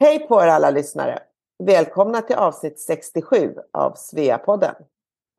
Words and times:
Hej 0.00 0.18
på 0.18 0.42
er 0.42 0.46
alla 0.46 0.70
lyssnare! 0.70 1.18
Välkomna 1.64 2.22
till 2.22 2.36
avsnitt 2.36 2.80
67 2.80 3.54
av 3.72 3.94
Sveapodden. 3.96 4.74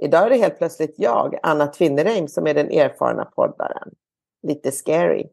Idag 0.01 0.25
är 0.25 0.29
det 0.29 0.37
helt 0.37 0.57
plötsligt 0.57 0.95
jag, 0.97 1.39
Anna 1.43 1.67
Tvinnereim, 1.67 2.27
som 2.27 2.47
är 2.47 2.53
den 2.53 2.71
erfarna 2.71 3.25
poddaren. 3.25 3.89
Lite 4.47 4.71
scary. 4.71 5.27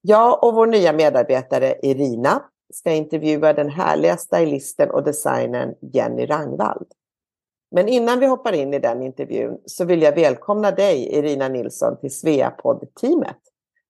Jag 0.00 0.44
och 0.44 0.54
vår 0.54 0.66
nya 0.66 0.92
medarbetare 0.92 1.74
Irina 1.82 2.42
ska 2.72 2.92
intervjua 2.92 3.52
den 3.52 3.68
härliga 3.68 4.16
stylisten 4.16 4.90
och 4.90 5.04
designern 5.04 5.74
Jenny 5.80 6.26
Rangvald. 6.26 6.86
Men 7.70 7.88
innan 7.88 8.20
vi 8.20 8.26
hoppar 8.26 8.52
in 8.52 8.74
i 8.74 8.78
den 8.78 9.02
intervjun 9.02 9.60
så 9.66 9.84
vill 9.84 10.02
jag 10.02 10.14
välkomna 10.14 10.70
dig 10.70 11.18
Irina 11.18 11.48
Nilsson 11.48 12.00
till 12.00 12.10
Sveapodd-teamet. 12.10 13.40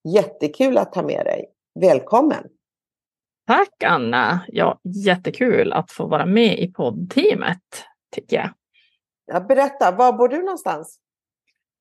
Jättekul 0.05 0.79
att 0.79 0.95
ha 0.95 1.03
med 1.03 1.25
dig. 1.25 1.51
Välkommen! 1.81 2.60
Tack 3.51 3.85
Anna! 3.85 4.41
Ja, 4.49 4.81
jättekul 5.07 5.73
att 5.73 5.91
få 5.91 6.07
vara 6.07 6.27
med 6.27 6.59
i 6.59 6.73
poddteamet, 6.73 7.59
tycker 8.15 8.37
jag. 8.37 8.51
Ja, 9.27 9.41
berätta, 9.41 9.91
var 9.91 10.13
bor 10.13 10.29
du 10.29 10.39
någonstans? 10.39 10.99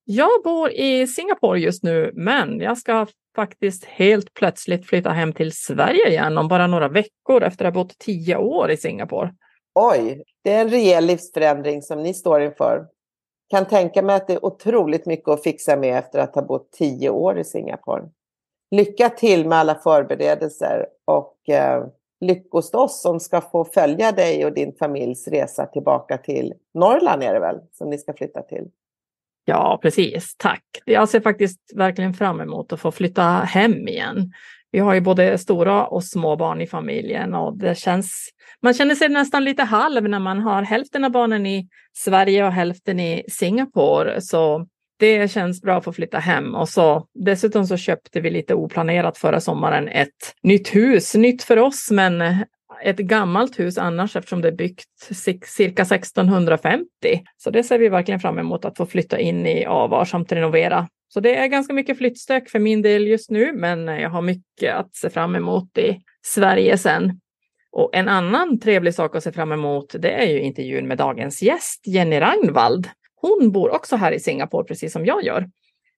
Jag 0.04 0.42
bor 0.44 0.70
i 0.70 1.06
Singapore 1.06 1.60
just 1.60 1.82
nu, 1.82 2.12
men 2.14 2.60
jag 2.60 2.78
ska 2.78 3.06
faktiskt 3.36 3.84
helt 3.84 4.34
plötsligt 4.34 4.86
flytta 4.86 5.10
hem 5.10 5.32
till 5.32 5.52
Sverige 5.52 6.08
igen 6.08 6.38
om 6.38 6.48
bara 6.48 6.66
några 6.66 6.88
veckor 6.88 7.42
efter 7.42 7.64
att 7.64 7.74
ha 7.74 7.82
bott 7.82 7.98
tio 7.98 8.36
år 8.36 8.70
i 8.70 8.76
Singapore. 8.76 9.34
Oj, 9.74 10.24
det 10.44 10.52
är 10.52 10.60
en 10.60 10.70
rejäl 10.70 11.06
livsförändring 11.06 11.82
som 11.82 12.02
ni 12.02 12.14
står 12.14 12.42
inför. 12.42 12.86
Kan 13.50 13.66
tänka 13.66 14.02
mig 14.02 14.16
att 14.16 14.26
det 14.26 14.34
är 14.34 14.44
otroligt 14.44 15.06
mycket 15.06 15.28
att 15.28 15.42
fixa 15.42 15.76
med 15.76 15.98
efter 15.98 16.18
att 16.18 16.34
ha 16.34 16.42
bott 16.42 16.72
tio 16.72 17.10
år 17.10 17.38
i 17.38 17.44
Singapore. 17.44 18.02
Lycka 18.70 19.08
till 19.08 19.48
med 19.48 19.58
alla 19.58 19.74
förberedelser 19.74 20.86
och 21.04 21.48
eh, 21.48 21.84
lyckos 22.20 22.74
oss 22.74 23.02
som 23.02 23.20
ska 23.20 23.40
få 23.40 23.64
följa 23.64 24.12
dig 24.12 24.44
och 24.44 24.52
din 24.52 24.72
familjs 24.78 25.28
resa 25.28 25.66
tillbaka 25.66 26.18
till 26.18 26.54
Norrland 26.74 27.22
är 27.22 27.34
det 27.34 27.40
väl 27.40 27.56
som 27.72 27.90
ni 27.90 27.98
ska 27.98 28.12
flytta 28.12 28.42
till? 28.42 28.64
Ja, 29.44 29.78
precis. 29.82 30.34
Tack. 30.36 30.64
Jag 30.84 31.08
ser 31.08 31.20
faktiskt 31.20 31.60
verkligen 31.74 32.14
fram 32.14 32.40
emot 32.40 32.72
att 32.72 32.80
få 32.80 32.90
flytta 32.90 33.22
hem 33.22 33.88
igen. 33.88 34.32
Vi 34.70 34.78
har 34.78 34.94
ju 34.94 35.00
både 35.00 35.38
stora 35.38 35.86
och 35.86 36.04
små 36.04 36.36
barn 36.36 36.60
i 36.60 36.66
familjen 36.66 37.34
och 37.34 37.58
det 37.58 37.78
känns, 37.78 38.30
man 38.62 38.74
känner 38.74 38.94
sig 38.94 39.08
nästan 39.08 39.44
lite 39.44 39.62
halv 39.62 40.08
när 40.08 40.18
man 40.18 40.40
har 40.40 40.62
hälften 40.62 41.04
av 41.04 41.10
barnen 41.10 41.46
i 41.46 41.68
Sverige 41.92 42.46
och 42.46 42.52
hälften 42.52 43.00
i 43.00 43.24
Singapore. 43.28 44.20
Så 44.20 44.66
det 45.00 45.30
känns 45.30 45.62
bra 45.62 45.78
att 45.78 45.84
få 45.84 45.92
flytta 45.92 46.18
hem 46.18 46.54
och 46.54 46.68
så 46.68 47.06
dessutom 47.14 47.66
så 47.66 47.76
köpte 47.76 48.20
vi 48.20 48.30
lite 48.30 48.54
oplanerat 48.54 49.18
förra 49.18 49.40
sommaren 49.40 49.88
ett 49.88 50.34
nytt 50.42 50.74
hus, 50.74 51.14
nytt 51.14 51.42
för 51.42 51.56
oss, 51.56 51.90
men 51.90 52.22
ett 52.84 52.96
gammalt 52.96 53.58
hus 53.58 53.78
annars 53.78 54.16
eftersom 54.16 54.40
det 54.40 54.48
är 54.48 54.52
byggt 54.52 54.84
cirka 55.46 55.82
1650. 55.82 56.86
Så 57.36 57.50
det 57.50 57.62
ser 57.62 57.78
vi 57.78 57.88
verkligen 57.88 58.20
fram 58.20 58.38
emot 58.38 58.64
att 58.64 58.76
få 58.76 58.86
flytta 58.86 59.18
in 59.18 59.46
i 59.46 59.66
och 59.66 59.90
varsamt 59.90 60.32
renovera. 60.32 60.88
Så 61.08 61.20
det 61.20 61.36
är 61.36 61.46
ganska 61.46 61.74
mycket 61.74 61.98
flyttstök 61.98 62.48
för 62.48 62.58
min 62.58 62.82
del 62.82 63.06
just 63.06 63.30
nu, 63.30 63.52
men 63.52 63.86
jag 63.86 64.10
har 64.10 64.22
mycket 64.22 64.74
att 64.74 64.94
se 64.94 65.10
fram 65.10 65.36
emot 65.36 65.78
i 65.78 66.00
Sverige 66.26 66.78
sen. 66.78 67.20
Och 67.72 67.90
en 67.92 68.08
annan 68.08 68.60
trevlig 68.60 68.94
sak 68.94 69.16
att 69.16 69.22
se 69.22 69.32
fram 69.32 69.52
emot, 69.52 69.94
det 69.98 70.10
är 70.10 70.26
ju 70.26 70.40
intervjun 70.40 70.88
med 70.88 70.98
dagens 70.98 71.42
gäst, 71.42 71.86
Jenny 71.86 72.20
Ragnvald. 72.20 72.88
Hon 73.20 73.52
bor 73.52 73.74
också 73.74 73.96
här 73.96 74.12
i 74.12 74.20
Singapore, 74.20 74.64
precis 74.64 74.92
som 74.92 75.06
jag 75.06 75.22
gör. 75.22 75.50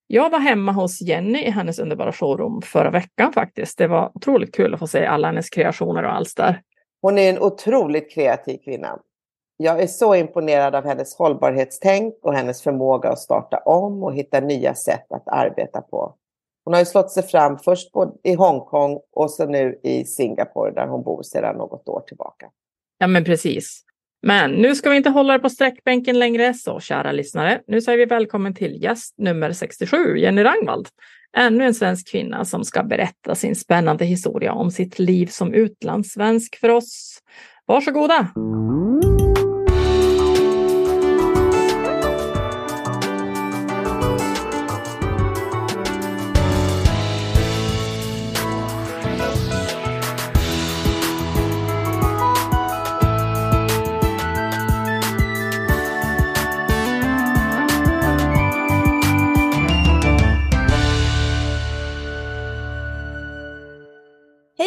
Jag 0.06 0.30
var 0.30 0.38
hemma 0.38 0.72
hos 0.72 1.00
Jenny 1.00 1.38
i 1.38 1.50
hennes 1.50 1.78
underbara 1.78 2.12
showroom 2.12 2.62
förra 2.62 2.90
veckan 2.90 3.32
faktiskt. 3.32 3.78
Det 3.78 3.86
var 3.86 4.10
otroligt 4.14 4.54
kul 4.54 4.74
att 4.74 4.80
få 4.80 4.86
se 4.86 5.06
alla 5.06 5.28
hennes 5.28 5.50
kreationer 5.50 6.02
och 6.02 6.14
allt 6.14 6.36
där. 6.36 6.62
Hon 7.02 7.18
är 7.18 7.30
en 7.30 7.38
otroligt 7.38 8.10
kreativ 8.14 8.58
kvinna. 8.64 8.98
Jag 9.56 9.82
är 9.82 9.86
så 9.86 10.14
imponerad 10.14 10.74
av 10.74 10.84
hennes 10.84 11.16
hållbarhetstänk 11.16 12.14
och 12.22 12.34
hennes 12.34 12.62
förmåga 12.62 13.08
att 13.08 13.18
starta 13.18 13.58
om 13.58 14.02
och 14.02 14.14
hitta 14.14 14.40
nya 14.40 14.74
sätt 14.74 15.12
att 15.12 15.28
arbeta 15.28 15.80
på. 15.80 16.14
Hon 16.64 16.74
har 16.74 16.80
ju 16.80 16.86
slått 16.86 17.10
sig 17.10 17.22
fram 17.22 17.58
först 17.58 17.90
i 18.22 18.34
Hongkong 18.34 19.00
och 19.12 19.30
så 19.30 19.46
nu 19.46 19.80
i 19.82 20.04
Singapore 20.04 20.72
där 20.72 20.86
hon 20.86 21.02
bor 21.02 21.22
sedan 21.22 21.56
något 21.56 21.88
år 21.88 22.00
tillbaka. 22.00 22.46
Ja, 22.98 23.06
men 23.06 23.24
precis. 23.24 23.84
Men 24.22 24.50
nu 24.50 24.74
ska 24.74 24.90
vi 24.90 24.96
inte 24.96 25.10
hålla 25.10 25.32
det 25.32 25.38
på 25.38 25.50
sträckbänken 25.50 26.18
längre, 26.18 26.54
så 26.54 26.80
kära 26.80 27.12
lyssnare, 27.12 27.60
nu 27.66 27.80
säger 27.80 27.98
vi 27.98 28.04
välkommen 28.04 28.54
till 28.54 28.82
gäst 28.82 29.14
nummer 29.18 29.52
67, 29.52 30.18
Jenny 30.18 30.44
Rangvald. 30.44 30.88
Ännu 31.36 31.64
en 31.64 31.74
svensk 31.74 32.10
kvinna 32.10 32.44
som 32.44 32.64
ska 32.64 32.82
berätta 32.82 33.34
sin 33.34 33.56
spännande 33.56 34.04
historia 34.04 34.52
om 34.52 34.70
sitt 34.70 34.98
liv 34.98 35.26
som 35.26 35.54
utlandssvensk 35.54 36.56
för 36.56 36.68
oss. 36.68 37.18
Varsågoda! 37.66 38.28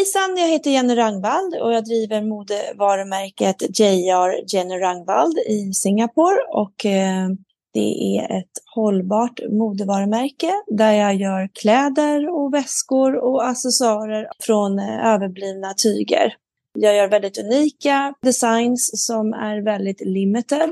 Hejsan, 0.05 0.37
jag 0.37 0.49
heter 0.49 0.71
Jenny 0.71 0.95
Rangvald 0.95 1.55
och 1.61 1.73
jag 1.73 1.85
driver 1.85 2.21
modevarumärket 2.21 3.79
JR 3.79 4.55
Jenny 4.55 4.79
Rangvald 4.79 5.37
i 5.37 5.73
Singapore. 5.73 6.37
Och 6.49 6.85
eh, 6.85 7.29
det 7.73 8.17
är 8.17 8.39
ett 8.39 8.51
hållbart 8.75 9.39
modevarumärke 9.49 10.51
där 10.67 10.91
jag 10.91 11.15
gör 11.15 11.49
kläder 11.61 12.29
och 12.29 12.53
väskor 12.53 13.15
och 13.15 13.47
accessoarer 13.47 14.27
från 14.39 14.79
eh, 14.79 15.05
överblivna 15.05 15.73
tyger. 15.73 16.33
Jag 16.73 16.95
gör 16.95 17.07
väldigt 17.07 17.37
unika 17.37 18.13
designs 18.21 19.05
som 19.05 19.33
är 19.33 19.61
väldigt 19.61 20.01
limited. 20.01 20.71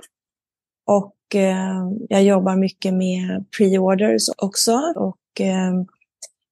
Och 0.85 1.35
eh, 1.35 1.89
jag 2.09 2.23
jobbar 2.23 2.55
mycket 2.55 2.93
med 2.93 3.45
pre-orders 3.57 4.29
också. 4.37 4.93
Och 4.95 5.41
eh, 5.41 5.73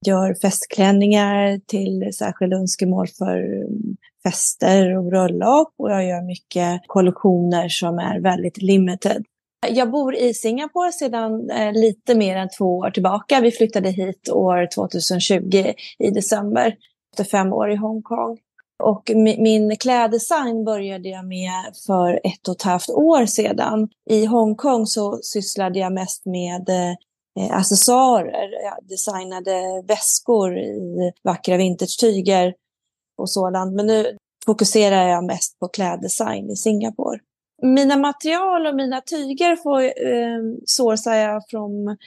gör 0.07 0.33
festklänningar 0.41 1.59
till 1.67 2.13
särskilda 2.13 2.57
önskemål 2.57 3.07
för 3.07 3.37
mm, 3.37 3.97
fester 4.23 4.97
och 4.97 5.03
bröllop 5.03 5.73
och 5.77 5.91
jag 5.91 6.05
gör 6.05 6.21
mycket 6.21 6.81
kollektioner 6.87 7.69
som 7.69 7.99
är 7.99 8.19
väldigt 8.19 8.61
limited. 8.61 9.25
Jag 9.69 9.91
bor 9.91 10.15
i 10.15 10.33
Singapore 10.33 10.91
sedan 10.91 11.49
eh, 11.49 11.73
lite 11.73 12.15
mer 12.15 12.37
än 12.37 12.49
två 12.57 12.77
år 12.77 12.89
tillbaka. 12.89 13.41
Vi 13.41 13.51
flyttade 13.51 13.89
hit 13.89 14.29
år 14.29 14.67
2020 14.75 15.73
i 15.99 16.09
december 16.09 16.75
efter 17.11 17.23
fem 17.23 17.53
år 17.53 17.71
i 17.71 17.75
Hongkong. 17.75 18.37
Och 18.83 19.11
min 19.37 19.77
kläddesign 19.77 20.65
började 20.65 21.09
jag 21.09 21.25
med 21.25 21.75
för 21.85 22.19
ett 22.23 22.47
och 22.47 22.55
ett 22.55 22.61
halvt 22.61 22.89
år 22.89 23.25
sedan. 23.25 23.89
I 24.09 24.25
Hongkong 24.25 24.85
så 24.85 25.19
sysslade 25.23 25.79
jag 25.79 25.93
mest 25.93 26.25
med 26.25 26.69
eh, 26.69 26.95
Eh, 27.39 27.57
accessoarer. 27.57 28.63
Jag 28.63 28.87
designade 28.87 29.83
väskor 29.87 30.57
i 30.57 31.11
vackra 31.23 31.57
vintage-tyger 31.57 32.53
och 33.17 33.29
sådant. 33.29 33.75
Men 33.75 33.87
nu 33.87 34.17
fokuserar 34.45 35.07
jag 35.07 35.23
mest 35.23 35.59
på 35.59 35.67
kläddesign 35.67 36.49
i 36.49 36.55
Singapore. 36.55 37.19
Mina 37.61 37.97
material 37.97 38.67
och 38.67 38.75
mina 38.75 39.01
tyger 39.01 39.55
får 39.55 39.81
eh, 39.81 40.41
sourcar 40.65 41.13
jag 41.13 41.43
från 41.49 41.97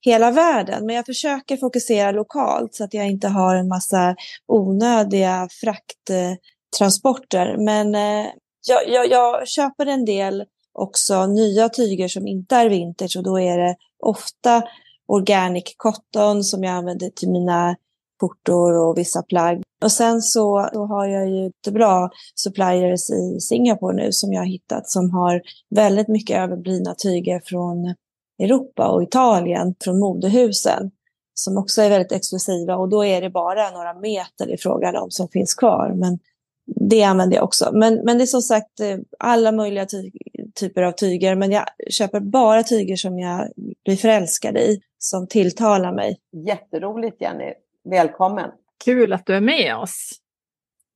hela 0.00 0.30
världen. 0.30 0.86
Men 0.86 0.96
jag 0.96 1.06
försöker 1.06 1.56
fokusera 1.56 2.10
lokalt 2.10 2.74
så 2.74 2.84
att 2.84 2.94
jag 2.94 3.06
inte 3.06 3.28
har 3.28 3.56
en 3.56 3.68
massa 3.68 4.16
onödiga 4.46 5.48
frakttransporter. 5.60 7.56
Men 7.58 7.94
eh, 7.94 8.26
jag, 8.68 8.88
jag, 8.88 9.10
jag 9.10 9.48
köper 9.48 9.86
en 9.86 10.04
del 10.04 10.44
också 10.74 11.26
nya 11.26 11.68
tyger 11.68 12.08
som 12.08 12.26
inte 12.26 12.56
är 12.56 12.68
vintage 12.68 13.16
och 13.16 13.22
då 13.22 13.40
är 13.40 13.58
det 13.58 13.76
ofta 14.02 14.62
organic 15.06 15.74
cotton 15.76 16.44
som 16.44 16.64
jag 16.64 16.72
använder 16.72 17.10
till 17.10 17.30
mina 17.30 17.76
skjortor 18.20 18.78
och 18.78 18.98
vissa 18.98 19.22
plagg. 19.22 19.62
Och 19.82 19.92
sen 19.92 20.22
så, 20.22 20.68
så 20.72 20.86
har 20.86 21.06
jag 21.06 21.30
ju 21.30 21.50
bra 21.72 22.10
suppliers 22.34 23.10
i 23.10 23.40
Singapore 23.40 23.96
nu 23.96 24.12
som 24.12 24.32
jag 24.32 24.40
har 24.40 24.46
hittat 24.46 24.90
som 24.90 25.10
har 25.10 25.42
väldigt 25.70 26.08
mycket 26.08 26.38
överblivna 26.38 26.94
tyger 26.94 27.42
från 27.44 27.94
Europa 28.38 28.88
och 28.88 29.02
Italien 29.02 29.74
från 29.80 30.00
modehusen 30.00 30.90
som 31.34 31.58
också 31.58 31.82
är 31.82 31.90
väldigt 31.90 32.12
exklusiva 32.12 32.76
och 32.76 32.88
då 32.88 33.04
är 33.04 33.20
det 33.20 33.30
bara 33.30 33.70
några 33.70 33.94
meter 33.94 34.54
i 34.54 34.56
frågan 34.58 34.96
om 34.96 35.10
som 35.10 35.28
finns 35.28 35.54
kvar. 35.54 35.92
Men 35.94 36.18
det 36.66 37.02
använder 37.02 37.36
jag 37.36 37.44
också. 37.44 37.70
Men, 37.72 37.94
men 38.04 38.18
det 38.18 38.24
är 38.24 38.26
som 38.26 38.42
sagt 38.42 38.80
eh, 38.80 38.98
alla 39.18 39.52
möjliga 39.52 39.86
tyger 39.86 40.43
typer 40.60 40.82
av 40.82 40.92
tyger. 40.92 41.34
Men 41.34 41.50
jag 41.50 41.64
köper 41.90 42.20
bara 42.20 42.62
tyger 42.62 42.96
som 42.96 43.18
jag 43.18 43.48
blir 43.84 43.96
förälskad 43.96 44.56
i, 44.56 44.80
som 44.98 45.26
tilltalar 45.26 45.92
mig. 45.92 46.18
Jätteroligt 46.46 47.20
Jenny. 47.20 47.52
Välkommen! 47.84 48.50
Kul 48.84 49.12
att 49.12 49.26
du 49.26 49.34
är 49.34 49.40
med 49.40 49.76
oss. 49.76 50.10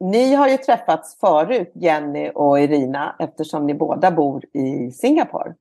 Ni 0.01 0.35
har 0.35 0.49
ju 0.49 0.57
träffats 0.57 1.19
förut, 1.21 1.73
Jenny 1.75 2.31
och 2.35 2.61
Irina, 2.61 3.17
eftersom 3.19 3.67
ni 3.67 3.75
båda 3.75 4.11
bor 4.11 4.45
i 4.53 4.93
Singapore. 4.93 5.55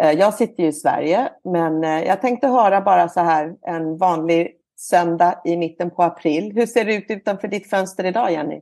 Eh, 0.00 0.12
jag 0.12 0.34
sitter 0.34 0.62
ju 0.62 0.68
i 0.68 0.72
Sverige, 0.72 1.28
men 1.44 1.84
eh, 1.84 2.04
jag 2.04 2.20
tänkte 2.20 2.48
höra 2.48 2.80
bara 2.80 3.08
så 3.08 3.20
här 3.20 3.54
en 3.62 3.96
vanlig 3.96 4.52
söndag 4.76 5.40
i 5.44 5.56
mitten 5.56 5.90
på 5.90 6.02
april. 6.02 6.52
Hur 6.54 6.66
ser 6.66 6.84
det 6.84 6.94
ut 6.94 7.06
utanför 7.08 7.48
ditt 7.48 7.70
fönster 7.70 8.04
idag, 8.04 8.32
Jenny? 8.32 8.60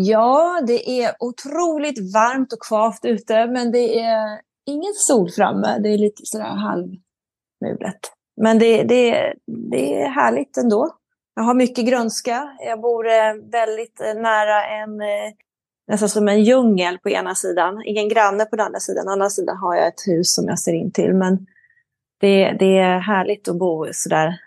Ja, 0.00 0.62
det 0.66 1.02
är 1.02 1.14
otroligt 1.18 2.14
varmt 2.14 2.52
och 2.52 2.62
kvavt 2.62 3.04
ute, 3.04 3.46
men 3.46 3.72
det 3.72 4.00
är 4.00 4.40
ingen 4.66 4.94
sol 4.94 5.30
framme. 5.30 5.78
Det 5.78 5.88
är 5.88 5.98
lite 5.98 6.22
sådär 6.24 6.44
halvmulet. 6.44 8.00
Men 8.40 8.58
det, 8.58 8.82
det, 8.82 9.34
det 9.70 10.02
är 10.02 10.08
härligt 10.08 10.56
ändå. 10.56 10.90
Jag 11.34 11.42
har 11.42 11.54
mycket 11.54 11.86
grönska. 11.86 12.56
Jag 12.58 12.80
bor 12.80 13.06
eh, 13.08 13.34
väldigt 13.52 14.00
eh, 14.00 14.14
nära 14.14 14.64
en, 14.64 15.00
eh, 15.00 15.32
nästan 15.88 16.08
som 16.08 16.28
en 16.28 16.44
djungel 16.44 16.98
på 16.98 17.10
ena 17.10 17.34
sidan. 17.34 17.82
Ingen 17.84 18.08
granne 18.08 18.44
på 18.44 18.56
den 18.56 18.66
andra 18.66 18.80
sidan. 18.80 19.04
På 19.04 19.10
andra 19.10 19.30
sidan 19.30 19.56
har 19.56 19.76
jag 19.76 19.86
ett 19.86 20.06
hus 20.06 20.34
som 20.34 20.44
jag 20.48 20.58
ser 20.58 20.72
in 20.72 20.92
till. 20.92 21.14
Men 21.14 21.46
det, 22.20 22.56
det 22.58 22.78
är 22.78 22.98
härligt 22.98 23.48
att 23.48 23.58
bo 23.58 23.86
sådär 23.92 24.40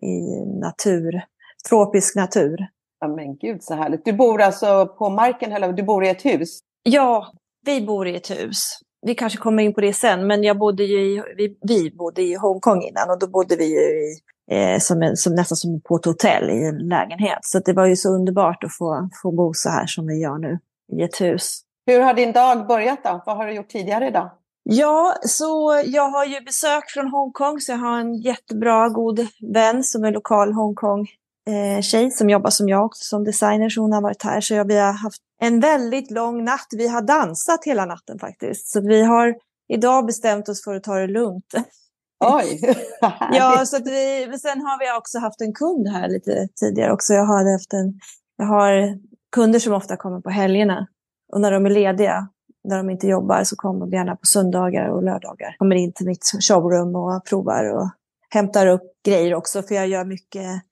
i 0.00 0.44
natur, 0.60 1.22
tropisk 1.68 2.16
natur. 2.16 2.66
Ja 3.04 3.08
men 3.08 3.36
gud 3.36 3.62
så 3.62 3.74
härligt. 3.74 4.04
Du 4.04 4.12
bor 4.12 4.42
alltså 4.42 4.86
på 4.86 5.08
marken 5.08 5.52
eller 5.52 5.72
du 5.72 5.82
bor 5.82 6.04
i 6.04 6.08
ett 6.08 6.24
hus? 6.24 6.58
Ja, 6.82 7.32
vi 7.66 7.80
bor 7.80 8.08
i 8.08 8.16
ett 8.16 8.30
hus. 8.30 8.78
Vi 9.06 9.14
kanske 9.14 9.38
kommer 9.38 9.62
in 9.62 9.74
på 9.74 9.80
det 9.80 9.92
sen, 9.92 10.26
men 10.26 10.42
jag 10.42 10.58
bodde 10.58 10.82
i, 10.82 11.22
vi, 11.36 11.58
vi 11.62 11.90
bodde 11.90 12.22
i 12.22 12.34
Hongkong 12.34 12.82
innan 12.82 13.10
och 13.10 13.18
då 13.18 13.26
bodde 13.26 13.56
vi 13.56 13.64
ju 13.64 13.80
i, 13.80 14.16
eh, 14.50 14.78
som, 14.78 15.02
en, 15.02 15.16
som 15.16 15.34
nästan 15.34 15.56
som 15.56 15.80
på 15.80 15.96
ett 15.96 16.04
hotell 16.04 16.50
i 16.50 16.64
en 16.64 16.88
lägenhet. 16.88 17.38
Så 17.42 17.58
det 17.58 17.72
var 17.72 17.86
ju 17.86 17.96
så 17.96 18.08
underbart 18.08 18.64
att 18.64 18.76
få, 18.76 19.08
få 19.22 19.32
bo 19.32 19.54
så 19.54 19.70
här 19.70 19.86
som 19.86 20.06
vi 20.06 20.14
gör 20.14 20.38
nu 20.38 20.58
i 20.92 21.02
ett 21.02 21.20
hus. 21.20 21.60
Hur 21.86 22.00
har 22.00 22.14
din 22.14 22.32
dag 22.32 22.66
börjat 22.66 23.04
då? 23.04 23.22
Vad 23.26 23.36
har 23.36 23.46
du 23.46 23.54
gjort 23.54 23.68
tidigare 23.68 24.08
idag? 24.08 24.30
Ja, 24.62 25.14
så 25.22 25.82
jag 25.86 26.08
har 26.08 26.24
ju 26.24 26.40
besök 26.40 26.90
från 26.90 27.08
Hongkong, 27.08 27.60
så 27.60 27.72
jag 27.72 27.78
har 27.78 28.00
en 28.00 28.14
jättebra 28.14 28.88
god 28.88 29.26
vän 29.54 29.82
som 29.84 30.04
är 30.04 30.12
lokal 30.12 30.52
Hongkong 30.52 31.06
eh, 31.50 31.80
tjej 31.82 32.10
som 32.10 32.30
jobbar 32.30 32.50
som 32.50 32.68
jag 32.68 32.84
också 32.84 33.04
som 33.04 33.24
designer, 33.24 33.68
så 33.68 33.80
hon 33.80 33.92
har 33.92 34.02
varit 34.02 34.22
här. 34.22 34.40
Så 34.40 34.54
jag, 34.54 34.68
vi 34.68 34.78
har 34.78 34.92
haft 34.92 35.22
en 35.40 35.60
väldigt 35.60 36.10
lång 36.10 36.44
natt. 36.44 36.66
Vi 36.70 36.88
har 36.88 37.02
dansat 37.02 37.64
hela 37.64 37.84
natten 37.84 38.18
faktiskt. 38.18 38.68
Så 38.68 38.80
vi 38.80 39.02
har 39.02 39.34
idag 39.68 40.06
bestämt 40.06 40.48
oss 40.48 40.64
för 40.64 40.74
att 40.74 40.82
ta 40.82 40.94
det 40.94 41.06
lugnt. 41.06 41.54
Oj! 42.24 42.76
ja, 43.32 43.66
så 43.66 43.76
att 43.76 43.86
vi, 43.86 44.26
men 44.28 44.38
sen 44.38 44.60
har 44.60 44.78
vi 44.78 44.98
också 44.98 45.18
haft 45.18 45.40
en 45.40 45.52
kund 45.52 45.88
här 45.88 46.08
lite 46.08 46.48
tidigare 46.60 46.92
också. 46.92 47.14
Jag 47.14 47.24
har, 47.24 47.52
haft 47.52 47.72
en, 47.72 48.00
jag 48.36 48.46
har 48.46 48.98
kunder 49.32 49.58
som 49.58 49.72
ofta 49.72 49.96
kommer 49.96 50.20
på 50.20 50.30
helgerna. 50.30 50.86
Och 51.32 51.40
när 51.40 51.52
de 51.52 51.66
är 51.66 51.70
lediga, 51.70 52.28
när 52.64 52.76
de 52.76 52.90
inte 52.90 53.06
jobbar, 53.06 53.44
så 53.44 53.56
kommer 53.56 53.80
de 53.80 53.92
gärna 53.92 54.16
på 54.16 54.26
söndagar 54.26 54.88
och 54.88 55.02
lördagar. 55.02 55.56
Kommer 55.58 55.76
in 55.76 55.92
till 55.92 56.06
mitt 56.06 56.32
showroom 56.40 56.96
och 56.96 57.24
provar 57.24 57.64
och 57.64 57.90
hämtar 58.30 58.66
upp 58.66 58.82
grejer 59.04 59.34
också. 59.34 59.62
För 59.62 59.74
jag 59.74 59.88
gör 59.88 60.04
mycket 60.04 60.62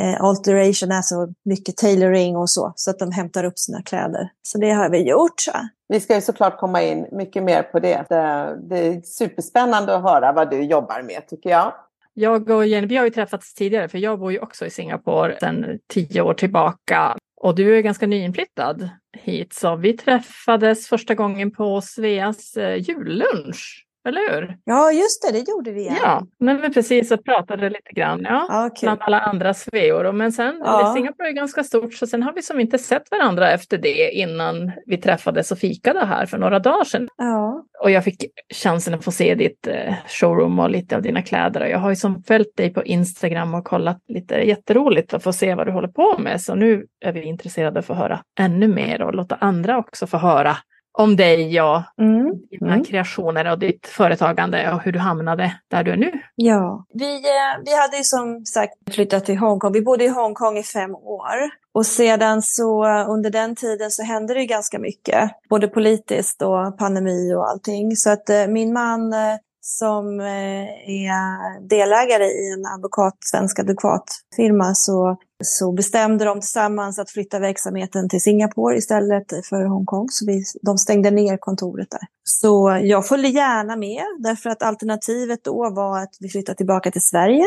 eh, 0.00 0.24
alteration, 0.24 0.92
alltså 0.92 1.28
mycket 1.44 1.76
tailoring 1.76 2.36
och 2.36 2.50
så. 2.50 2.72
Så 2.76 2.90
att 2.90 2.98
de 2.98 3.12
hämtar 3.12 3.44
upp 3.44 3.58
sina 3.58 3.82
kläder. 3.82 4.28
Så 4.42 4.58
det 4.58 4.70
har 4.70 4.90
vi 4.90 5.08
gjort. 5.08 5.40
Så. 5.40 5.52
Vi 5.88 6.00
ska 6.00 6.14
ju 6.14 6.20
såklart 6.20 6.58
komma 6.58 6.82
in 6.82 7.06
mycket 7.12 7.42
mer 7.42 7.62
på 7.62 7.80
det. 7.80 8.04
det. 8.08 8.56
Det 8.68 8.78
är 8.78 9.00
superspännande 9.00 9.96
att 9.96 10.02
höra 10.02 10.32
vad 10.32 10.50
du 10.50 10.62
jobbar 10.62 11.02
med 11.02 11.28
tycker 11.28 11.50
jag. 11.50 11.72
Jag 12.16 12.50
och 12.50 12.66
Jenny, 12.66 12.86
vi 12.86 12.96
har 12.96 13.04
ju 13.04 13.10
träffats 13.10 13.54
tidigare 13.54 13.88
för 13.88 13.98
jag 13.98 14.18
bor 14.18 14.32
ju 14.32 14.38
också 14.38 14.66
i 14.66 14.70
Singapore 14.70 15.36
sedan 15.40 15.78
tio 15.88 16.22
år 16.22 16.34
tillbaka. 16.34 17.16
Och 17.40 17.54
du 17.54 17.78
är 17.78 17.82
ganska 17.82 18.06
nyinflyttad 18.06 18.88
hit, 19.16 19.52
så 19.52 19.76
vi 19.76 19.96
träffades 19.96 20.88
första 20.88 21.14
gången 21.14 21.50
på 21.50 21.80
Sveas 21.80 22.56
eh, 22.56 22.76
jullunch. 22.76 23.86
Eller 24.08 24.32
hur? 24.32 24.56
Ja, 24.64 24.92
just 24.92 25.22
det, 25.22 25.32
det 25.32 25.50
gjorde 25.50 25.70
vi. 25.70 25.86
Ja, 25.86 25.94
ja 26.02 26.26
men 26.38 26.60
vi 26.60 26.70
precis 26.70 27.10
och 27.10 27.24
pratade 27.24 27.68
lite 27.68 27.92
grann. 27.92 28.20
Ja, 28.24 28.46
ja 28.48 28.66
okay. 28.66 28.86
Bland 28.86 29.02
alla 29.02 29.20
andra 29.20 29.54
sveor. 29.54 30.12
Men 30.12 30.32
sen, 30.32 30.62
ja. 30.64 30.92
Singapore 30.96 31.28
är 31.28 31.32
ganska 31.32 31.64
stort, 31.64 31.94
så 31.94 32.06
sen 32.06 32.22
har 32.22 32.32
vi 32.32 32.42
som 32.42 32.60
inte 32.60 32.78
sett 32.78 33.10
varandra 33.10 33.50
efter 33.50 33.78
det 33.78 34.10
innan 34.10 34.72
vi 34.86 34.96
träffades 34.96 35.52
och 35.52 35.58
fikade 35.58 36.06
här 36.06 36.26
för 36.26 36.38
några 36.38 36.58
dagar 36.58 36.84
sedan. 36.84 37.08
Ja. 37.16 37.64
Och 37.82 37.90
jag 37.90 38.04
fick 38.04 38.24
chansen 38.54 38.94
att 38.94 39.04
få 39.04 39.10
se 39.10 39.34
ditt 39.34 39.66
eh, 39.66 39.94
showroom 40.08 40.58
och 40.58 40.70
lite 40.70 40.96
av 40.96 41.02
dina 41.02 41.22
kläder. 41.22 41.60
Och 41.60 41.68
jag 41.68 41.78
har 41.78 41.90
ju 41.90 41.96
som 41.96 42.22
följt 42.22 42.56
dig 42.56 42.72
på 42.72 42.84
Instagram 42.84 43.54
och 43.54 43.64
kollat 43.64 44.02
lite. 44.08 44.34
Jätteroligt 44.34 45.14
att 45.14 45.22
få 45.22 45.32
se 45.32 45.54
vad 45.54 45.66
du 45.66 45.72
håller 45.72 45.88
på 45.88 46.18
med. 46.18 46.40
Så 46.40 46.54
nu 46.54 46.86
är 47.00 47.12
vi 47.12 47.22
intresserade 47.22 47.70
av 47.70 47.78
att 47.78 47.86
få 47.86 47.94
höra 47.94 48.20
ännu 48.38 48.68
mer 48.68 49.02
och 49.02 49.14
låta 49.14 49.34
andra 49.34 49.78
också 49.78 50.06
få 50.06 50.16
höra 50.16 50.56
om 50.98 51.16
dig 51.16 51.62
och 51.62 51.82
mm. 51.98 52.32
dina 52.50 52.72
mm. 52.72 52.84
kreationer 52.84 53.50
och 53.50 53.58
ditt 53.58 53.86
företagande 53.86 54.72
och 54.72 54.80
hur 54.80 54.92
du 54.92 54.98
hamnade 54.98 55.54
där 55.68 55.84
du 55.84 55.92
är 55.92 55.96
nu. 55.96 56.12
Ja, 56.34 56.86
vi, 56.94 57.14
eh, 57.14 57.62
vi 57.64 57.76
hade 57.76 57.96
ju 57.96 58.04
som 58.04 58.44
sagt 58.44 58.94
flyttat 58.94 59.24
till 59.24 59.38
Hongkong. 59.38 59.72
Vi 59.72 59.82
bodde 59.82 60.04
i 60.04 60.08
Hongkong 60.08 60.58
i 60.58 60.62
fem 60.62 60.94
år. 60.94 61.64
Och 61.72 61.86
sedan 61.86 62.42
så 62.42 62.86
under 63.04 63.30
den 63.30 63.56
tiden 63.56 63.90
så 63.90 64.02
hände 64.02 64.34
det 64.34 64.46
ganska 64.46 64.78
mycket. 64.78 65.30
Både 65.50 65.68
politiskt 65.68 66.42
och 66.42 66.78
pandemi 66.78 67.34
och 67.34 67.50
allting. 67.50 67.96
Så 67.96 68.10
att 68.10 68.30
eh, 68.30 68.46
min 68.46 68.72
man 68.72 69.12
eh, 69.12 69.36
som 69.66 70.20
är 70.20 71.68
delägare 71.68 72.24
i 72.24 72.52
en 72.52 72.66
advokat, 72.66 73.16
svensk 73.20 73.58
advokatfirma 73.58 74.74
så 74.74 75.16
så 75.44 75.72
bestämde 75.72 76.24
de 76.24 76.40
tillsammans 76.40 76.98
att 76.98 77.10
flytta 77.10 77.38
verksamheten 77.38 78.08
till 78.08 78.20
Singapore 78.20 78.76
istället 78.76 79.46
för 79.48 79.64
Hongkong. 79.64 80.08
Så 80.10 80.26
vi, 80.26 80.44
de 80.62 80.78
stängde 80.78 81.10
ner 81.10 81.36
kontoret 81.36 81.90
där. 81.90 82.00
Så 82.24 82.78
jag 82.82 83.06
följde 83.06 83.28
gärna 83.28 83.76
med 83.76 84.02
därför 84.18 84.50
att 84.50 84.62
alternativet 84.62 85.44
då 85.44 85.70
var 85.70 86.02
att 86.02 86.16
vi 86.20 86.28
flyttar 86.28 86.54
tillbaka 86.54 86.90
till 86.90 87.02
Sverige. 87.02 87.44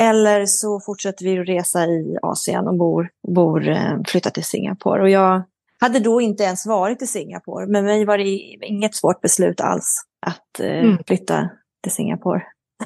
Eller 0.00 0.46
så 0.46 0.80
fortsätter 0.80 1.24
vi 1.24 1.40
att 1.40 1.48
resa 1.48 1.84
i 1.84 2.18
Asien 2.22 2.68
och 2.68 2.78
bor, 2.78 3.08
bor, 3.34 3.68
eh, 3.68 3.98
flyttar 4.06 4.30
till 4.30 4.44
Singapore. 4.44 5.02
Och 5.02 5.10
jag 5.10 5.42
hade 5.80 5.98
då 5.98 6.20
inte 6.20 6.44
ens 6.44 6.66
varit 6.66 7.02
i 7.02 7.06
Singapore, 7.06 7.66
men 7.66 7.84
mig 7.84 8.04
var 8.04 8.18
det 8.18 8.28
inget 8.66 8.94
svårt 8.94 9.20
beslut 9.20 9.60
alls 9.60 10.02
att 10.26 10.60
eh, 10.60 10.78
mm. 10.78 10.98
flytta 11.06 11.50
till 11.82 11.92
Singapore. 11.92 12.42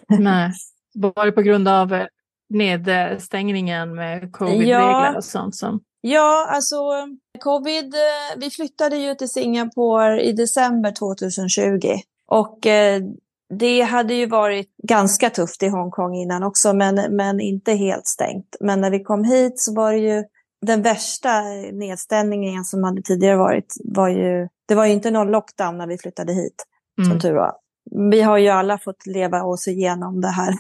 Nej. 0.09 0.53
Var 0.95 1.27
det 1.27 1.33
på 1.33 1.43
grund 1.43 1.69
av 1.69 1.95
eh, 1.95 2.07
nedstängningen 2.49 3.95
med 3.95 4.33
covid-regler 4.33 5.05
ja. 5.05 5.17
och 5.17 5.25
sånt? 5.25 5.57
Som... 5.57 5.81
Ja, 6.01 6.47
alltså 6.51 6.77
covid, 7.41 7.95
eh, 7.95 8.39
vi 8.41 8.51
flyttade 8.51 8.97
ju 8.97 9.15
till 9.15 9.29
Singapore 9.29 10.23
i 10.23 10.33
december 10.33 10.93
2020 10.93 11.99
och 12.27 12.67
eh, 12.67 13.03
det 13.59 13.81
hade 13.83 14.15
ju 14.15 14.27
varit 14.27 14.77
ganska 14.83 15.31
tufft 15.31 15.63
i 15.63 15.69
Hongkong 15.69 16.15
innan 16.15 16.43
också, 16.43 16.73
men, 16.73 17.17
men 17.17 17.41
inte 17.41 17.73
helt 17.73 18.07
stängt. 18.07 18.57
Men 18.61 18.81
när 18.81 18.91
vi 18.91 19.03
kom 19.03 19.25
hit 19.25 19.61
så 19.61 19.75
var 19.75 19.93
det 19.93 19.99
ju 19.99 20.25
den 20.67 20.83
värsta 20.83 21.43
nedstängningen 21.73 22.65
som 22.65 22.85
hade 22.85 23.03
tidigare 23.03 23.37
varit, 23.37 23.75
var 23.85 24.09
ju, 24.09 24.49
det 24.69 24.75
var 24.75 24.87
ju 24.87 24.93
inte 24.93 25.11
någon 25.11 25.31
lockdown 25.31 25.79
när 25.79 25.87
vi 25.87 25.99
flyttade 25.99 26.33
hit, 26.33 26.65
mm. 26.99 27.11
som 27.11 27.21
tur 27.21 27.35
var. 27.35 27.53
Vi 27.91 28.23
har 28.23 28.39
ju 28.39 28.49
alla 28.49 28.79
fått 28.79 29.07
leva 29.07 29.43
oss 29.43 29.69
igenom 29.69 30.21
det 30.21 30.29
här 30.29 30.55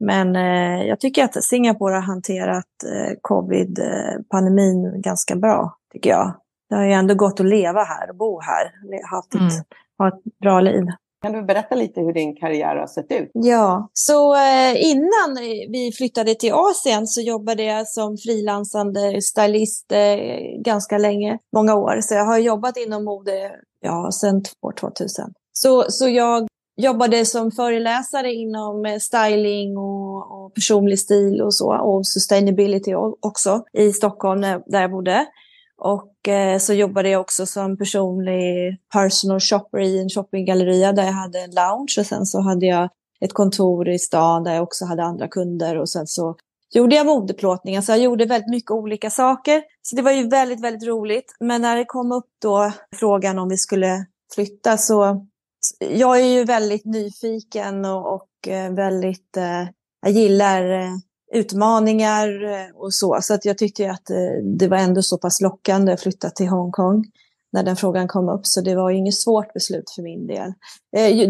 men 0.00 0.36
eh, 0.36 0.86
jag 0.88 1.00
tycker 1.00 1.24
att 1.24 1.44
Singapore 1.44 1.94
har 1.94 2.02
hanterat 2.02 2.64
eh, 2.86 3.16
covid-pandemin 3.20 5.02
ganska 5.02 5.36
bra, 5.36 5.78
tycker 5.92 6.10
jag. 6.10 6.34
Det 6.68 6.74
har 6.74 6.84
ju 6.84 6.92
ändå 6.92 7.14
gått 7.14 7.40
att 7.40 7.46
leva 7.46 7.84
här 7.84 8.10
och 8.10 8.16
bo 8.16 8.40
här, 8.40 8.72
haft 9.10 9.34
ett, 9.34 9.40
mm. 9.40 9.64
ha 9.98 10.08
ett 10.08 10.38
bra 10.42 10.60
liv. 10.60 10.84
Kan 11.22 11.32
du 11.32 11.42
berätta 11.42 11.74
lite 11.74 12.00
hur 12.00 12.12
din 12.12 12.36
karriär 12.36 12.76
har 12.76 12.86
sett 12.86 13.12
ut? 13.12 13.30
Ja, 13.32 13.88
så 13.92 14.34
eh, 14.34 14.90
innan 14.90 15.36
vi 15.68 15.92
flyttade 15.96 16.34
till 16.34 16.52
Asien 16.52 17.06
så 17.06 17.20
jobbade 17.20 17.62
jag 17.62 17.88
som 17.88 18.16
frilansande 18.16 19.22
stylist 19.22 19.92
eh, 19.92 20.62
ganska 20.64 20.98
länge, 20.98 21.38
många 21.56 21.74
år. 21.74 22.00
Så 22.00 22.14
jag 22.14 22.24
har 22.24 22.38
jobbat 22.38 22.76
inom 22.76 23.04
mode 23.04 23.52
ja, 23.80 24.10
sedan 24.12 24.42
år 24.62 24.72
2000. 24.72 25.32
Så, 25.52 25.84
så 25.88 26.08
jag 26.08 26.47
jobbade 26.78 27.24
som 27.24 27.50
föreläsare 27.50 28.32
inom 28.32 28.86
eh, 28.86 28.98
styling 28.98 29.76
och, 29.76 30.44
och, 30.44 30.54
personlig 30.54 30.98
stil 30.98 31.42
och 31.42 31.54
så 31.54 31.72
och 31.72 32.06
sustainability 32.06 32.94
också 33.20 33.64
i 33.72 33.92
Stockholm 33.92 34.44
eh, 34.44 34.58
där 34.66 34.80
jag 34.80 34.90
bodde. 34.90 35.26
Och 35.78 36.28
eh, 36.28 36.58
så 36.58 36.74
jobbade 36.74 37.08
jag 37.08 37.20
också 37.20 37.46
som 37.46 37.78
personlig 37.78 38.76
personal 38.92 39.40
shopper 39.40 39.80
i 39.80 40.02
en 40.02 40.08
shoppinggalleria 40.08 40.92
där 40.92 41.04
jag 41.04 41.12
hade 41.12 41.38
en 41.38 41.50
lounge 41.50 41.94
och 41.98 42.06
sen 42.06 42.26
så 42.26 42.40
hade 42.40 42.66
jag 42.66 42.88
ett 43.20 43.32
kontor 43.32 43.88
i 43.88 43.98
stan 43.98 44.44
där 44.44 44.54
jag 44.54 44.62
också 44.62 44.84
hade 44.84 45.02
andra 45.02 45.28
kunder 45.28 45.78
och 45.78 45.88
sen 45.88 46.06
så 46.06 46.36
gjorde 46.74 46.96
jag 46.96 47.06
modeplåtningar. 47.06 47.80
Så 47.80 47.92
jag 47.92 47.98
gjorde 47.98 48.24
väldigt 48.24 48.50
mycket 48.50 48.70
olika 48.70 49.10
saker. 49.10 49.62
Så 49.82 49.96
det 49.96 50.02
var 50.02 50.12
ju 50.12 50.28
väldigt, 50.28 50.60
väldigt 50.60 50.88
roligt. 50.88 51.36
Men 51.40 51.62
när 51.62 51.76
det 51.76 51.84
kom 51.84 52.12
upp 52.12 52.30
då 52.42 52.72
frågan 52.96 53.38
om 53.38 53.48
vi 53.48 53.56
skulle 53.56 54.06
flytta 54.34 54.76
så 54.76 55.26
jag 55.78 56.20
är 56.20 56.26
ju 56.26 56.44
väldigt 56.44 56.84
nyfiken 56.84 57.84
och, 57.84 58.14
och 58.14 58.48
eh, 58.48 58.72
väldigt, 58.72 59.36
eh, 59.36 59.68
jag 60.00 60.12
gillar, 60.12 60.70
eh, 60.70 60.90
utmaningar 61.32 62.44
eh, 62.44 62.76
och 62.76 62.94
så. 62.94 63.18
Så 63.22 63.34
att 63.34 63.44
jag 63.44 63.58
tyckte 63.58 63.90
att 63.90 64.10
eh, 64.10 64.44
det 64.58 64.68
var 64.68 64.76
ändå 64.76 65.02
så 65.02 65.18
pass 65.18 65.40
lockande 65.40 65.92
att 65.92 66.00
flytta 66.00 66.30
till 66.30 66.48
Hongkong 66.48 67.04
när 67.52 67.62
den 67.62 67.76
frågan 67.76 68.08
kom 68.08 68.28
upp. 68.28 68.46
Så 68.46 68.60
det 68.60 68.74
var 68.74 68.90
inget 68.90 69.14
svårt 69.14 69.52
beslut 69.52 69.90
för 69.96 70.02
min 70.02 70.26
del. 70.26 70.52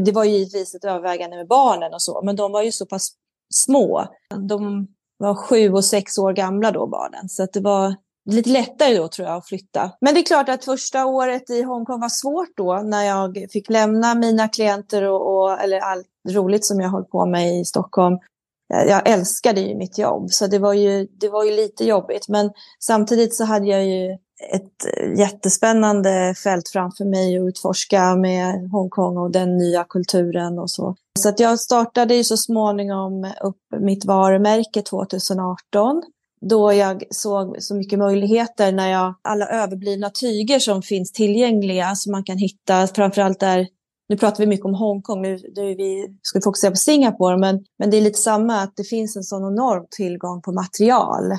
Det 0.04 0.12
var 0.12 0.25
givetvis 0.25 0.75
ett 0.75 0.85
övervägande 0.85 1.37
med 1.37 1.47
barnen 1.49 1.95
och 1.95 2.02
så, 2.02 2.23
men 2.25 2.37
de 2.37 2.52
var 2.52 2.62
ju 2.62 2.73
så 2.73 2.87
pass 2.87 3.11
små. 3.54 4.07
De 4.49 4.87
var 5.18 5.35
sju 5.35 5.73
och 5.73 5.85
sex 5.85 6.18
år 6.18 6.33
gamla 6.33 6.71
då, 6.71 6.87
barnen. 6.87 7.28
Så 7.28 7.42
att 7.42 7.52
det 7.52 7.61
var 7.61 7.95
lite 8.28 8.50
lättare 8.50 8.94
då 8.94 9.08
tror 9.08 9.28
jag 9.28 9.37
att 9.37 9.47
flytta. 9.47 9.90
Men 10.00 10.14
det 10.14 10.20
är 10.20 10.25
klart 10.25 10.49
att 10.49 10.64
första 10.64 11.06
året 11.06 11.50
i 11.50 11.62
Hongkong 11.62 12.00
var 12.00 12.08
svårt 12.08 12.56
då 12.56 12.82
när 12.85 13.04
jag 13.04 13.47
fick 13.52 13.70
lämna 13.70 14.14
mina 14.14 14.49
klienter 14.49 15.02
och, 15.02 15.37
och 15.37 15.61
eller 15.61 15.78
allt 15.78 16.06
roligt 16.28 16.64
som 16.66 16.80
jag 16.80 16.88
höll 16.88 17.04
på 17.04 17.26
med 17.26 17.61
i 17.61 17.64
Stockholm. 17.64 18.18
Jag 18.68 19.08
älskade 19.08 19.61
ju 19.61 19.75
mitt 19.75 19.99
jobb 19.99 20.30
så 20.30 20.47
det 20.47 20.58
var 20.58 20.73
ju, 20.73 21.06
det 21.20 21.28
var 21.28 21.44
ju 21.44 21.50
lite 21.50 21.85
jobbigt 21.85 22.28
men 22.28 22.50
samtidigt 22.80 23.37
så 23.37 23.44
hade 23.44 23.66
jag 23.66 23.87
ju 23.87 24.18
ett 24.54 25.18
jättespännande 25.18 26.35
fält 26.44 26.68
framför 26.68 27.04
mig 27.04 27.38
att 27.38 27.49
utforska 27.49 28.16
med 28.16 28.70
Hongkong 28.70 29.16
och 29.16 29.30
den 29.30 29.56
nya 29.56 29.85
kulturen 29.85 30.58
och 30.58 30.70
så. 30.70 30.97
Så 31.18 31.28
att 31.28 31.40
jag 31.40 31.61
startade 31.61 32.14
ju 32.14 32.25
så 32.25 32.37
småningom 32.37 33.32
upp 33.42 33.80
mitt 33.80 34.04
varumärke 34.04 34.82
2018 34.82 36.02
då 36.40 36.73
jag 36.73 37.02
såg 37.11 37.57
så 37.59 37.75
mycket 37.75 37.99
möjligheter 37.99 38.73
när 38.73 38.90
jag, 38.90 39.14
alla 39.23 39.49
överblivna 39.49 40.11
tyger 40.11 40.59
som 40.59 40.83
finns 40.83 41.12
tillgängliga 41.12 41.95
som 41.95 42.12
man 42.12 42.25
kan 42.25 42.38
hitta, 42.38 42.87
framförallt 42.87 43.40
där, 43.40 43.66
nu 44.09 44.16
pratar 44.16 44.38
vi 44.38 44.47
mycket 44.47 44.66
om 44.66 44.75
Hongkong, 44.75 45.23
nu, 45.23 45.38
nu 45.57 45.75
vi 45.75 46.18
ska 46.23 46.38
vi 46.38 46.42
fokusera 46.42 46.71
på 46.71 46.76
Singapore, 46.76 47.38
men, 47.38 47.64
men 47.78 47.90
det 47.90 47.97
är 47.97 48.00
lite 48.00 48.18
samma 48.18 48.61
att 48.61 48.76
det 48.76 48.85
finns 48.85 49.16
en 49.16 49.23
sån 49.23 49.52
enorm 49.52 49.87
tillgång 49.90 50.42
på 50.42 50.52
material 50.52 51.33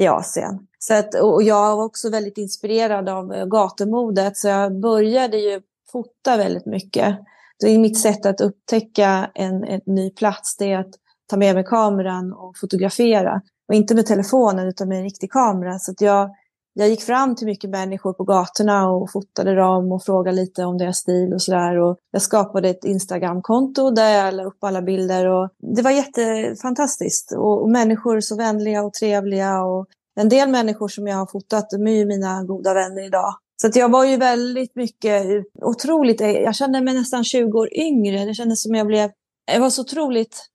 i 0.00 0.06
Asien. 0.06 0.58
Så 0.78 0.94
att, 0.94 1.14
och 1.14 1.42
jag 1.42 1.76
var 1.76 1.84
också 1.84 2.10
väldigt 2.10 2.38
inspirerad 2.38 3.08
av 3.08 3.32
eh, 3.32 3.46
gatumodet, 3.46 4.36
så 4.36 4.48
jag 4.48 4.80
började 4.80 5.36
ju 5.36 5.60
fota 5.92 6.36
väldigt 6.36 6.66
mycket. 6.66 7.16
Det 7.60 7.66
är 7.66 7.78
mitt 7.78 7.98
sätt 7.98 8.26
att 8.26 8.40
upptäcka 8.40 9.30
en, 9.34 9.64
en 9.64 9.80
ny 9.86 10.10
plats, 10.10 10.56
det 10.56 10.72
är 10.72 10.78
att 10.78 10.94
ta 11.26 11.36
med 11.36 11.54
mig 11.54 11.64
kameran 11.64 12.32
och 12.32 12.56
fotografera. 12.56 13.40
Och 13.68 13.74
inte 13.74 13.94
med 13.94 14.06
telefonen 14.06 14.68
utan 14.68 14.88
med 14.88 14.98
en 14.98 15.04
riktig 15.04 15.32
kamera. 15.32 15.78
Så 15.78 15.94
jag, 15.98 16.30
jag 16.74 16.88
gick 16.88 17.02
fram 17.02 17.36
till 17.36 17.46
mycket 17.46 17.70
människor 17.70 18.12
på 18.12 18.24
gatorna 18.24 18.90
och 18.90 19.12
fotade 19.12 19.54
dem 19.54 19.92
och 19.92 20.02
frågade 20.04 20.36
lite 20.36 20.64
om 20.64 20.78
deras 20.78 20.96
stil 20.96 21.34
och 21.34 21.42
sådär. 21.42 21.96
Jag 22.10 22.22
skapade 22.22 22.68
ett 22.68 22.84
Instagramkonto 22.84 23.90
där 23.90 24.10
jag 24.10 24.34
la 24.34 24.44
upp 24.44 24.64
alla 24.64 24.82
bilder. 24.82 25.26
Och 25.26 25.48
det 25.76 25.82
var 25.82 25.90
jättefantastiskt. 25.90 27.32
Och, 27.32 27.62
och 27.62 27.70
människor 27.70 28.20
så 28.20 28.36
vänliga 28.36 28.82
och 28.82 28.92
trevliga. 28.92 29.62
Och 29.64 29.86
en 30.20 30.28
del 30.28 30.48
människor 30.48 30.88
som 30.88 31.06
jag 31.06 31.16
har 31.16 31.26
fotat, 31.26 31.70
de 31.70 31.86
är 31.86 31.96
ju 31.96 32.06
mina 32.06 32.42
goda 32.42 32.74
vänner 32.74 33.06
idag. 33.06 33.34
Så 33.62 33.70
jag 33.74 33.88
var 33.88 34.04
ju 34.04 34.16
väldigt 34.16 34.76
mycket, 34.76 35.26
otroligt, 35.62 36.20
jag 36.20 36.54
kände 36.54 36.80
mig 36.80 36.94
nästan 36.94 37.24
20 37.24 37.58
år 37.58 37.74
yngre. 37.74 38.24
Det 38.24 38.34
kändes 38.34 38.62
som 38.62 38.74
jag 38.74 38.86
blev, 38.86 39.10
jag 39.52 39.60
var 39.60 39.70
så 39.70 39.82
otroligt 39.82 40.46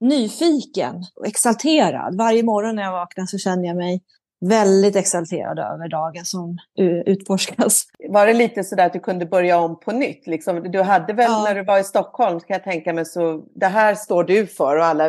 nyfiken 0.00 0.94
och 1.16 1.26
exalterad. 1.26 2.16
Varje 2.18 2.42
morgon 2.42 2.76
när 2.76 2.82
jag 2.82 2.92
vaknar 2.92 3.26
så 3.26 3.38
känner 3.38 3.68
jag 3.68 3.76
mig 3.76 4.02
väldigt 4.46 4.96
exalterad 4.96 5.58
över 5.58 5.88
dagen 5.88 6.24
som 6.24 6.58
utforskas. 7.06 7.84
Var 8.08 8.26
det 8.26 8.32
lite 8.32 8.64
så 8.64 8.80
att 8.80 8.92
du 8.92 9.00
kunde 9.00 9.26
börja 9.26 9.58
om 9.58 9.80
på 9.80 9.92
nytt? 9.92 10.26
Liksom, 10.26 10.62
du 10.62 10.82
hade 10.82 11.12
väl 11.12 11.30
ja. 11.30 11.44
när 11.44 11.54
du 11.54 11.64
var 11.64 11.78
i 11.78 11.84
Stockholm, 11.84 12.40
kan 12.40 12.54
jag 12.54 12.64
tänka 12.64 12.92
mig, 12.92 13.04
så 13.04 13.42
det 13.54 13.66
här 13.66 13.94
står 13.94 14.24
du 14.24 14.46
för 14.46 14.76
och 14.76 14.84
alla 14.84 15.08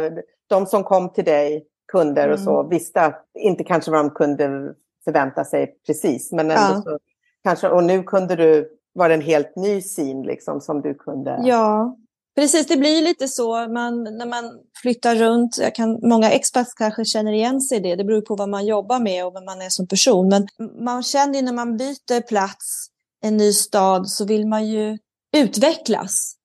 de 0.49 0.65
som 0.65 0.83
kom 0.83 1.09
till 1.09 1.25
dig, 1.25 1.65
kunder 1.91 2.29
och 2.29 2.39
så, 2.39 2.59
mm. 2.59 2.69
visste 2.69 3.01
att, 3.01 3.25
inte 3.39 3.63
kanske 3.63 3.91
vad 3.91 3.99
de 3.99 4.09
kunde 4.09 4.73
förvänta 5.03 5.43
sig 5.43 5.73
precis, 5.87 6.31
men 6.31 6.51
ändå 6.51 6.73
ja. 6.75 6.81
så 6.81 6.99
kanske, 7.43 7.67
och 7.69 7.83
nu 7.83 8.03
kunde 8.03 8.35
du, 8.35 8.69
var 8.93 9.09
det 9.09 9.15
en 9.15 9.21
helt 9.21 9.55
ny 9.55 9.81
syn 9.81 10.21
liksom 10.21 10.61
som 10.61 10.81
du 10.81 10.93
kunde? 10.93 11.39
Ja, 11.43 11.97
Precis, 12.35 12.67
det 12.67 12.77
blir 12.77 13.01
lite 13.01 13.27
så 13.27 13.67
man, 13.67 14.03
när 14.03 14.25
man 14.25 14.59
flyttar 14.81 15.15
runt. 15.15 15.57
Jag 15.57 15.75
kan, 15.75 15.99
många 16.09 16.31
expats 16.31 16.73
kanske 16.73 17.05
känner 17.05 17.31
igen 17.31 17.61
sig 17.61 17.77
i 17.77 17.81
det. 17.81 17.95
Det 17.95 18.03
beror 18.03 18.21
på 18.21 18.35
vad 18.35 18.49
man 18.49 18.65
jobbar 18.65 18.99
med 18.99 19.25
och 19.25 19.35
vem 19.35 19.45
man 19.45 19.61
är 19.61 19.69
som 19.69 19.87
person. 19.87 20.29
Men 20.29 20.47
man 20.85 21.03
känner 21.03 21.35
ju 21.35 21.41
när 21.41 21.53
man 21.53 21.77
byter 21.77 22.21
plats, 22.21 22.87
en 23.21 23.37
ny 23.37 23.53
stad, 23.53 24.09
så 24.09 24.25
vill 24.25 24.47
man 24.47 24.67
ju 24.67 24.97
utvecklas 25.37 26.35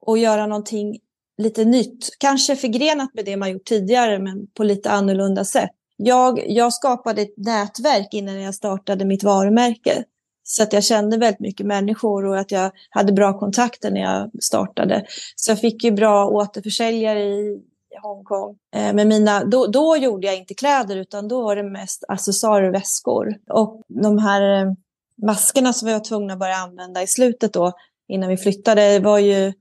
och 0.00 0.18
göra 0.18 0.46
någonting 0.46 0.98
lite 1.38 1.64
nytt. 1.64 2.16
Kanske 2.18 2.56
förgrenat 2.56 3.14
med 3.14 3.24
det 3.24 3.36
man 3.36 3.50
gjort 3.50 3.64
tidigare, 3.64 4.18
men 4.18 4.46
på 4.46 4.64
lite 4.64 4.90
annorlunda 4.90 5.44
sätt. 5.44 5.70
Jag, 5.96 6.50
jag 6.50 6.72
skapade 6.72 7.22
ett 7.22 7.34
nätverk 7.36 8.08
innan 8.12 8.40
jag 8.40 8.54
startade 8.54 9.04
mitt 9.04 9.22
varumärke. 9.22 10.04
Så 10.48 10.62
att 10.62 10.72
jag 10.72 10.84
kände 10.84 11.18
väldigt 11.18 11.40
mycket 11.40 11.66
människor 11.66 12.26
och 12.26 12.38
att 12.38 12.50
jag 12.50 12.70
hade 12.90 13.12
bra 13.12 13.38
kontakter 13.38 13.90
när 13.90 14.00
jag 14.00 14.30
startade. 14.42 15.04
Så 15.36 15.50
jag 15.50 15.60
fick 15.60 15.84
ju 15.84 15.90
bra 15.90 16.26
återförsäljare 16.26 17.22
i 17.22 17.60
Hongkong. 18.02 18.56
Eh, 18.76 18.94
men 18.94 19.08
mina, 19.08 19.44
då, 19.44 19.66
då 19.66 19.96
gjorde 19.96 20.26
jag 20.26 20.36
inte 20.36 20.54
kläder 20.54 20.96
utan 20.96 21.28
då 21.28 21.42
var 21.42 21.56
det 21.56 21.62
mest 21.62 22.04
accessoarer 22.08 22.68
och 22.68 22.74
väskor. 22.74 23.34
Och 23.50 23.82
de 23.88 24.18
här 24.18 24.62
eh, 24.62 24.72
maskerna 25.22 25.72
som 25.72 25.86
vi 25.86 25.92
var 25.92 26.00
tvungna 26.00 26.32
att 26.32 26.38
börja 26.38 26.56
använda 26.56 27.02
i 27.02 27.06
slutet 27.06 27.52
då 27.52 27.72
innan 28.08 28.28
vi 28.28 28.36
flyttade 28.36 28.98
var 28.98 29.18
ju... 29.18 29.52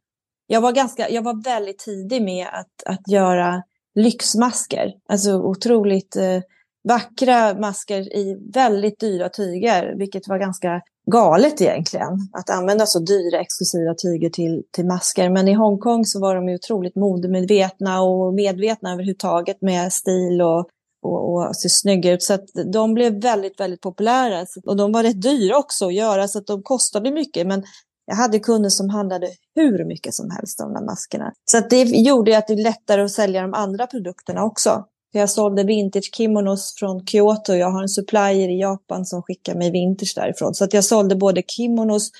Jag 0.48 0.62
var, 0.62 0.72
ganska, 0.72 1.10
jag 1.10 1.22
var 1.22 1.44
väldigt 1.44 1.80
tidig 1.80 2.22
med 2.22 2.48
att, 2.52 2.84
att 2.86 3.08
göra 3.08 3.64
lyxmasker. 3.96 4.94
Alltså 5.10 5.34
otroligt 5.34 6.16
eh, 6.16 6.42
vackra 6.88 7.54
masker 7.60 8.18
i 8.18 8.52
väldigt 8.54 9.00
dyra 9.00 9.30
tyger, 9.30 9.96
vilket 9.98 10.28
var 10.28 10.40
ganska 10.40 10.82
galet 11.12 11.62
egentligen. 11.62 12.14
Att 12.34 12.50
använda 12.50 12.86
så 12.86 13.00
dyra 13.00 13.40
exklusiva 13.40 13.94
tyger 13.94 14.30
till, 14.30 14.64
till 14.72 14.86
masker. 14.86 15.30
Men 15.30 15.48
i 15.48 15.54
Hongkong 15.54 16.06
så 16.06 16.20
var 16.20 16.36
de 16.36 16.50
ju 16.50 16.56
otroligt 16.56 16.96
modemedvetna 16.96 18.02
och 18.02 18.34
medvetna 18.34 18.94
överhuvudtaget 18.94 19.62
med 19.62 19.94
stil 19.94 20.42
och, 20.42 20.68
och, 21.04 21.34
och 21.34 21.56
se 21.56 21.70
snygga 21.70 22.12
ut. 22.12 22.24
Så 22.24 22.34
att 22.34 22.46
de 22.74 22.94
blev 22.94 23.22
väldigt, 23.22 23.60
väldigt 23.60 23.82
populära. 23.82 24.46
Och 24.66 24.78
de 24.78 24.92
var 24.92 25.04
rätt 25.04 25.22
dyra 25.22 25.58
också 25.58 25.86
att 25.86 25.94
göra, 25.94 26.28
så 26.28 26.40
att 26.40 26.48
de 26.48 26.64
kostade 26.64 27.12
mycket. 27.12 27.48
Men 27.48 27.64
jag 28.06 28.16
hade 28.16 28.40
kunder 28.40 28.70
som 28.70 28.90
handlade 28.90 29.28
hur 29.56 29.86
mycket 29.86 30.14
som 30.14 30.30
helst 30.32 30.60
om 30.60 30.74
de 30.74 30.80
där 30.80 30.86
maskerna. 30.86 31.34
Så 31.52 31.58
att 31.58 31.70
det 31.70 31.82
gjorde 31.82 32.38
att 32.38 32.48
det 32.48 32.54
är 32.54 32.64
lättare 32.64 33.02
att 33.02 33.12
sälja 33.12 33.42
de 33.42 33.54
andra 33.54 33.88
produkterna 33.88 34.44
också. 34.44 34.86
Jag 35.20 35.30
sålde 35.30 35.64
vintage 35.64 36.10
kimonos 36.14 36.76
från 36.80 37.06
Kyoto. 37.06 37.54
Jag 37.54 37.72
har 37.72 37.82
en 37.82 37.90
supplier 37.90 38.50
i 38.50 38.60
Japan 38.60 39.06
som 39.06 39.24
skickar 39.24 39.56
mig 39.56 39.72
vintage 39.72 40.14
därifrån. 40.16 40.54
Så 40.54 40.64
att 40.64 40.74
jag 40.74 40.84
sålde 40.84 41.16
både 41.16 41.44
kimonos, 41.48 42.12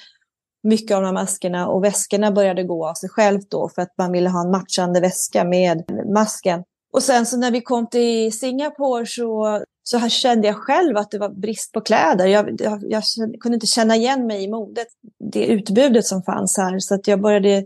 mycket 0.64 0.96
av 0.96 1.02
de 1.02 1.08
här 1.08 1.14
maskerna 1.14 1.68
och 1.68 1.84
väskorna 1.84 2.32
började 2.32 2.64
gå 2.64 2.88
av 2.88 2.94
sig 2.94 3.10
självt 3.10 3.50
då 3.50 3.70
för 3.70 3.82
att 3.82 3.98
man 3.98 4.12
ville 4.12 4.30
ha 4.30 4.42
en 4.42 4.52
matchande 4.52 5.00
väska 5.00 5.44
med 5.44 5.84
masken. 6.14 6.64
Och 6.94 7.04
sen 7.04 7.26
så 7.26 7.38
när 7.38 7.52
vi 7.52 7.62
kom 7.62 7.88
till 7.88 8.40
Singapore 8.40 9.06
så, 9.06 9.62
så 9.84 9.98
här 9.98 10.10
kände 10.10 10.48
jag 10.48 10.56
själv 10.56 10.98
att 10.98 11.12
det 11.12 11.20
var 11.20 11.30
brist 11.30 11.72
på 11.72 11.82
kläder. 11.82 12.26
Jag, 12.26 12.62
jag, 12.62 12.84
jag 12.90 13.04
kunde 13.40 13.56
inte 13.56 13.68
känna 13.68 13.96
igen 13.96 14.28
mig 14.28 14.44
i 14.44 14.48
modet, 14.48 14.88
det 15.34 15.46
utbudet 15.46 16.06
som 16.06 16.24
fanns 16.24 16.58
här. 16.58 16.80
Så 16.80 16.96
att 16.96 17.08
jag 17.08 17.22
började 17.22 17.66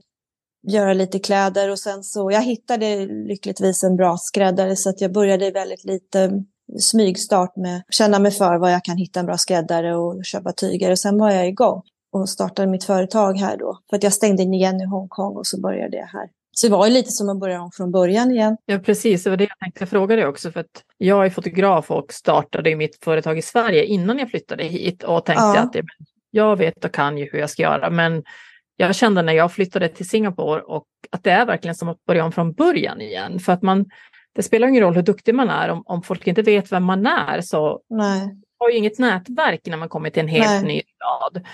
göra 0.67 0.93
lite 0.93 1.19
kläder 1.19 1.71
och 1.71 1.79
sen 1.79 2.03
så, 2.03 2.31
jag 2.31 2.41
hittade 2.41 3.05
lyckligtvis 3.05 3.83
en 3.83 3.95
bra 3.95 4.17
skräddare 4.17 4.75
så 4.75 4.89
att 4.89 5.01
jag 5.01 5.13
började 5.13 5.51
väldigt 5.51 5.83
lite 5.83 6.43
smygstart 6.79 7.55
med 7.55 7.77
att 7.77 7.93
känna 7.93 8.19
mig 8.19 8.31
för 8.31 8.57
vad 8.57 8.73
jag 8.73 8.83
kan 8.83 8.97
hitta 8.97 9.19
en 9.19 9.25
bra 9.25 9.37
skräddare 9.37 9.95
och 9.95 10.25
köpa 10.25 10.51
tyger 10.51 10.91
och 10.91 10.99
sen 10.99 11.17
var 11.17 11.31
jag 11.31 11.47
igång 11.47 11.81
och 12.11 12.29
startade 12.29 12.67
mitt 12.67 12.83
företag 12.83 13.33
här 13.37 13.57
då. 13.57 13.79
För 13.89 13.97
att 13.97 14.03
jag 14.03 14.13
stängde 14.13 14.43
in 14.43 14.53
igen 14.53 14.81
i 14.81 14.85
Hongkong 14.85 15.35
och 15.35 15.47
så 15.47 15.61
började 15.61 15.97
jag 15.97 16.07
här. 16.07 16.29
Så 16.51 16.67
det 16.67 16.71
var 16.71 16.87
ju 16.87 16.93
lite 16.93 17.11
som 17.11 17.29
att 17.29 17.39
börja 17.39 17.61
om 17.61 17.71
från 17.71 17.91
början 17.91 18.31
igen. 18.31 18.57
Ja, 18.65 18.79
precis. 18.79 19.23
Det 19.23 19.29
var 19.29 19.37
det 19.37 19.43
jag 19.43 19.59
tänkte 19.59 19.85
fråga 19.85 20.15
dig 20.15 20.25
också. 20.25 20.51
För 20.51 20.59
att 20.59 20.83
jag 20.97 21.25
är 21.25 21.29
fotograf 21.29 21.91
och 21.91 22.13
startade 22.13 22.75
mitt 22.75 23.03
företag 23.03 23.37
i 23.37 23.41
Sverige 23.41 23.85
innan 23.85 24.19
jag 24.19 24.29
flyttade 24.29 24.63
hit 24.63 25.03
och 25.03 25.25
tänkte 25.25 25.43
ja. 25.43 25.59
att 25.59 25.75
jag 26.31 26.55
vet 26.55 26.85
och 26.85 26.93
kan 26.93 27.17
ju 27.17 27.29
hur 27.31 27.39
jag 27.39 27.49
ska 27.49 27.61
göra. 27.61 27.89
Men 27.89 28.23
jag 28.79 28.95
kände 28.95 29.21
när 29.21 29.33
jag 29.33 29.51
flyttade 29.51 29.87
till 29.87 30.09
Singapore 30.09 30.61
och 30.61 30.85
att 31.09 31.23
det 31.23 31.31
är 31.31 31.45
verkligen 31.45 31.75
som 31.75 31.89
att 31.89 32.05
börja 32.05 32.25
om 32.25 32.31
från 32.31 32.53
början 32.53 33.01
igen. 33.01 33.39
För 33.39 33.53
att 33.53 33.61
man, 33.61 33.85
det 34.35 34.43
spelar 34.43 34.67
ingen 34.67 34.83
roll 34.83 34.95
hur 34.95 35.01
duktig 35.01 35.35
man 35.35 35.49
är, 35.49 35.69
om, 35.69 35.83
om 35.85 36.01
folk 36.01 36.27
inte 36.27 36.41
vet 36.41 36.71
vem 36.71 36.83
man 36.83 37.05
är 37.05 37.41
så 37.41 37.81
Nej. 37.89 38.37
har 38.59 38.69
ju 38.69 38.77
inget 38.77 38.99
nätverk 38.99 39.61
när 39.65 39.77
man 39.77 39.89
kommer 39.89 40.09
till 40.09 40.21
en 40.21 40.27
helt 40.27 40.63
Nej. 40.63 40.63
ny 40.63 40.81
stad. 40.95 41.45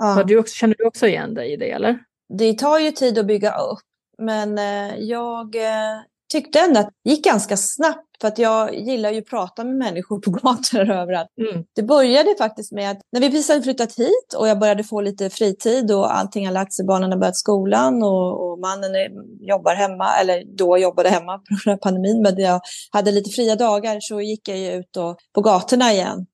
Ja. 0.00 0.24
Du 0.26 0.38
också, 0.38 0.54
känner 0.54 0.74
du 0.78 0.84
också 0.84 1.06
igen 1.06 1.34
dig 1.34 1.52
i 1.52 1.56
det 1.56 1.70
eller? 1.70 1.98
Det 2.38 2.58
tar 2.58 2.78
ju 2.78 2.90
tid 2.90 3.18
att 3.18 3.26
bygga 3.26 3.50
upp, 3.50 3.78
men 4.18 4.58
eh, 4.58 4.96
jag 4.98 5.56
eh, 5.56 6.00
tyckte 6.34 6.60
ändå 6.60 6.80
att 6.80 6.90
det 7.04 7.10
gick 7.10 7.24
ganska 7.24 7.56
snabbt 7.56 8.08
för 8.20 8.28
att 8.28 8.38
jag 8.38 8.74
gillar 8.74 9.10
ju 9.10 9.18
att 9.18 9.26
prata 9.26 9.64
med 9.64 9.74
människor 9.74 10.20
på 10.20 10.30
gator 10.42 10.90
och 10.90 10.96
överallt. 10.96 11.28
Mm. 11.50 11.64
Det 11.74 11.82
började 11.82 12.34
faktiskt 12.38 12.72
med 12.72 12.90
att 12.90 12.98
när 13.12 13.20
vi 13.20 13.30
precis 13.30 13.48
hade 13.48 13.62
flyttat 13.62 13.98
hit 13.98 14.34
och 14.38 14.48
jag 14.48 14.58
började 14.58 14.84
få 14.84 15.00
lite 15.00 15.30
fritid 15.30 15.90
och 15.90 16.16
allting 16.16 16.46
har 16.46 16.52
lagt 16.52 16.72
sig, 16.72 16.86
barnen 16.86 17.12
har 17.12 17.18
börjat 17.18 17.36
skolan 17.36 18.02
och, 18.02 18.44
och 18.44 18.58
mannen 18.58 18.94
är, 18.94 19.08
jobbar 19.48 19.74
hemma, 19.74 20.16
eller 20.20 20.56
då 20.56 20.78
jobbade 20.78 21.08
hemma 21.08 21.38
på 21.64 21.76
pandemin, 21.76 22.22
men 22.22 22.38
jag 22.38 22.60
hade 22.92 23.10
lite 23.10 23.30
fria 23.30 23.56
dagar 23.56 23.98
så 24.00 24.20
gick 24.20 24.48
jag 24.48 24.58
ju 24.58 24.72
ut 24.72 24.96
och, 24.96 25.16
på 25.34 25.40
gatorna 25.40 25.92
igen 25.92 26.26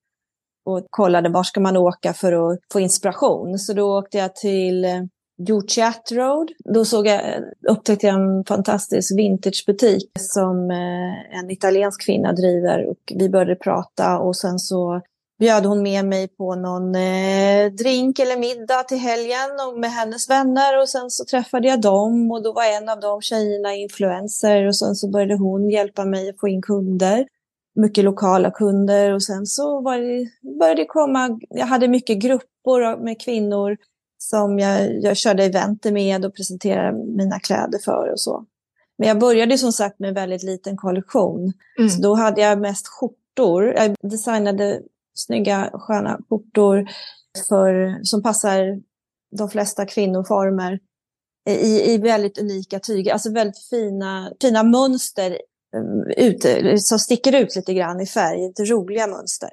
och 0.65 0.87
kollade 0.91 1.29
var 1.29 1.43
ska 1.43 1.61
man 1.61 1.77
åka 1.77 2.13
för 2.13 2.33
att 2.33 2.59
få 2.73 2.81
inspiration. 2.81 3.59
Så 3.59 3.73
då 3.73 3.99
åkte 3.99 4.19
jag 4.19 4.37
till 4.37 4.87
Juchat 5.49 6.13
Road. 6.13 6.51
Då 6.75 6.85
såg 6.85 7.07
jag, 7.07 7.21
upptäckte 7.69 8.07
jag 8.07 8.15
en 8.15 8.45
fantastisk 8.45 9.19
vintagebutik 9.19 10.11
som 10.19 10.71
eh, 10.71 11.39
en 11.39 11.51
italiensk 11.51 12.05
kvinna 12.05 12.33
driver. 12.33 12.87
Och 12.87 13.13
vi 13.15 13.29
började 13.29 13.57
prata 13.57 14.19
och 14.19 14.37
sen 14.37 14.59
så 14.59 15.01
bjöd 15.39 15.67
hon 15.67 15.83
med 15.83 16.05
mig 16.05 16.29
på 16.29 16.55
någon 16.55 16.95
eh, 16.95 17.73
drink 17.73 18.19
eller 18.19 18.39
middag 18.39 18.83
till 18.83 18.99
helgen 18.99 19.51
och 19.69 19.79
med 19.79 19.91
hennes 19.91 20.31
vänner. 20.31 20.81
Och 20.81 20.89
sen 20.89 21.11
så 21.11 21.25
träffade 21.25 21.69
jag 21.69 21.81
dem 21.81 22.31
och 22.31 22.43
då 22.43 22.53
var 22.53 22.65
en 22.65 22.89
av 22.89 23.01
de 23.01 23.21
tjejerna 23.23 23.75
influencer. 23.75 24.67
Och 24.67 24.77
sen 24.77 24.95
så 24.95 25.11
började 25.11 25.35
hon 25.35 25.71
hjälpa 25.71 26.05
mig 26.05 26.29
att 26.29 26.41
få 26.41 26.49
in 26.49 26.63
kunder. 26.63 27.27
Mycket 27.75 28.05
lokala 28.05 28.51
kunder 28.51 29.15
och 29.15 29.23
sen 29.23 29.47
så 29.47 29.81
var 29.81 29.99
det, 29.99 30.29
började 30.59 30.83
det 30.83 30.87
komma, 30.87 31.41
jag 31.49 31.67
hade 31.67 31.89
mycket 31.89 32.19
grupper 32.19 33.05
med 33.05 33.21
kvinnor 33.21 33.77
som 34.23 34.59
jag, 34.59 35.03
jag 35.03 35.17
körde 35.17 35.45
eventer 35.45 35.93
med 35.93 36.25
och 36.25 36.35
presenterade 36.35 36.99
mina 37.17 37.41
kläder 37.41 37.79
för 37.85 38.13
och 38.13 38.21
så. 38.21 38.45
Men 38.99 39.09
jag 39.09 39.19
började 39.19 39.59
som 39.59 39.73
sagt 39.73 39.99
med 39.99 40.09
en 40.09 40.15
väldigt 40.15 40.43
liten 40.43 40.77
kollektion. 40.77 41.53
Mm. 41.79 41.91
Så 41.91 42.03
då 42.03 42.15
hade 42.15 42.41
jag 42.41 42.61
mest 42.61 42.89
skjortor. 42.89 43.65
Jag 43.65 43.97
designade 44.03 44.81
snygga, 45.15 45.71
sköna 45.73 46.21
skjortor 46.29 46.89
för, 47.49 48.01
som 48.03 48.23
passar 48.23 48.81
de 49.37 49.51
flesta 49.51 49.87
kvinnoformer 49.87 50.79
i, 51.49 51.93
i 51.95 51.99
väldigt 51.99 52.39
unika 52.39 52.81
tyger. 52.81 53.13
Alltså 53.13 53.33
väldigt 53.33 53.59
fina, 53.71 54.33
fina 54.41 54.63
mönster 54.63 55.31
eh, 55.75 56.27
ut, 56.27 56.45
som 56.83 56.99
sticker 56.99 57.35
ut 57.35 57.57
lite 57.57 57.75
grann 57.75 58.01
i 58.01 58.07
färg, 58.07 58.49
lite 58.49 58.65
roliga 58.65 59.07
mönster. 59.07 59.51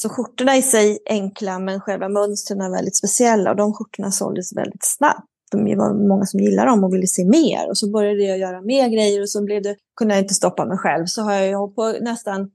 Så 0.00 0.08
skjortorna 0.08 0.56
i 0.56 0.62
sig 0.62 0.98
enkla, 1.06 1.58
men 1.58 1.80
själva 1.80 2.08
mönstren 2.08 2.60
är 2.60 2.70
väldigt 2.70 2.96
speciella 2.96 3.50
och 3.50 3.56
de 3.56 3.74
skjortorna 3.74 4.10
såldes 4.10 4.56
väldigt 4.56 4.84
snabbt. 4.84 5.26
Det 5.52 5.76
var 5.76 6.08
många 6.08 6.26
som 6.26 6.40
gillade 6.40 6.70
dem 6.70 6.84
och 6.84 6.94
ville 6.94 7.06
se 7.06 7.24
mer. 7.24 7.68
Och 7.68 7.78
så 7.78 7.90
började 7.90 8.22
jag 8.22 8.38
göra 8.38 8.60
mer 8.60 8.88
grejer 8.88 9.22
och 9.22 9.30
så 9.30 9.44
blev 9.44 9.62
det, 9.62 9.76
kunde 9.96 10.14
jag 10.14 10.24
inte 10.24 10.34
stoppa 10.34 10.64
mig 10.64 10.78
själv. 10.78 11.06
Så 11.06 11.22
har 11.22 11.32
jag 11.32 11.74
på 11.74 11.94
nästan 12.00 12.50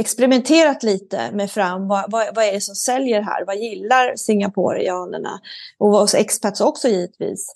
experimenterat 0.00 0.82
lite 0.82 1.32
med 1.32 1.50
fram, 1.50 1.88
vad, 1.88 2.12
vad, 2.12 2.26
vad, 2.34 2.44
är 2.44 2.52
det 2.52 2.60
som 2.60 2.74
säljer 2.74 3.20
här? 3.20 3.44
Vad 3.46 3.56
gillar 3.56 4.16
singaporianerna? 4.16 5.40
Och 5.78 5.90
vad, 5.90 6.14
expats 6.14 6.60
också 6.60 6.88
givetvis. 6.88 7.54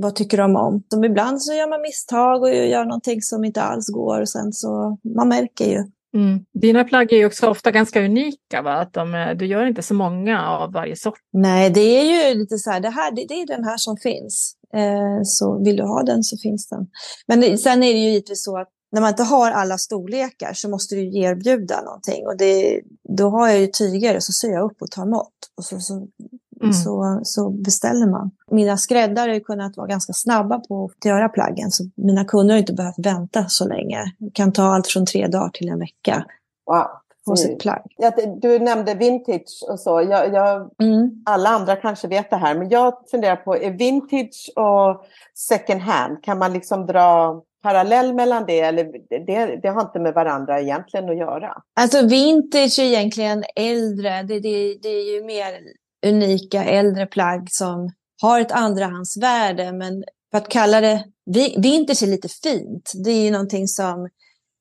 Vad 0.00 0.14
tycker 0.14 0.38
de 0.38 0.56
om? 0.56 0.82
Som 0.90 1.04
ibland 1.04 1.42
så 1.42 1.52
gör 1.52 1.68
man 1.68 1.82
misstag 1.82 2.42
och 2.42 2.54
gör 2.54 2.84
någonting 2.84 3.22
som 3.22 3.44
inte 3.44 3.62
alls 3.62 3.88
går. 3.88 4.20
Och 4.20 4.28
sen 4.28 4.52
så, 4.52 4.98
man 5.16 5.28
märker 5.28 5.70
ju. 5.70 5.84
Mm. 6.16 6.44
Dina 6.60 6.84
plagg 6.84 7.12
är 7.12 7.16
ju 7.16 7.26
också 7.26 7.48
ofta 7.48 7.70
ganska 7.70 8.04
unika, 8.04 8.62
va? 8.62 8.72
Att 8.72 8.92
de, 8.92 9.14
eh, 9.14 9.36
du 9.36 9.46
gör 9.46 9.66
inte 9.66 9.82
så 9.82 9.94
många 9.94 10.48
av 10.48 10.72
varje 10.72 10.96
sort. 10.96 11.18
Nej, 11.32 11.70
det 11.70 11.80
är 11.80 12.28
ju 12.28 12.34
lite 12.34 12.58
så 12.58 12.70
här, 12.70 12.80
det, 12.80 12.90
här, 12.90 13.10
det, 13.12 13.24
det 13.28 13.34
är 13.34 13.46
den 13.46 13.64
här 13.64 13.76
som 13.76 13.96
finns. 13.96 14.54
Eh, 14.74 15.20
så 15.24 15.64
vill 15.64 15.76
du 15.76 15.82
ha 15.82 16.02
den 16.02 16.22
så 16.22 16.36
finns 16.42 16.68
den. 16.68 16.86
Men 17.26 17.40
det, 17.40 17.58
sen 17.58 17.82
är 17.82 17.92
det 17.92 17.98
ju 17.98 18.10
givetvis 18.10 18.44
så 18.44 18.58
att 18.58 18.68
när 18.92 19.00
man 19.00 19.10
inte 19.10 19.22
har 19.22 19.50
alla 19.50 19.78
storlekar 19.78 20.52
så 20.52 20.68
måste 20.68 20.94
du 20.94 21.18
erbjuda 21.18 21.82
någonting. 21.82 22.26
Och 22.26 22.36
det, 22.36 22.80
då 23.18 23.28
har 23.28 23.48
jag 23.48 23.60
ju 23.60 23.66
tyger 23.66 24.16
och 24.16 24.22
så 24.22 24.32
syr 24.32 24.50
jag 24.50 24.64
upp 24.70 24.82
och 24.82 24.90
tar 24.90 25.06
mått. 25.06 25.38
Och 25.56 25.64
så, 25.64 25.80
så 25.80 26.08
Mm. 26.62 26.72
Så, 26.72 27.20
så 27.22 27.50
beställer 27.50 28.06
man. 28.06 28.30
Mina 28.50 28.76
skräddare 28.76 29.32
har 29.32 29.40
kunnat 29.40 29.76
vara 29.76 29.86
ganska 29.86 30.12
snabba 30.12 30.58
på 30.58 30.84
att 30.84 31.04
göra 31.04 31.28
plaggen. 31.28 31.70
Så 31.70 31.84
mina 31.96 32.24
kunder 32.24 32.54
har 32.54 32.58
inte 32.58 32.72
behövt 32.72 32.98
vänta 32.98 33.44
så 33.48 33.68
länge. 33.68 34.04
Det 34.18 34.30
kan 34.34 34.52
ta 34.52 34.62
allt 34.62 34.86
från 34.86 35.06
tre 35.06 35.26
dagar 35.26 35.48
till 35.48 35.68
en 35.68 35.78
vecka. 35.78 36.24
Wow. 36.66 36.86
På 37.26 37.36
sitt 37.36 37.58
plagg. 37.58 37.82
Ja, 37.96 38.12
du 38.40 38.58
nämnde 38.58 38.94
vintage 38.94 39.64
och 39.68 39.80
så. 39.80 40.02
Jag, 40.10 40.34
jag, 40.34 40.70
mm. 40.82 41.22
Alla 41.26 41.48
andra 41.48 41.76
kanske 41.76 42.08
vet 42.08 42.30
det 42.30 42.36
här, 42.36 42.54
men 42.54 42.68
jag 42.68 42.94
funderar 43.10 43.36
på, 43.36 43.56
är 43.56 43.70
vintage 43.70 44.50
och 44.56 45.06
second 45.34 45.80
hand, 45.80 46.22
kan 46.22 46.38
man 46.38 46.52
liksom 46.52 46.86
dra 46.86 47.42
parallell 47.62 48.14
mellan 48.14 48.44
det 48.46 48.60
eller 48.60 48.84
det, 49.26 49.60
det 49.62 49.68
har 49.68 49.80
inte 49.80 49.98
med 49.98 50.14
varandra 50.14 50.60
egentligen 50.60 51.08
att 51.08 51.16
göra? 51.16 51.62
Alltså 51.80 52.06
vintage 52.06 52.78
är 52.78 52.84
egentligen 52.84 53.44
äldre, 53.56 54.22
det, 54.22 54.40
det, 54.40 54.78
det 54.82 54.88
är 54.88 55.14
ju 55.14 55.24
mer 55.24 55.52
unika 56.06 56.64
äldre 56.64 57.06
plagg 57.06 57.48
som 57.50 57.90
har 58.22 58.40
ett 58.40 58.52
andrahandsvärde. 58.52 59.72
Men 59.72 60.04
för 60.30 60.38
att 60.38 60.48
kalla 60.48 60.80
det 60.80 61.04
vintage 61.56 62.02
är 62.02 62.06
lite 62.06 62.28
fint. 62.28 62.92
Det 63.04 63.10
är 63.10 63.24
ju 63.24 63.30
någonting 63.30 63.68
som, 63.68 64.08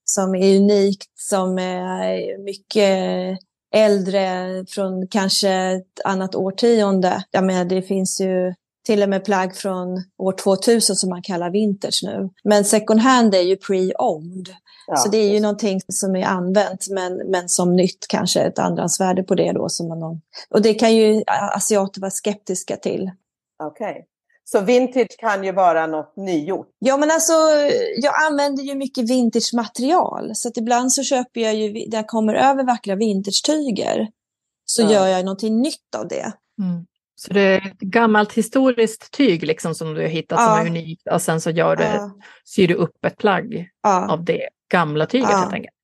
som 0.04 0.36
är 0.36 0.58
unikt, 0.58 1.12
som 1.15 1.58
är 1.58 2.43
mycket 2.43 3.39
äldre 3.76 4.65
från 4.69 5.08
kanske 5.08 5.50
ett 5.50 6.06
annat 6.06 6.36
årtionde. 6.36 7.24
Jag 7.32 7.43
menar, 7.43 7.65
det 7.65 7.82
finns 7.82 8.21
ju 8.21 8.54
till 8.86 9.04
och 9.04 9.10
med 9.10 9.26
plagg 9.26 9.56
från 9.56 10.04
år 10.17 10.32
2000 10.32 10.95
som 10.95 11.10
man 11.10 11.21
kallar 11.21 11.50
vintage 11.50 12.00
nu. 12.04 12.30
Men 12.43 12.65
second 12.65 13.00
hand 13.00 13.36
är 13.36 13.41
ju 13.41 13.56
pre-owned. 13.56 14.50
Ja, 14.88 14.95
så 14.95 15.10
det 15.10 15.17
är 15.17 15.34
ju 15.34 15.39
någonting 15.39 15.82
som 15.88 16.15
är 16.15 16.26
använt 16.26 16.88
men, 16.89 17.17
men 17.17 17.50
som 17.50 17.76
nytt 17.76 18.06
kanske, 18.10 18.41
ett 18.41 18.60
andrahandsvärde 18.60 19.24
på 19.24 19.36
det 19.36 19.52
då. 19.52 19.69
Som 19.69 19.88
man, 19.88 20.21
och 20.50 20.62
det 20.62 20.74
kan 20.74 20.95
ju 20.95 21.24
asiater 21.28 22.02
vara 22.02 22.12
skeptiska 22.12 22.78
till. 22.78 23.12
Okej. 23.63 23.91
Okay. 23.91 24.04
Så 24.48 24.62
vintage 24.62 25.17
kan 25.19 25.43
ju 25.43 25.52
vara 25.52 25.88
något 25.88 26.15
nygjort? 26.15 26.67
Ja, 26.80 26.98
men 26.98 27.12
alltså 27.12 27.34
jag 27.98 28.13
använder 28.28 28.63
ju 28.63 28.76
mycket 28.76 29.10
vintage-material. 29.10 30.32
Så 30.36 30.48
att 30.48 30.58
ibland 30.58 30.93
så 30.93 31.04
köper 31.04 31.41
jag 31.41 31.56
ju, 31.56 31.74
när 31.74 31.98
jag 31.98 32.08
kommer 32.08 32.34
över 32.34 32.63
vackra 32.63 32.95
vintage-tyger, 32.95 34.08
så 34.65 34.82
ja. 34.82 34.91
gör 34.91 35.08
jag 35.08 35.26
någonting 35.26 35.62
nytt 35.62 35.95
av 35.98 36.08
det. 36.08 36.34
Mm. 36.62 36.86
Så 37.15 37.34
det 37.34 37.41
är 37.41 37.58
ett 37.58 37.80
gammalt 37.80 38.34
historiskt 38.34 39.12
tyg 39.12 39.43
liksom 39.43 39.75
som 39.75 39.93
du 39.93 40.01
har 40.01 40.08
hittat 40.08 40.39
ja. 40.39 40.45
som 40.45 40.65
är 40.65 40.69
unikt 40.69 41.08
och 41.12 41.21
sen 41.21 41.41
så 41.41 41.49
gör 41.49 41.75
du, 41.75 41.84
ja. 41.84 42.12
syr 42.45 42.67
du 42.67 42.73
upp 42.73 43.06
ett 43.06 43.17
plagg 43.17 43.69
ja. 43.84 44.12
av 44.12 44.25
det 44.25 44.47
gamla 44.71 45.06
tyget 45.06 45.30
ja. 45.32 45.38
helt 45.38 45.54
enkelt. 45.54 45.75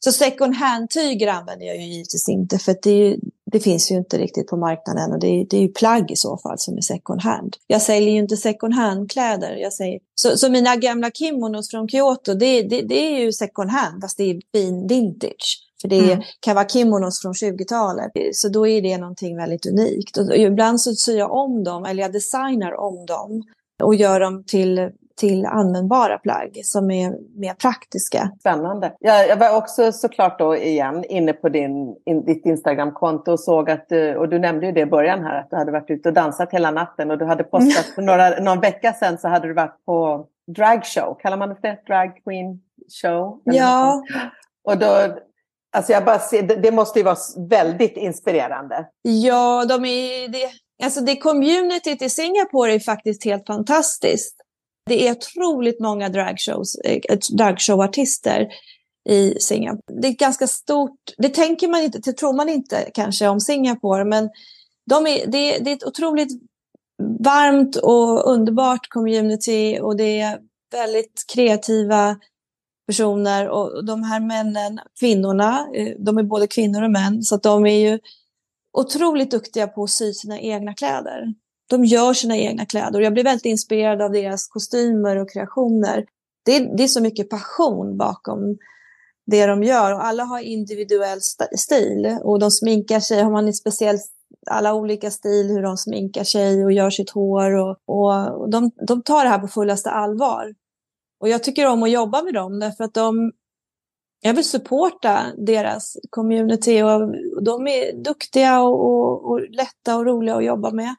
Så 0.00 0.12
second 0.12 0.54
hand-tyger 0.54 1.28
använder 1.28 1.66
jag 1.66 1.76
ju 1.76 1.82
givetvis 1.82 2.28
inte 2.28 2.58
för 2.58 2.76
det, 2.82 2.90
ju, 2.90 3.16
det, 3.52 3.60
finns 3.60 3.90
ju 3.90 3.94
inte 3.94 4.18
riktigt 4.18 4.46
på 4.46 4.56
marknaden 4.56 5.12
och 5.12 5.20
det 5.20 5.26
är, 5.26 5.46
det 5.50 5.56
är 5.56 5.60
ju 5.60 5.68
plagg 5.68 6.10
i 6.10 6.16
så 6.16 6.38
fall 6.38 6.58
som 6.58 6.76
är 6.76 6.80
second 6.80 7.22
hand. 7.22 7.56
Jag 7.66 7.82
säljer 7.82 8.10
ju 8.10 8.18
inte 8.18 8.36
second 8.36 8.74
hand-kläder. 8.74 9.56
Jag 9.56 9.72
säger, 9.72 10.00
så, 10.14 10.36
så 10.36 10.50
mina 10.50 10.76
gamla 10.76 11.10
kimonos 11.10 11.70
från 11.70 11.88
Kyoto, 11.88 12.34
det, 12.34 12.62
det, 12.62 12.82
det 12.82 13.16
är 13.16 13.20
ju 13.20 13.32
second 13.32 13.70
hand 13.70 14.02
fast 14.02 14.16
det 14.16 14.30
är 14.30 14.40
fin 14.52 14.86
vintage. 14.86 15.67
För 15.82 15.88
det 15.88 16.12
mm. 16.12 16.24
kan 16.40 16.54
vara 16.54 16.68
kimonos 16.68 17.22
från 17.22 17.32
20-talet. 17.32 18.10
Så 18.32 18.48
då 18.48 18.66
är 18.66 18.82
det 18.82 18.98
någonting 18.98 19.36
väldigt 19.36 19.66
unikt. 19.66 20.16
Och 20.16 20.36
ibland 20.36 20.80
så 20.80 20.92
syr 20.92 21.18
jag 21.18 21.32
om 21.32 21.64
dem, 21.64 21.84
eller 21.84 22.02
jag 22.02 22.12
designar 22.12 22.80
om 22.80 23.06
dem 23.06 23.42
och 23.82 23.94
gör 23.94 24.20
dem 24.20 24.44
till 24.46 24.90
till 25.18 25.46
användbara 25.46 26.18
plagg 26.18 26.60
som 26.64 26.90
är 26.90 27.14
mer 27.40 27.54
praktiska. 27.54 28.30
Spännande. 28.40 28.92
Jag, 29.00 29.28
jag 29.28 29.36
var 29.36 29.56
också 29.56 29.92
såklart 29.92 30.38
då 30.38 30.56
igen 30.56 31.04
inne 31.04 31.32
på 31.32 31.48
din, 31.48 31.96
in, 32.04 32.24
ditt 32.24 32.46
Instagramkonto 32.46 33.32
och 33.32 33.40
såg 33.40 33.70
att, 33.70 33.92
och 34.18 34.28
du 34.28 34.38
nämnde 34.38 34.66
ju 34.66 34.72
det 34.72 34.80
i 34.80 34.86
början 34.86 35.24
här, 35.24 35.40
att 35.40 35.50
du 35.50 35.56
hade 35.56 35.72
varit 35.72 35.90
ute 35.90 36.08
och 36.08 36.14
dansat 36.14 36.52
hela 36.52 36.70
natten 36.70 37.10
och 37.10 37.18
du 37.18 37.24
hade 37.24 37.44
postat 37.50 37.86
för 37.94 38.02
några, 38.02 38.40
någon 38.40 38.60
vecka 38.60 38.92
sedan 38.92 39.18
så 39.18 39.28
hade 39.28 39.48
du 39.48 39.54
varit 39.54 39.84
på 39.86 40.26
dragshow, 40.56 41.18
kallar 41.20 41.36
man 41.36 41.48
det 41.48 41.56
för 41.60 41.86
Drag 41.86 42.24
Queen 42.24 42.60
Show? 43.02 43.40
Ja. 43.44 44.02
Och 44.64 44.78
då, 44.78 44.86
alltså 45.78 45.92
jag 45.92 46.04
bara 46.04 46.18
ser, 46.18 46.42
det, 46.42 46.70
måste 46.70 46.98
ju 46.98 47.04
vara 47.04 47.16
väldigt 47.48 47.96
inspirerande. 47.96 48.86
Ja, 49.02 49.64
de 49.64 49.84
är, 49.84 50.28
det, 50.28 50.50
alltså 50.84 51.00
det 51.00 51.16
communityt 51.16 52.02
i 52.02 52.08
Singapore 52.08 52.74
är 52.74 52.80
faktiskt 52.80 53.24
helt 53.24 53.46
fantastiskt. 53.46 54.36
Det 54.86 55.08
är 55.08 55.12
otroligt 55.12 55.80
många 55.80 56.06
eh, 56.06 57.18
dragshowartister 57.32 58.48
i 59.08 59.34
Singapore. 59.40 60.00
Det 60.00 60.08
är 60.08 60.12
ganska 60.12 60.46
stort, 60.46 61.00
det 61.18 61.28
tänker 61.28 61.68
man 61.68 61.82
inte, 61.82 61.98
det 61.98 62.12
tror 62.12 62.32
man 62.32 62.48
inte 62.48 62.90
kanske 62.94 63.28
om 63.28 63.40
Singapore, 63.40 64.04
men 64.04 64.30
de 64.90 65.06
är, 65.06 65.26
det, 65.26 65.58
det 65.58 65.70
är 65.70 65.74
ett 65.74 65.86
otroligt 65.86 66.42
varmt 67.24 67.76
och 67.76 68.32
underbart 68.32 68.88
community 68.88 69.78
och 69.80 69.96
det 69.96 70.20
är 70.20 70.38
väldigt 70.72 71.24
kreativa 71.34 72.16
personer 72.88 73.48
och 73.48 73.84
de 73.84 74.02
här 74.02 74.20
männen, 74.20 74.80
kvinnorna, 75.00 75.68
eh, 75.74 75.94
de 75.98 76.18
är 76.18 76.22
både 76.22 76.46
kvinnor 76.46 76.82
och 76.82 76.90
män, 76.90 77.22
så 77.22 77.34
att 77.34 77.42
de 77.42 77.66
är 77.66 77.90
ju 77.90 77.98
otroligt 78.72 79.30
duktiga 79.30 79.66
på 79.66 79.84
att 79.84 79.90
sy 79.90 80.12
sina 80.12 80.40
egna 80.40 80.74
kläder 80.74 81.34
de 81.68 81.84
gör 81.84 82.14
sina 82.14 82.36
egna 82.36 82.66
kläder. 82.66 82.98
och 82.98 83.04
Jag 83.04 83.12
blir 83.12 83.24
väldigt 83.24 83.44
inspirerad 83.44 84.02
av 84.02 84.12
deras 84.12 84.48
kostymer 84.48 85.16
och 85.16 85.30
kreationer. 85.30 86.04
det, 86.44 86.56
är, 86.56 86.76
det 86.76 86.84
är 86.84 86.88
så 86.88 87.02
mycket 87.02 87.30
passion 87.30 87.96
bakom 87.96 88.56
det 89.26 89.46
de 89.46 89.62
gör 89.62 89.94
och 89.94 90.04
alla 90.04 90.24
har 90.24 90.40
individuell 90.40 91.20
stil 91.56 92.18
och 92.22 92.38
de 92.38 92.50
sminkar 92.50 93.00
sig, 93.00 93.22
har 93.22 93.30
man 93.30 93.46
en 93.46 93.54
speciell 93.54 93.98
alla 94.50 94.74
olika 94.74 95.10
stil, 95.10 95.48
hur 95.48 95.62
de 95.62 95.76
sminkar 95.76 96.24
sig 96.24 96.64
och 96.64 96.72
gör 96.72 96.90
sitt 96.90 97.10
hår. 97.10 97.54
Och, 97.54 97.76
och 97.86 98.50
de, 98.50 98.70
de 98.86 99.02
tar 99.02 99.24
det 99.24 99.30
här 99.30 99.38
på 99.38 99.48
fullaste 99.48 99.90
allvar. 99.90 100.54
Och 101.20 101.28
jag 101.28 101.42
tycker 101.42 101.66
om 101.66 101.82
att 101.82 101.90
jobba 101.90 102.22
med 102.22 102.34
dem 102.34 102.58
därför 102.58 102.84
att 102.84 102.94
de, 102.94 103.32
jag 104.20 104.34
vill 104.34 104.44
supporta 104.44 105.24
deras 105.36 105.96
community 106.10 106.82
och, 106.82 107.12
de 107.42 107.66
är 107.66 108.04
duktiga 108.04 108.62
och, 108.62 108.86
och, 108.86 109.30
och, 109.30 109.40
lätta 109.50 109.96
och 109.96 110.06
roliga 110.06 110.36
att 110.36 110.44
jobba 110.44 110.70
med. 110.70 110.94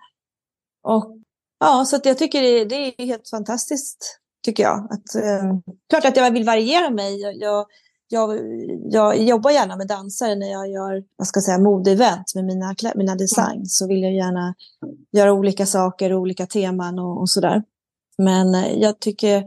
Och 0.84 1.18
ja, 1.60 1.86
så 1.86 1.96
att 1.96 2.06
jag 2.06 2.18
tycker 2.18 2.42
det, 2.42 2.66
det 2.66 2.76
är 2.76 3.06
helt 3.06 3.30
fantastiskt, 3.30 4.20
tycker 4.46 4.64
jag. 4.64 4.88
Att, 4.92 5.16
eh, 5.16 5.74
klart 5.90 6.06
att 6.06 6.18
jag 6.18 6.32
vill 6.32 6.46
variera 6.46 6.90
mig. 6.90 7.22
Jag, 7.22 7.36
jag, 7.36 7.66
jag, 8.08 8.40
jag 8.92 9.18
jobbar 9.18 9.52
gärna 9.52 9.76
med 9.76 9.88
dansare 9.88 10.36
när 10.36 10.52
jag 10.52 10.70
gör 10.70 11.04
vad 11.16 11.28
ska 11.28 11.38
jag 11.38 11.44
säga, 11.44 11.58
modeevent 11.58 12.36
med 12.36 12.46
mina, 12.46 12.76
mina 12.96 13.16
design. 13.16 13.66
Så 13.66 13.88
vill 13.88 14.04
jag 14.04 14.14
gärna 14.14 14.56
göra 15.12 15.34
olika 15.34 15.66
saker, 15.66 16.14
olika 16.14 16.46
teman 16.46 17.00
och, 17.00 17.20
och 17.20 17.30
sådär. 17.30 17.64
Men 18.18 18.56
eh, 18.56 18.74
jag 18.74 19.00
tycker 19.00 19.44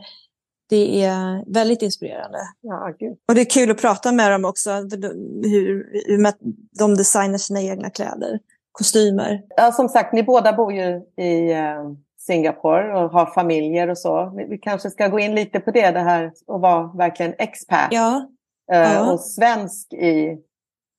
det 0.73 1.05
är 1.05 1.45
väldigt 1.53 1.83
inspirerande. 1.83 2.39
Ja, 2.61 2.95
gud. 2.99 3.17
Och 3.29 3.35
det 3.35 3.41
är 3.41 3.51
kul 3.51 3.71
att 3.71 3.81
prata 3.81 4.13
med 4.13 4.33
dem 4.33 4.45
också, 4.45 4.71
hur, 4.71 6.07
hur 6.07 6.33
de 6.79 6.95
designar 6.95 7.39
sina 7.39 7.63
egna 7.63 7.91
kläder, 7.91 8.39
kostymer. 8.73 9.43
Ja, 9.57 9.73
som 9.73 9.89
sagt, 9.89 10.13
ni 10.13 10.23
båda 10.23 10.53
bor 10.53 10.73
ju 10.73 11.03
i 11.17 11.53
eh, 11.53 11.93
Singapore 12.19 12.95
och 12.95 13.11
har 13.11 13.27
familjer 13.27 13.89
och 13.89 13.99
så. 13.99 14.45
Vi 14.49 14.59
kanske 14.59 14.91
ska 14.91 15.09
gå 15.09 15.19
in 15.19 15.35
lite 15.35 15.61
på 15.61 15.71
det, 15.71 15.91
det 15.91 16.01
här 16.01 16.25
att 16.25 16.61
vara 16.61 16.93
verkligen 16.97 17.35
expat. 17.39 17.89
Ja. 17.91 18.29
Eh, 18.73 18.79
ja. 18.79 19.13
Och 19.13 19.21
svensk 19.21 19.93
i 19.93 20.39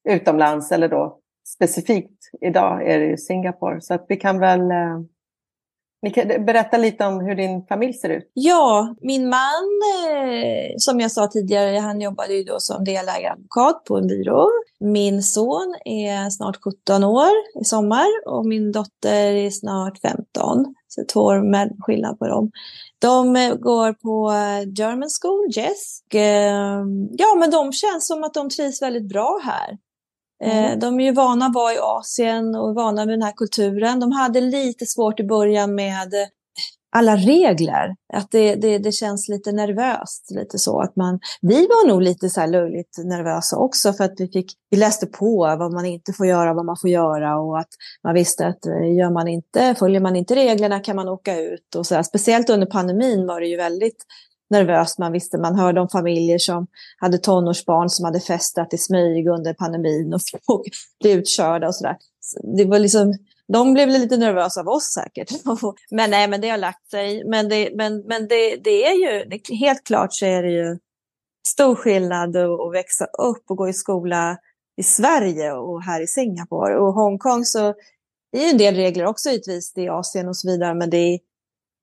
utomlands, 0.10 0.72
eller 0.72 0.88
då 0.88 1.20
specifikt 1.56 2.30
idag 2.42 2.90
är 2.90 3.00
det 3.00 3.06
ju 3.06 3.18
Singapore. 3.18 3.82
Så 3.82 3.94
att 3.94 4.06
vi 4.10 4.16
kan 4.16 4.40
väl 4.40 4.72
eh, 4.72 5.00
berätta 6.46 6.78
lite 6.78 7.06
om 7.06 7.20
hur 7.20 7.36
din 7.36 7.66
familj 7.66 7.94
ser 7.94 8.10
ut. 8.10 8.32
Ja, 8.34 8.96
min 9.02 9.30
man, 9.30 9.82
eh, 10.08 10.74
som 10.78 11.00
jag 11.00 11.12
sa 11.12 11.28
tidigare, 11.28 11.78
han 11.78 12.02
jobbade 12.02 12.34
ju 12.34 12.44
då 12.44 12.56
som 12.60 12.84
delägaradvokat 12.84 13.84
på 13.84 13.98
en 13.98 14.08
byrå. 14.08 14.50
Min 14.80 15.24
son 15.24 15.76
är 15.86 16.30
snart 16.30 16.58
17 16.64 17.04
år 17.04 17.32
i 17.62 17.66
sommar 17.66 18.08
och 18.26 18.46
min 18.46 18.72
dotter 18.72 19.34
är 19.34 19.50
snart 19.50 20.00
15. 20.02 20.76
Så 20.88 21.04
två 21.14 21.20
år 21.20 21.52
med 21.52 21.76
skillnad 21.80 22.20
på 22.20 22.28
dem. 22.28 22.52
De 23.00 23.36
eh, 23.36 23.56
går 23.56 23.94
på 23.94 24.32
eh, 24.32 24.74
German 24.76 25.10
School, 25.22 25.48
Jess. 25.52 26.00
Ja, 27.18 27.36
men 27.36 27.52
de 27.52 27.72
känns 27.72 28.08
som 28.08 28.24
att 28.24 28.34
de 28.34 28.50
trivs 28.50 28.82
väldigt 28.82 29.10
bra 29.10 29.40
här. 29.44 29.78
Mm. 30.44 30.66
Eh, 30.66 30.80
de 30.80 31.00
är 31.00 31.04
ju 31.04 31.14
vana 31.14 31.46
att 31.46 31.56
vara 31.56 31.74
i 31.74 31.78
Asien 31.82 32.56
och 32.56 32.76
vana 32.76 33.06
med 33.06 33.14
den 33.14 33.22
här 33.22 33.34
kulturen. 33.36 34.00
De 34.00 34.12
hade 34.12 34.42
lite 34.42 34.86
svårt 34.86 35.20
i 35.20 35.24
början 35.24 35.76
med 35.76 36.14
eh, 36.14 36.28
alla 36.96 37.16
regler. 37.16 37.96
Att 38.14 38.32
det, 38.32 38.56
det, 38.56 38.78
det 38.78 38.92
känns 38.92 39.30
lite 39.30 39.52
nervöst. 39.52 40.32
Lite 40.32 40.60
så 40.60 40.82
att 40.82 40.96
man, 40.96 41.20
vi 41.42 41.68
var 41.68 41.88
nog 41.88 42.02
lite 42.02 42.30
så 42.30 42.40
här 42.40 42.48
löjligt 42.48 42.98
nervösa 42.98 43.58
också 43.58 43.94
för 43.94 44.04
att 44.04 44.14
vi, 44.18 44.28
fick, 44.28 44.52
vi 44.70 44.78
läste 44.78 45.06
på 45.06 45.38
vad 45.60 45.74
man 45.74 45.86
inte 45.86 46.14
får 46.14 46.26
göra, 46.26 46.54
vad 46.54 46.66
man 46.66 46.78
får 46.82 46.90
göra 46.90 47.40
och 47.40 47.60
att 47.60 47.70
man 48.04 48.14
visste 48.14 48.48
att 48.48 48.66
eh, 48.66 48.96
gör 48.96 49.12
man 49.12 49.28
inte, 49.28 49.76
följer 49.76 50.02
man 50.02 50.16
inte 50.16 50.36
reglerna 50.36 50.80
kan 50.80 50.96
man 50.96 51.10
åka 51.10 51.40
ut. 51.40 51.76
Och 51.76 51.86
så 51.86 51.96
här. 51.96 52.04
Speciellt 52.04 52.50
under 52.50 52.68
pandemin 52.68 53.28
var 53.28 53.42
det 53.42 53.48
ju 53.48 53.58
väldigt 53.58 54.06
nervöst. 54.54 55.00
Man 55.00 55.12
visste, 55.12 55.38
man 55.38 55.56
hörde 55.56 55.82
om 55.82 55.90
familjer 55.90 56.38
som 56.38 56.68
hade 56.98 57.18
tonårsbarn 57.18 57.90
som 57.90 58.06
hade 58.06 58.20
festat 58.20 58.74
i 58.74 58.78
smyg 58.78 59.28
under 59.28 59.54
pandemin 59.54 60.14
och 60.14 60.22
blev 61.02 61.18
utkörda 61.18 61.68
och 61.68 61.76
sådär. 61.76 61.98
Det 62.58 62.66
var 62.66 62.80
liksom, 62.80 63.14
de 63.48 63.74
blev 63.74 63.90
lite 63.90 64.18
nervösa 64.18 64.62
av 64.62 64.68
oss 64.68 64.84
säkert. 64.84 65.32
men 65.92 66.10
nej, 66.10 66.28
men 66.28 66.42
det 66.42 66.50
har 66.50 66.58
lagt 66.58 66.90
sig. 66.90 67.24
Men 67.26 67.50
det, 67.50 67.70
men, 67.76 68.00
men 68.00 68.28
det, 68.28 68.56
det 68.56 68.86
är 68.86 68.94
ju, 68.94 69.26
det, 69.30 69.56
helt 69.56 69.84
klart 69.84 70.14
så 70.14 70.26
är 70.26 70.44
det 70.44 70.52
ju 70.52 70.78
stor 71.48 71.76
skillnad 71.76 72.38
att 72.38 72.74
växa 72.74 73.06
upp 73.06 73.44
och 73.50 73.58
gå 73.58 73.70
i 73.70 73.74
skola 73.74 74.38
i 74.78 74.84
Sverige 74.84 75.52
och 75.52 75.84
här 75.84 76.02
i 76.02 76.08
Singapore. 76.08 76.78
Och 76.78 76.94
Hongkong 76.94 77.46
så 77.46 77.74
är 78.32 78.42
ju 78.42 78.50
en 78.50 78.58
del 78.58 78.76
regler 78.76 79.06
också 79.06 79.30
givetvis, 79.30 79.78
i 79.78 79.90
Asien 79.90 80.28
och 80.28 80.38
så 80.38 80.52
vidare, 80.52 80.74
men 80.74 80.90
det 80.90 80.98
är 80.98 81.20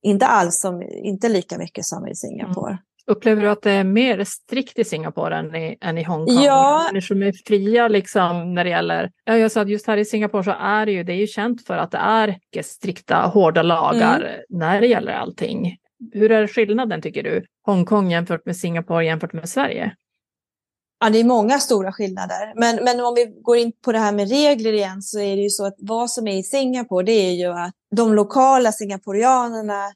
inte 0.02 0.26
alls 0.26 0.60
som, 0.60 0.82
inte 0.82 1.28
lika 1.28 1.58
mycket 1.58 1.84
som 1.84 2.08
i 2.08 2.14
Singapore. 2.14 2.70
Mm. 2.70 2.82
Upplever 3.06 3.42
du 3.42 3.50
att 3.50 3.62
det 3.62 3.70
är 3.70 3.84
mer 3.84 4.24
strikt 4.24 4.78
i 4.78 4.84
Singapore 4.84 5.36
än 5.36 5.54
i, 5.54 5.78
än 5.80 5.98
i 5.98 6.02
Hongkong? 6.02 6.42
Ja. 6.44 6.88
Människor 6.92 7.22
är 7.22 7.32
fria 7.46 7.88
liksom 7.88 8.54
när 8.54 8.64
det 8.64 8.70
gäller... 8.70 9.10
Ja, 9.24 9.36
jag 9.36 9.52
sa 9.52 9.60
att 9.60 9.68
just 9.68 9.86
här 9.86 9.96
i 9.96 10.04
Singapore 10.04 10.44
så 10.44 10.50
är 10.50 10.86
det 10.86 10.92
ju, 10.92 11.04
det 11.04 11.12
är 11.12 11.16
ju 11.16 11.26
känt 11.26 11.66
för 11.66 11.76
att 11.76 11.90
det 11.90 11.98
är 11.98 12.38
strikta, 12.62 13.16
hårda 13.16 13.62
lagar 13.62 14.20
mm. 14.20 14.40
när 14.48 14.80
det 14.80 14.86
gäller 14.86 15.12
allting. 15.12 15.76
Hur 16.12 16.30
är 16.30 16.46
skillnaden 16.46 17.02
tycker 17.02 17.22
du? 17.22 17.44
Hongkong 17.66 18.10
jämfört 18.10 18.46
med 18.46 18.56
Singapore 18.56 19.04
jämfört 19.04 19.32
med 19.32 19.48
Sverige? 19.48 19.94
Ja, 21.00 21.10
det 21.10 21.20
är 21.20 21.24
många 21.24 21.58
stora 21.58 21.92
skillnader. 21.92 22.52
Men, 22.56 22.84
men 22.84 23.00
om 23.00 23.14
vi 23.14 23.26
går 23.42 23.56
in 23.56 23.72
på 23.84 23.92
det 23.92 23.98
här 23.98 24.12
med 24.12 24.28
regler 24.28 24.72
igen 24.72 25.02
så 25.02 25.20
är 25.20 25.36
det 25.36 25.42
ju 25.42 25.50
så 25.50 25.66
att 25.66 25.76
vad 25.78 26.10
som 26.10 26.26
är 26.26 26.38
i 26.38 26.42
Singapore 26.42 27.06
det 27.06 27.12
är 27.12 27.32
ju 27.32 27.46
att 27.46 27.74
de 27.96 28.14
lokala 28.14 28.72
singaporianerna 28.72 29.92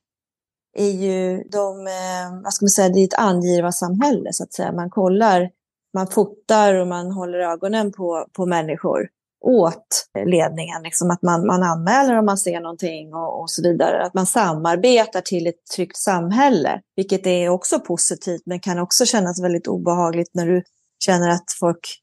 är 0.76 0.90
ju 0.90 1.42
de, 1.52 1.87
eh, 1.87 2.42
vad 2.42 2.54
ska 2.54 2.64
man 2.64 2.70
säga, 2.70 2.88
det 2.88 3.00
är 3.00 3.04
ett 3.04 3.18
angivarsamhälle 3.18 4.33
så 4.33 4.44
att 4.44 4.52
säga. 4.52 4.72
Man 4.72 4.90
kollar, 4.90 5.50
man 5.94 6.07
fotar 6.07 6.74
och 6.74 6.87
man 6.87 7.11
håller 7.11 7.38
ögonen 7.38 7.92
på, 7.92 8.26
på 8.33 8.46
människor 8.46 9.09
åt 9.44 10.07
ledningen. 10.26 10.83
Liksom 10.83 11.11
att 11.11 11.22
man, 11.22 11.46
man 11.46 11.62
anmäler 11.62 12.18
om 12.18 12.26
man 12.26 12.38
ser 12.38 12.61
någonting 12.61 13.14
och, 13.14 13.40
och 13.40 13.50
så 13.50 13.62
vidare. 13.62 14.04
Att 14.04 14.14
man 14.14 14.26
samarbetar 14.26 15.20
till 15.20 15.46
ett 15.46 15.66
tryggt 15.76 15.96
samhälle, 15.96 16.80
vilket 16.96 17.26
är 17.26 17.48
också 17.48 17.80
positivt 17.80 18.42
men 18.46 18.61
kan 18.61 18.78
också 18.78 19.07
kännas 19.07 19.42
väldigt 19.42 19.66
obehagligt 19.66 20.30
när 20.35 20.46
du 20.46 20.62
känner 21.04 21.30
att 21.30 21.44
folk 21.61 22.00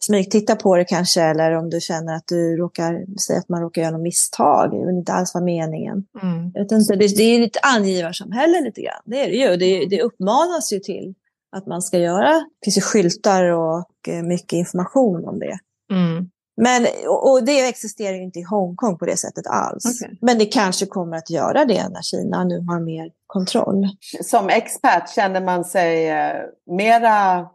smygtitta 0.00 0.56
på 0.56 0.76
det 0.76 0.84
kanske, 0.84 1.22
eller 1.22 1.52
om 1.52 1.70
du 1.70 1.80
känner 1.80 2.14
att 2.14 2.26
du 2.26 2.56
råkar 2.56 3.18
säga 3.20 3.38
att 3.38 3.48
man 3.48 3.62
råkar 3.62 3.82
göra 3.82 3.92
något 3.92 4.02
misstag, 4.02 4.70
det 4.70 4.90
inte 4.90 5.12
alls 5.12 5.34
var 5.34 5.40
meningen. 5.42 6.04
Mm. 6.22 6.50
Jag 6.54 6.72
inte, 6.72 6.96
det, 6.96 7.16
det 7.16 7.22
är 7.22 7.46
ett 7.46 7.56
angivarsamhälle 7.76 8.60
lite 8.60 8.82
grann, 8.82 9.02
det 9.04 9.24
är 9.24 9.26
det 9.26 9.36
ju. 9.36 9.56
Det, 9.56 9.86
det 9.86 10.02
uppmanas 10.02 10.72
ju 10.72 10.78
till 10.78 11.14
att 11.56 11.66
man 11.66 11.82
ska 11.82 11.98
göra. 11.98 12.32
Det 12.32 12.64
finns 12.64 12.76
ju 12.76 12.82
skyltar 12.82 13.44
och 13.44 14.08
eh, 14.08 14.22
mycket 14.22 14.52
information 14.52 15.28
om 15.28 15.38
det. 15.38 15.58
Mm. 15.92 16.30
Men, 16.60 16.86
och 17.08 17.44
det 17.44 17.68
existerar 17.68 18.16
ju 18.16 18.22
inte 18.22 18.38
i 18.38 18.42
Hongkong 18.42 18.98
på 18.98 19.04
det 19.04 19.16
sättet 19.16 19.46
alls. 19.46 19.84
Okay. 19.84 20.16
Men 20.20 20.38
det 20.38 20.44
kanske 20.44 20.86
kommer 20.86 21.16
att 21.16 21.30
göra 21.30 21.64
det 21.64 21.88
när 21.88 22.02
Kina 22.02 22.44
nu 22.44 22.60
har 22.60 22.80
mer 22.80 23.10
kontroll. 23.26 23.88
Som 24.24 24.48
expert 24.48 25.08
känner 25.14 25.40
man 25.40 25.64
sig 25.64 26.08
eh, 26.08 26.34
mera 26.66 27.46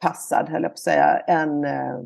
passad, 0.00 0.48
höll 0.48 0.62
jag 0.62 0.70
på 0.70 0.74
att 0.74 0.78
säga, 0.78 1.18
än, 1.18 1.64
eh, 1.64 1.98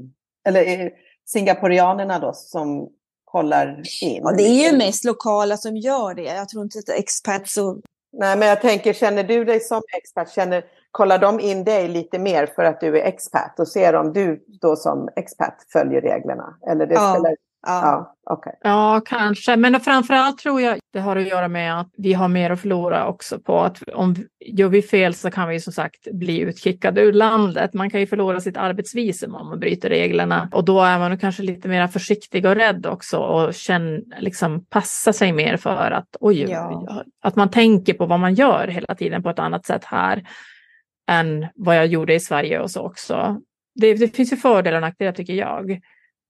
eller 0.44 0.90
singaporianerna 1.26 2.18
då 2.18 2.32
som 2.32 2.88
kollar 3.24 3.82
in. 4.02 4.22
Ja, 4.24 4.32
det 4.32 4.42
är 4.42 4.70
ju 4.70 4.76
mest 4.76 5.04
lokala 5.04 5.56
som 5.56 5.76
gör 5.76 6.14
det. 6.14 6.22
Jag 6.22 6.48
tror 6.48 6.64
inte 6.64 6.78
att 6.78 6.88
expats 6.88 7.56
och... 7.56 7.80
Nej, 8.12 8.38
men 8.38 8.48
jag 8.48 8.60
tänker, 8.60 8.92
känner 8.92 9.24
du 9.24 9.44
dig 9.44 9.60
som 9.60 9.82
expert, 9.96 10.30
känner, 10.30 10.64
kollar 10.90 11.18
de 11.18 11.40
in 11.40 11.64
dig 11.64 11.88
lite 11.88 12.18
mer 12.18 12.46
för 12.46 12.64
att 12.64 12.80
du 12.80 13.00
är 13.00 13.04
expert 13.04 13.58
och 13.58 13.68
ser 13.68 13.94
om 13.94 14.12
du 14.12 14.44
då 14.60 14.76
som 14.76 15.08
expert 15.16 15.56
följer 15.72 16.00
reglerna? 16.00 16.58
Eller 16.70 16.86
det 16.86 16.94
ja. 16.94 17.12
spelar 17.12 17.36
ja, 17.66 18.16
okay. 18.30 18.52
ja, 18.62 19.00
kanske. 19.06 19.56
Men 19.56 19.80
framförallt 19.80 20.38
tror 20.38 20.60
jag 20.60 20.78
det 20.92 21.00
har 21.00 21.16
att 21.16 21.28
göra 21.28 21.48
med 21.48 21.80
att 21.80 21.90
vi 21.96 22.12
har 22.12 22.28
mer 22.28 22.50
att 22.50 22.60
förlora 22.60 23.06
också 23.06 23.38
på 23.38 23.60
att 23.60 23.82
om 23.94 24.14
gör 24.46 24.68
vi 24.68 24.82
fel 24.82 25.14
så 25.14 25.30
kan 25.30 25.48
vi 25.48 25.60
som 25.60 25.72
sagt 25.72 26.08
bli 26.12 26.38
utkickade 26.38 27.00
ur 27.00 27.12
landet. 27.12 27.74
Man 27.74 27.90
kan 27.90 28.00
ju 28.00 28.06
förlora 28.06 28.40
sitt 28.40 28.56
arbetsvisum 28.56 29.34
om 29.34 29.48
man 29.48 29.60
bryter 29.60 29.88
reglerna 29.88 30.48
och 30.52 30.64
då 30.64 30.80
är 30.80 30.98
man 30.98 31.18
kanske 31.18 31.42
lite 31.42 31.68
mer 31.68 31.86
försiktig 31.86 32.46
och 32.46 32.54
rädd 32.54 32.86
också 32.86 33.18
och 33.18 33.54
känn, 33.54 34.04
liksom 34.18 34.64
passa 34.64 35.12
sig 35.12 35.32
mer 35.32 35.56
för 35.56 35.90
att 35.90 36.16
oj, 36.20 36.42
ja. 36.50 37.04
att 37.22 37.36
man 37.36 37.50
tänker 37.50 37.94
på 37.94 38.06
vad 38.06 38.20
man 38.20 38.34
gör 38.34 38.68
hela 38.68 38.94
tiden 38.94 39.22
på 39.22 39.30
ett 39.30 39.38
annat 39.38 39.66
sätt 39.66 39.84
här 39.84 40.22
än 41.10 41.46
vad 41.54 41.76
jag 41.76 41.86
gjorde 41.86 42.14
i 42.14 42.20
Sverige 42.20 42.60
och 42.60 42.70
så 42.70 42.82
också. 42.86 43.40
Det, 43.74 43.94
det 43.94 44.16
finns 44.16 44.32
ju 44.32 44.36
fördelar 44.36 44.76
och 44.76 44.82
nackdelar 44.82 45.12
tycker 45.12 45.34
jag. 45.34 45.80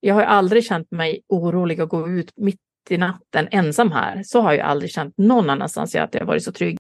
Jag 0.01 0.15
har 0.15 0.23
aldrig 0.23 0.65
känt 0.65 0.91
mig 0.91 1.23
orolig 1.29 1.81
att 1.81 1.89
gå 1.89 2.09
ut 2.09 2.33
mitt 2.37 2.61
i 2.91 2.99
natten 2.99 3.49
ensam 3.51 3.93
här. 3.93 4.23
Så 4.23 4.41
har 4.41 4.53
jag 4.53 4.67
aldrig 4.67 4.91
känt 4.91 5.15
någon 5.19 5.51
annanstans 5.51 5.95
att 5.95 6.15
jag 6.15 6.27
varit 6.27 6.45
så 6.45 6.53
trygg. 6.53 6.77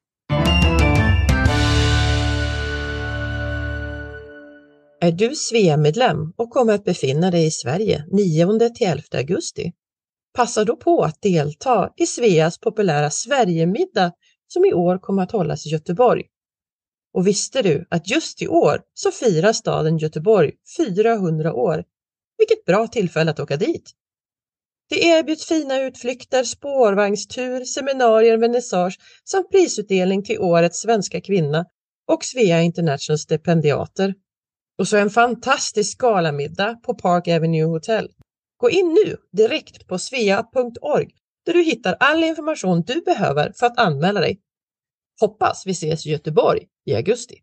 Är 5.03 5.13
du 5.13 5.35
Svea-medlem 5.35 6.33
och 6.37 6.51
kommer 6.51 6.73
att 6.73 6.85
befinna 6.85 7.31
dig 7.31 7.47
i 7.47 7.51
Sverige 7.51 8.05
9 8.13 8.71
till 8.71 8.87
11 8.87 9.03
augusti? 9.13 9.73
Passa 10.35 10.65
då 10.65 10.77
på 10.77 11.03
att 11.03 11.23
delta 11.23 11.91
i 11.97 12.07
Sveas 12.07 12.59
populära 12.59 13.11
Sverigemiddag 13.11 14.13
som 14.49 14.65
i 14.65 14.73
år 14.73 14.99
kommer 14.99 15.23
att 15.23 15.33
hållas 15.33 15.67
i 15.67 15.69
Göteborg. 15.69 16.23
Och 17.15 17.27
visste 17.27 17.63
du 17.63 17.87
att 17.91 18.11
just 18.11 18.43
i 18.43 18.49
år 18.49 18.81
så 18.95 19.11
firar 19.11 19.53
staden 19.53 19.99
Göteborg 19.99 20.53
400 20.77 21.53
år? 21.55 21.85
Vilket 22.41 22.65
bra 22.65 22.87
tillfälle 22.87 23.31
att 23.31 23.41
åka 23.41 23.57
dit! 23.57 23.91
Det 24.89 25.05
erbjuds 25.05 25.47
fina 25.49 25.81
utflykter, 25.81 26.45
spårvagnstur, 26.45 27.65
seminarier, 27.65 28.37
vernissage 28.37 28.99
samt 29.25 29.51
prisutdelning 29.51 30.25
till 30.25 30.39
årets 30.39 30.81
svenska 30.81 31.21
kvinna 31.21 31.65
och 32.09 32.25
Svea 32.25 32.63
International 32.63 33.19
stipendiater. 33.19 34.15
Och 34.79 34.89
så 34.89 34.97
en 34.97 35.11
fantastisk 35.11 35.99
galamiddag 35.99 36.75
på 36.75 36.95
Park 36.95 37.29
Avenue 37.29 37.65
Hotel. 37.65 38.09
Gå 38.57 38.71
in 38.71 38.89
nu 38.89 39.17
direkt 39.33 39.87
på 39.87 39.99
svea.org 39.99 41.09
där 41.47 41.53
du 41.53 41.63
hittar 41.63 41.97
all 42.01 42.25
information 42.25 42.83
du 42.87 43.01
behöver 43.01 43.53
för 43.57 43.67
att 43.67 43.79
anmäla 43.79 44.21
dig. 44.21 44.41
Hoppas 45.21 45.63
vi 45.67 45.71
ses 45.71 46.07
i 46.07 46.11
Göteborg 46.11 46.67
i 46.87 46.95
augusti. 46.95 47.37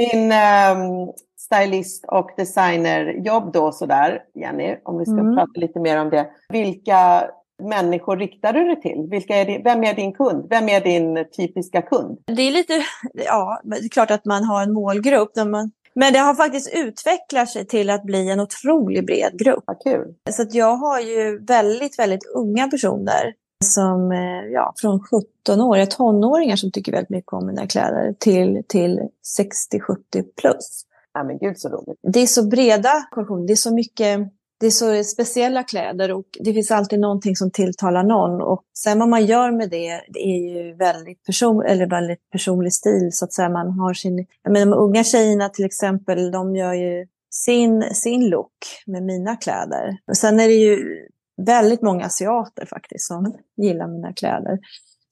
Din 0.00 0.32
um, 0.32 1.12
stylist 1.38 2.04
och 2.08 2.30
designerjobb 2.36 3.52
då 3.52 3.72
sådär, 3.72 4.22
Jenny, 4.34 4.76
om 4.84 4.98
vi 4.98 5.04
ska 5.04 5.18
mm. 5.18 5.36
prata 5.36 5.60
lite 5.60 5.80
mer 5.80 6.00
om 6.00 6.10
det. 6.10 6.30
Vilka 6.48 7.30
människor 7.62 8.16
riktar 8.16 8.52
du 8.52 8.64
dig 8.64 8.80
till? 8.80 9.06
Vilka 9.10 9.36
är 9.36 9.44
din, 9.44 9.62
vem 9.62 9.84
är 9.84 9.94
din 9.94 10.12
kund? 10.12 10.46
Vem 10.50 10.68
är 10.68 10.80
din 10.80 11.26
typiska 11.36 11.82
kund? 11.82 12.18
Det 12.26 12.42
är 12.42 12.52
lite, 12.52 12.82
ja, 13.12 13.60
det 13.64 13.76
är 13.76 13.88
klart 13.88 14.10
att 14.10 14.24
man 14.24 14.44
har 14.44 14.62
en 14.62 14.72
målgrupp. 14.72 15.36
Man, 15.36 15.70
men 15.94 16.12
det 16.12 16.18
har 16.18 16.34
faktiskt 16.34 16.74
utvecklat 16.74 17.48
sig 17.48 17.66
till 17.66 17.90
att 17.90 18.04
bli 18.04 18.30
en 18.30 18.40
otroligt 18.40 19.06
bred 19.06 19.38
grupp. 19.38 19.64
Kul. 19.84 20.14
Så 20.30 20.42
att 20.42 20.54
jag 20.54 20.76
har 20.76 21.00
ju 21.00 21.44
väldigt, 21.44 21.98
väldigt 21.98 22.26
unga 22.34 22.68
personer 22.68 23.34
som, 23.64 24.12
eh, 24.12 24.52
ja, 24.52 24.74
från 24.76 25.00
17-åriga 25.00 25.86
tonåringar 25.86 26.56
som 26.56 26.72
tycker 26.72 26.92
väldigt 26.92 27.10
mycket 27.10 27.32
om 27.32 27.46
mina 27.46 27.66
kläder 27.66 28.14
till, 28.18 28.62
till 28.68 29.00
60-70 29.38 30.24
plus. 30.40 30.84
Ja, 31.14 31.24
men 31.24 31.38
gud 31.38 31.58
så 31.58 31.68
roligt. 31.68 31.98
Det 32.02 32.20
är 32.20 32.26
så 32.26 32.46
breda 32.46 32.92
kollektioner, 33.10 33.46
det 33.46 33.52
är 33.52 33.56
så 33.56 33.74
mycket 33.74 34.32
det 34.60 34.66
är 34.66 34.70
så 34.70 35.04
speciella 35.04 35.62
kläder 35.62 36.12
och 36.12 36.24
det 36.40 36.52
finns 36.52 36.70
alltid 36.70 37.00
någonting 37.00 37.36
som 37.36 37.50
tilltalar 37.50 38.02
någon. 38.02 38.42
Och 38.42 38.62
sen 38.78 38.98
vad 38.98 39.08
man 39.08 39.26
gör 39.26 39.50
med 39.50 39.70
det, 39.70 40.00
det 40.08 40.20
är 40.20 40.54
ju 40.54 40.74
väldigt, 40.74 41.24
person, 41.24 41.62
eller 41.62 41.86
väldigt 41.86 42.30
personlig 42.30 42.72
stil. 42.72 43.08
Så 43.12 43.24
att 43.24 43.32
säga. 43.32 43.48
Man 43.48 43.70
har 43.70 43.94
sin, 43.94 44.26
jag 44.42 44.52
menar, 44.52 44.76
de 44.76 44.82
unga 44.82 45.04
tjejerna 45.04 45.48
till 45.48 45.64
exempel, 45.64 46.30
de 46.30 46.56
gör 46.56 46.72
ju 46.72 47.06
sin, 47.30 47.82
sin 47.94 48.28
look 48.28 48.52
med 48.86 49.02
mina 49.02 49.36
kläder. 49.36 49.98
Och 50.06 50.16
sen 50.16 50.40
är 50.40 50.48
det 50.48 50.54
ju 50.54 50.78
väldigt 51.44 51.82
många 51.82 52.04
asiater 52.04 52.66
faktiskt 52.66 53.06
som 53.06 53.34
gillar 53.56 53.86
mina 53.86 54.12
kläder. 54.12 54.58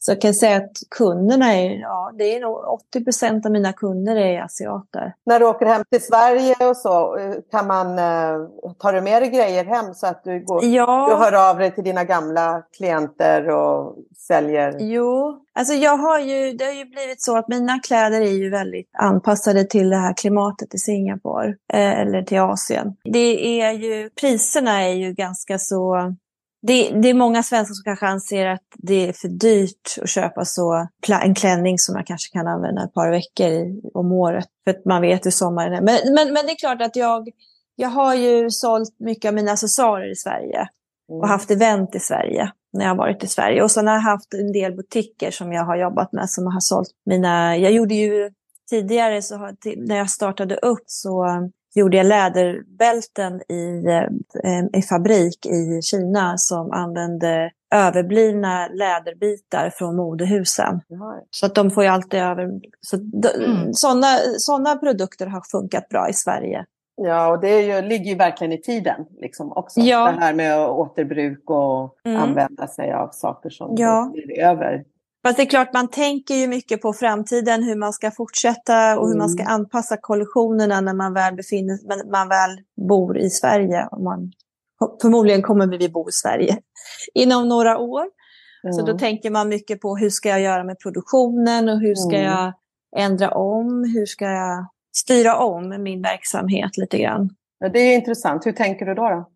Så 0.00 0.10
jag 0.10 0.20
kan 0.20 0.34
säga 0.34 0.56
att 0.56 0.72
kunderna 0.90 1.54
är, 1.54 1.80
ja, 1.80 2.12
det 2.18 2.36
är 2.36 2.40
nog 2.40 2.56
80 2.56 3.04
procent 3.04 3.46
av 3.46 3.52
mina 3.52 3.72
kunder 3.72 4.16
är 4.16 4.42
asiater. 4.42 5.14
När 5.26 5.40
du 5.40 5.46
åker 5.46 5.66
hem 5.66 5.84
till 5.90 6.02
Sverige 6.02 6.68
och 6.68 6.76
så, 6.76 7.16
eh, 7.16 7.34
kan 7.50 7.66
man, 7.66 7.98
eh, 7.98 8.48
tar 8.78 8.92
du 8.92 9.00
med 9.00 9.22
dig 9.22 9.30
grejer 9.30 9.64
hem 9.64 9.94
så 9.94 10.06
att 10.06 10.24
du, 10.24 10.44
går, 10.44 10.64
ja. 10.64 11.06
du 11.10 11.24
hör 11.24 11.50
av 11.50 11.58
dig 11.58 11.74
till 11.74 11.84
dina 11.84 12.04
gamla 12.04 12.62
klienter 12.76 13.50
och 13.50 13.96
säljer? 14.16 14.76
Jo, 14.78 15.40
alltså 15.54 15.74
jag 15.74 15.96
har 15.96 16.18
ju, 16.18 16.52
det 16.52 16.64
har 16.64 16.72
ju 16.72 16.84
blivit 16.84 17.22
så 17.22 17.36
att 17.36 17.48
mina 17.48 17.78
kläder 17.78 18.20
är 18.20 18.32
ju 18.32 18.50
väldigt 18.50 18.90
anpassade 18.98 19.64
till 19.64 19.90
det 19.90 19.96
här 19.96 20.14
klimatet 20.16 20.74
i 20.74 20.78
Singapore 20.78 21.48
eh, 21.72 22.00
eller 22.00 22.22
till 22.22 22.40
Asien. 22.40 22.96
Det 23.04 23.60
är 23.60 23.72
ju, 23.72 24.10
priserna 24.20 24.82
är 24.82 24.94
ju 24.94 25.12
ganska 25.12 25.58
så 25.58 26.14
det, 26.62 26.90
det, 26.90 27.08
är 27.08 27.14
många 27.14 27.42
svenskar 27.42 27.74
som 27.74 27.84
kanske 27.84 28.06
anser 28.06 28.46
att 28.46 28.62
det 28.76 29.08
är 29.08 29.12
för 29.12 29.28
dyrt 29.28 29.98
att 30.02 30.08
köpa 30.08 30.44
så 30.44 30.88
en 31.22 31.34
klänning 31.34 31.78
som 31.78 31.94
man 31.94 32.04
kanske 32.04 32.32
kan 32.32 32.46
använda 32.46 32.84
ett 32.84 32.94
par 32.94 33.10
veckor 33.10 33.80
om 33.94 34.12
året. 34.12 34.46
För 34.64 34.70
att 34.70 34.84
man 34.84 35.02
vet 35.02 35.26
hur 35.26 35.30
sommaren 35.30 35.72
är. 35.72 35.80
Men, 35.82 36.14
men, 36.14 36.32
men 36.32 36.46
det 36.46 36.52
är 36.52 36.56
klart 36.56 36.82
att 36.82 36.96
jag, 36.96 37.28
jag 37.76 37.88
har 37.88 38.14
ju 38.14 38.50
sålt 38.50 38.96
mycket 38.98 39.28
av 39.28 39.34
mina 39.34 39.52
accessoarer 39.52 40.12
i 40.12 40.16
Sverige. 40.16 40.68
Och 41.08 41.18
mm. 41.18 41.28
haft 41.28 41.50
event 41.50 41.94
i 41.94 42.00
Sverige 42.00 42.52
när 42.72 42.84
jag 42.84 42.90
har 42.90 42.96
varit 42.96 43.24
i 43.24 43.26
Sverige. 43.26 43.62
Och 43.62 43.70
sen 43.70 43.86
har 43.86 43.94
jag 43.94 44.00
haft 44.00 44.34
en 44.34 44.52
del 44.52 44.76
butiker 44.76 45.30
som 45.30 45.52
jag 45.52 45.64
har 45.64 45.76
jobbat 45.76 46.12
med 46.12 46.30
som 46.30 46.46
har 46.46 46.60
sålt 46.60 46.90
mina... 47.06 47.56
Jag 47.56 47.72
gjorde 47.72 47.94
ju 47.94 48.30
tidigare, 48.70 49.22
så 49.22 49.36
har, 49.36 49.56
när 49.88 49.96
jag 49.96 50.10
startade 50.10 50.56
upp 50.56 50.84
så 50.86 51.26
gjorde 51.74 51.96
jag 51.96 52.06
läderbälten 52.06 53.40
i, 53.48 53.84
eh, 54.44 54.78
i 54.80 54.82
fabrik 54.82 55.46
i 55.46 55.82
Kina 55.82 56.38
som 56.38 56.72
använde 56.72 57.50
överblivna 57.74 58.68
läderbitar 58.68 59.70
från 59.70 59.96
modehusen. 59.96 60.80
Ja. 60.88 61.22
Så 61.30 61.46
att 61.46 61.54
de 61.54 61.70
får 61.70 61.82
ju 61.82 61.88
alltid 61.88 62.20
över... 62.20 62.60
Så 62.80 62.96
mm. 62.96 63.72
sådana, 63.72 64.06
sådana 64.38 64.76
produkter 64.76 65.26
har 65.26 65.40
funkat 65.40 65.88
bra 65.88 66.08
i 66.08 66.12
Sverige. 66.12 66.64
Ja, 67.00 67.28
och 67.28 67.40
det 67.40 67.60
ju, 67.60 67.82
ligger 67.82 68.10
ju 68.10 68.16
verkligen 68.16 68.52
i 68.52 68.60
tiden 68.60 69.06
liksom 69.20 69.52
också. 69.52 69.80
Ja. 69.80 70.12
Det 70.12 70.20
här 70.20 70.34
med 70.34 70.68
återbruk 70.68 71.50
och 71.50 71.98
mm. 72.04 72.22
använda 72.22 72.66
sig 72.66 72.92
av 72.92 73.08
saker 73.12 73.50
som 73.50 73.74
ja. 73.76 74.10
blir 74.12 74.40
över. 74.40 74.84
Fast 75.22 75.36
det 75.36 75.42
är 75.42 75.46
klart, 75.46 75.72
man 75.72 75.88
tänker 75.88 76.34
ju 76.34 76.46
mycket 76.48 76.82
på 76.82 76.92
framtiden, 76.92 77.62
hur 77.62 77.76
man 77.76 77.92
ska 77.92 78.10
fortsätta 78.10 78.98
och 78.98 79.04
mm. 79.04 79.12
hur 79.12 79.18
man 79.18 79.28
ska 79.28 79.42
mm. 79.42 79.54
anpassa 79.54 79.96
kollektionerna 80.00 80.80
när 80.80 80.94
man 80.94 81.14
väl, 81.14 81.34
befinner, 81.34 82.10
man 82.10 82.28
väl 82.28 82.50
bor 82.88 83.18
i 83.18 83.30
Sverige. 83.30 83.88
Man, 84.04 84.32
förmodligen 85.02 85.42
kommer 85.42 85.78
vi 85.78 85.88
bo 85.88 86.08
i 86.08 86.12
Sverige 86.12 86.58
inom 87.14 87.48
några 87.48 87.78
år. 87.78 88.04
Mm. 88.64 88.72
Så 88.72 88.86
då 88.86 88.98
tänker 88.98 89.30
man 89.30 89.48
mycket 89.48 89.80
på 89.80 89.96
hur 89.96 90.10
ska 90.10 90.28
jag 90.28 90.40
göra 90.40 90.64
med 90.64 90.78
produktionen 90.78 91.68
och 91.68 91.80
hur 91.80 91.94
ska 91.94 92.16
mm. 92.16 92.32
jag 92.32 92.52
ändra 92.96 93.30
om, 93.30 93.92
hur 93.94 94.06
ska 94.06 94.24
jag 94.24 94.68
styra 94.96 95.36
om 95.36 95.82
min 95.82 96.02
verksamhet 96.02 96.76
lite 96.76 96.98
grann. 96.98 97.30
Det 97.60 97.78
är 97.78 97.94
intressant. 97.94 98.46
Hur 98.46 98.52
tänker 98.52 98.86
du 98.86 98.94
då? 98.94 99.08
då? 99.08 99.26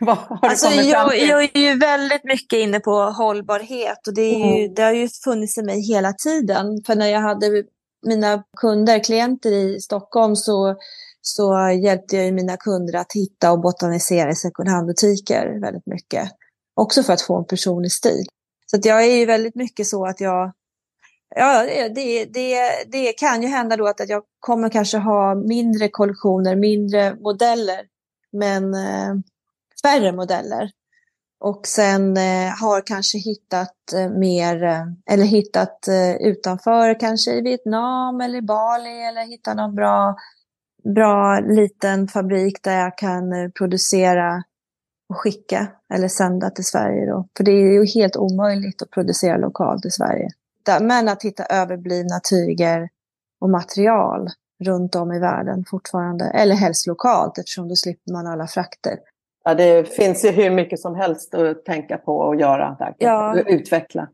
Vad 0.06 0.16
har 0.16 0.48
alltså, 0.48 0.66
jag, 0.66 1.18
jag, 1.18 1.42
är 1.42 1.60
ju 1.60 1.78
väldigt 1.78 2.24
mycket 2.24 2.58
inne 2.58 2.80
på 2.80 2.92
hållbarhet 2.92 4.06
och 4.06 4.14
det, 4.14 4.22
är 4.22 4.38
ju, 4.38 4.64
mm. 4.64 4.74
det 4.74 4.82
har 4.82 4.92
ju 4.92 5.08
funnits 5.24 5.58
i 5.58 5.62
mig 5.62 5.80
hela 5.80 6.12
tiden. 6.12 6.82
För 6.86 6.94
när 6.94 7.06
jag 7.06 7.20
hade 7.20 7.64
mina 8.06 8.42
kunder, 8.60 9.04
klienter 9.04 9.52
i 9.52 9.80
Stockholm 9.80 10.36
så, 10.36 10.76
så 11.20 11.70
hjälpte 11.84 12.16
jag 12.16 12.34
mina 12.34 12.56
kunder 12.56 12.98
att 12.98 13.12
hitta 13.12 13.52
och 13.52 13.60
botanisera 13.60 14.30
i 14.30 14.34
second 14.34 14.68
hand-butiker 14.68 15.60
väldigt 15.60 15.86
mycket. 15.86 16.30
Också 16.74 17.02
för 17.02 17.12
att 17.12 17.22
få 17.22 17.38
en 17.38 17.46
personlig 17.46 17.92
stil. 17.92 18.24
Så 18.66 18.78
jag 18.82 19.04
är 19.04 19.16
ju 19.16 19.26
väldigt 19.26 19.54
mycket 19.54 19.86
så 19.86 20.06
att 20.06 20.20
jag 20.20 20.52
Ja, 21.34 21.62
det, 21.94 22.24
det, 22.24 22.58
det 22.86 23.12
kan 23.12 23.42
ju 23.42 23.48
hända 23.48 23.76
då 23.76 23.86
att 23.86 24.08
jag 24.08 24.22
kommer 24.40 24.68
kanske 24.68 24.98
ha 24.98 25.34
mindre 25.34 25.88
kollektioner, 25.88 26.56
mindre 26.56 27.14
modeller, 27.14 27.80
men 28.32 28.74
eh, 28.74 29.14
färre 29.82 30.12
modeller. 30.12 30.70
Och 31.40 31.66
sen 31.66 32.16
eh, 32.16 32.60
har 32.60 32.86
kanske 32.86 33.18
hittat 33.18 33.92
eh, 33.94 34.10
mer, 34.10 34.64
eh, 34.64 34.84
eller 35.10 35.24
hittat 35.24 35.88
eh, 35.88 36.16
utanför, 36.16 37.00
kanske 37.00 37.32
i 37.32 37.40
Vietnam 37.40 38.20
eller 38.20 38.38
i 38.38 38.42
Bali, 38.42 39.02
eller 39.08 39.26
hittat 39.26 39.56
någon 39.56 39.74
bra, 39.74 40.16
bra 40.94 41.40
liten 41.40 42.08
fabrik 42.08 42.62
där 42.62 42.80
jag 42.80 42.98
kan 42.98 43.32
eh, 43.32 43.50
producera 43.50 44.42
och 45.08 45.16
skicka 45.16 45.66
eller 45.94 46.08
sända 46.08 46.50
till 46.50 46.64
Sverige. 46.64 47.06
Då. 47.06 47.28
För 47.36 47.44
det 47.44 47.50
är 47.50 47.72
ju 47.72 47.86
helt 47.86 48.16
omöjligt 48.16 48.82
att 48.82 48.90
producera 48.90 49.36
lokalt 49.36 49.86
i 49.86 49.90
Sverige 49.90 50.28
hitta, 50.66 50.84
men 50.84 51.08
att 51.08 51.22
hitta 51.22 51.44
överblivna 51.44 52.20
tyger 52.30 52.88
och 53.40 53.50
material 53.50 54.28
runt 54.64 54.94
om 54.94 55.12
i 55.12 55.18
världen 55.18 55.64
fortfarande. 55.70 56.24
Eller 56.24 56.54
helst 56.54 56.86
lokalt 56.86 57.38
eftersom 57.38 57.68
då 57.68 57.76
slipper 57.76 58.12
man 58.12 58.26
alla 58.26 58.46
frakter. 58.46 58.98
Ja, 59.44 59.54
det 59.54 59.94
finns 59.96 60.24
ju 60.24 60.30
hur 60.30 60.50
mycket 60.50 60.80
som 60.80 60.94
helst 60.94 61.34
att 61.34 61.64
tänka 61.64 61.96
på 61.98 62.16
och 62.16 62.36
göra 62.36 62.76
där. 62.78 62.94
Ja. 62.98 63.38
Utveckla. 63.46 64.08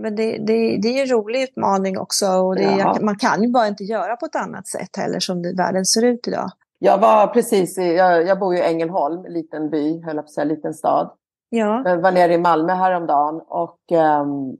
Men 0.00 0.16
det, 0.16 0.38
det, 0.38 0.78
det 0.82 0.88
är 0.88 1.02
en 1.02 1.10
rolig 1.10 1.42
utmaning 1.42 1.98
också 1.98 2.26
och 2.26 2.60
ja. 2.60 2.98
man 3.00 3.18
kan 3.18 3.42
ju 3.42 3.48
bara 3.48 3.68
inte 3.68 3.84
göra 3.84 4.16
på 4.16 4.26
ett 4.26 4.36
annat 4.36 4.66
sätt 4.66 4.96
heller 4.96 5.20
som 5.20 5.42
det, 5.42 5.52
världen 5.56 5.84
ser 5.84 6.04
ut 6.04 6.28
idag. 6.28 6.50
Jag 6.78 6.98
var 6.98 7.26
precis 7.26 7.78
i, 7.78 7.94
jag, 7.94 8.26
jag 8.26 8.38
bor 8.38 8.54
ju 8.54 8.60
i 8.60 8.62
Ängelholm, 8.62 9.24
en 9.24 9.32
liten 9.32 9.70
by, 9.70 10.02
höll 10.02 10.16
jag 10.16 10.24
på 10.24 10.28
att 10.28 10.30
säga, 10.30 10.44
liten 10.44 10.74
stad. 10.74 11.10
Ja. 11.48 11.82
Jag 11.84 11.98
var 11.98 12.12
nere 12.12 12.34
i 12.34 12.38
Malmö 12.38 12.72
häromdagen 12.72 13.40
och 13.48 13.78
um, 13.92 14.56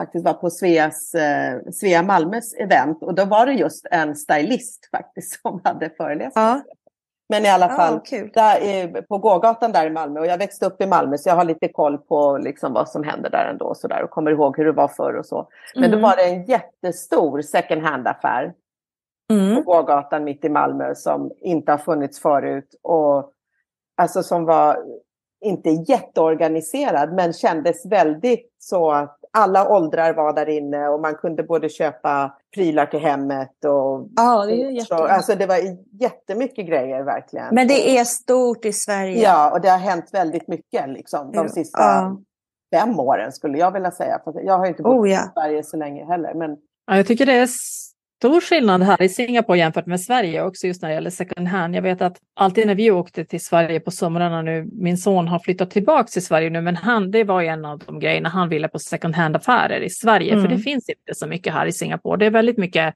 faktiskt 0.00 0.24
var 0.24 0.34
på 0.34 0.50
Sveas, 0.50 1.14
eh, 1.14 1.60
Svea 1.72 2.02
Malmös 2.02 2.54
event 2.54 3.02
och 3.02 3.14
då 3.14 3.24
var 3.24 3.46
det 3.46 3.52
just 3.52 3.86
en 3.90 4.16
stylist 4.16 4.90
faktiskt 4.90 5.40
som 5.42 5.60
hade 5.64 5.90
föreläst. 5.90 6.36
Ja. 6.36 6.60
Men 7.28 7.44
i 7.44 7.48
alla 7.48 7.68
fall, 7.68 7.94
oh, 7.94 8.26
där 8.34 8.60
är, 8.60 9.02
på 9.02 9.18
gågatan 9.18 9.72
där 9.72 9.86
i 9.86 9.90
Malmö 9.90 10.20
och 10.20 10.26
jag 10.26 10.38
växte 10.38 10.66
upp 10.66 10.82
i 10.82 10.86
Malmö 10.86 11.18
så 11.18 11.28
jag 11.28 11.36
har 11.36 11.44
lite 11.44 11.68
koll 11.68 11.98
på 11.98 12.38
liksom 12.38 12.72
vad 12.72 12.88
som 12.88 13.04
händer 13.04 13.30
där 13.30 13.50
ändå 13.50 13.64
och, 13.64 13.76
så 13.76 13.88
där, 13.88 14.02
och 14.02 14.10
kommer 14.10 14.30
ihåg 14.30 14.56
hur 14.56 14.64
det 14.64 14.72
var 14.72 14.88
förr 14.88 15.14
och 15.14 15.26
så. 15.26 15.48
Men 15.74 15.84
mm. 15.84 15.96
då 15.96 16.08
var 16.08 16.16
det 16.16 16.22
en 16.22 16.44
jättestor 16.44 17.42
second 17.42 17.82
hand-affär 17.82 18.52
mm. 19.32 19.56
på 19.56 19.62
gågatan 19.72 20.24
mitt 20.24 20.44
i 20.44 20.48
Malmö 20.48 20.94
som 20.94 21.30
inte 21.40 21.72
har 21.72 21.78
funnits 21.78 22.20
förut 22.20 22.74
och 22.82 23.32
alltså 23.96 24.22
som 24.22 24.44
var 24.44 24.84
inte 25.40 25.70
jätteorganiserad, 25.70 27.12
men 27.12 27.32
kändes 27.32 27.86
väldigt 27.86 28.52
så 28.58 28.90
att 28.90 29.19
alla 29.32 29.68
åldrar 29.68 30.14
var 30.14 30.32
där 30.32 30.48
inne 30.48 30.88
och 30.88 31.00
man 31.00 31.14
kunde 31.14 31.42
både 31.42 31.68
köpa 31.68 32.34
prylar 32.54 32.86
till 32.86 33.00
hemmet 33.00 33.64
och... 33.64 34.08
Ja, 34.16 34.46
det 34.46 34.62
är. 34.62 34.94
Alltså 34.94 35.34
det 35.34 35.46
var 35.46 35.58
jättemycket 36.00 36.66
grejer 36.66 37.02
verkligen. 37.02 37.54
Men 37.54 37.68
det 37.68 37.98
är 37.98 38.04
stort 38.04 38.64
i 38.64 38.72
Sverige. 38.72 39.22
Ja, 39.22 39.50
och 39.50 39.60
det 39.60 39.68
har 39.68 39.78
hänt 39.78 40.10
väldigt 40.12 40.48
mycket 40.48 40.88
liksom, 40.88 41.32
de 41.32 41.48
sista 41.48 41.80
ja. 41.80 42.16
fem 42.74 43.00
åren 43.00 43.32
skulle 43.32 43.58
jag 43.58 43.72
vilja 43.72 43.90
säga. 43.90 44.20
Jag 44.34 44.58
har 44.58 44.66
inte 44.66 44.82
bott 44.82 45.00
oh, 45.00 45.10
ja. 45.10 45.20
i 45.20 45.28
Sverige 45.34 45.64
så 45.64 45.76
länge 45.76 46.04
heller. 46.04 46.34
Men... 46.34 46.56
Ja, 46.86 46.96
jag 46.96 47.06
tycker 47.06 47.26
det 47.26 47.32
är 47.32 47.48
stor 48.20 48.40
skillnad 48.40 48.82
här 48.82 49.02
i 49.02 49.08
Singapore 49.08 49.58
jämfört 49.58 49.86
med 49.86 50.00
Sverige 50.00 50.42
också 50.42 50.66
just 50.66 50.82
när 50.82 50.88
det 50.88 50.94
gäller 50.94 51.10
second 51.10 51.48
hand. 51.48 51.76
Jag 51.76 51.82
vet 51.82 52.02
att 52.02 52.16
alltid 52.34 52.66
när 52.66 52.74
vi 52.74 52.90
åkte 52.90 53.24
till 53.24 53.44
Sverige 53.44 53.80
på 53.80 53.90
somrarna 53.90 54.42
nu, 54.42 54.68
min 54.72 54.98
son 54.98 55.28
har 55.28 55.38
flyttat 55.38 55.70
tillbaka 55.70 56.04
till 56.04 56.24
Sverige 56.24 56.50
nu, 56.50 56.60
men 56.60 56.76
han, 56.76 57.10
det 57.10 57.24
var 57.24 57.42
en 57.42 57.64
av 57.64 57.78
de 57.78 58.00
grejerna 58.00 58.28
han 58.28 58.48
ville 58.48 58.68
på 58.68 58.78
second 58.78 59.14
hand 59.14 59.36
affärer 59.36 59.80
i 59.80 59.90
Sverige, 59.90 60.32
mm. 60.32 60.42
för 60.42 60.48
det 60.48 60.54
mm. 60.54 60.62
finns 60.62 60.88
inte 60.88 61.14
så 61.14 61.26
mycket 61.26 61.52
här 61.52 61.66
i 61.66 61.72
Singapore. 61.72 62.18
Det 62.18 62.26
är 62.26 62.30
väldigt 62.30 62.58
mycket 62.58 62.94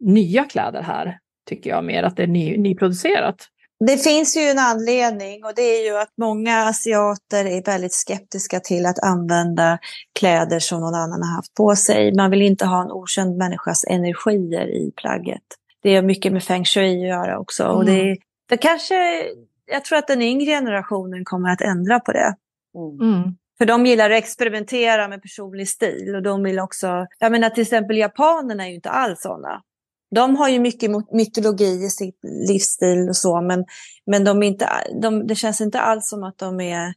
nya 0.00 0.44
kläder 0.44 0.82
här, 0.82 1.18
tycker 1.48 1.70
jag 1.70 1.84
mer, 1.84 2.02
att 2.02 2.16
det 2.16 2.22
är 2.22 2.26
ny, 2.26 2.56
nyproducerat. 2.56 3.48
Det 3.86 3.98
finns 3.98 4.36
ju 4.36 4.40
en 4.40 4.58
anledning 4.58 5.44
och 5.44 5.52
det 5.56 5.62
är 5.62 5.84
ju 5.84 5.98
att 5.98 6.12
många 6.16 6.58
asiater 6.58 7.44
är 7.44 7.64
väldigt 7.64 7.94
skeptiska 7.94 8.60
till 8.60 8.86
att 8.86 8.98
använda 8.98 9.78
kläder 10.18 10.58
som 10.58 10.80
någon 10.80 10.94
annan 10.94 11.22
har 11.22 11.36
haft 11.36 11.54
på 11.54 11.76
sig. 11.76 12.14
Man 12.14 12.30
vill 12.30 12.42
inte 12.42 12.66
ha 12.66 12.82
en 12.82 12.90
okänd 12.90 13.36
människas 13.36 13.84
energier 13.84 14.66
i 14.66 14.92
plagget. 14.96 15.42
Det 15.82 15.94
har 15.94 16.02
mycket 16.02 16.32
med 16.32 16.42
feng 16.42 16.64
shui 16.64 17.02
att 17.02 17.08
göra 17.08 17.38
också. 17.38 17.64
Mm. 17.64 17.76
Och 17.76 17.84
det, 17.84 18.00
mm. 18.00 18.16
det 18.48 18.56
kanske, 18.56 19.24
jag 19.66 19.84
tror 19.84 19.98
att 19.98 20.06
den 20.06 20.22
yngre 20.22 20.46
generationen 20.46 21.24
kommer 21.24 21.50
att 21.50 21.60
ändra 21.60 22.00
på 22.00 22.12
det. 22.12 22.34
Mm. 22.74 23.14
mm. 23.14 23.36
För 23.58 23.66
de 23.66 23.86
gillar 23.86 24.10
att 24.10 24.18
experimentera 24.18 25.08
med 25.08 25.22
personlig 25.22 25.68
stil 25.68 26.14
och 26.14 26.22
de 26.22 26.42
vill 26.42 26.58
också, 26.58 27.06
jag 27.18 27.32
menar 27.32 27.50
till 27.50 27.62
exempel 27.62 27.96
japanerna 27.96 28.64
är 28.64 28.68
ju 28.68 28.74
inte 28.74 28.90
alls 28.90 29.20
sådana. 29.20 29.62
De 30.10 30.36
har 30.36 30.48
ju 30.48 30.58
mycket 30.58 30.90
mytologi 31.12 31.84
i 31.84 31.90
sin 31.90 32.12
livsstil 32.48 33.08
och 33.08 33.16
så, 33.16 33.40
men, 33.40 33.64
men 34.06 34.24
de 34.24 34.42
inte, 34.42 34.68
de, 35.02 35.26
det 35.26 35.34
känns 35.34 35.60
inte 35.60 35.80
alls 35.80 36.08
som 36.08 36.24
att 36.24 36.38
de 36.38 36.60
är 36.60 36.94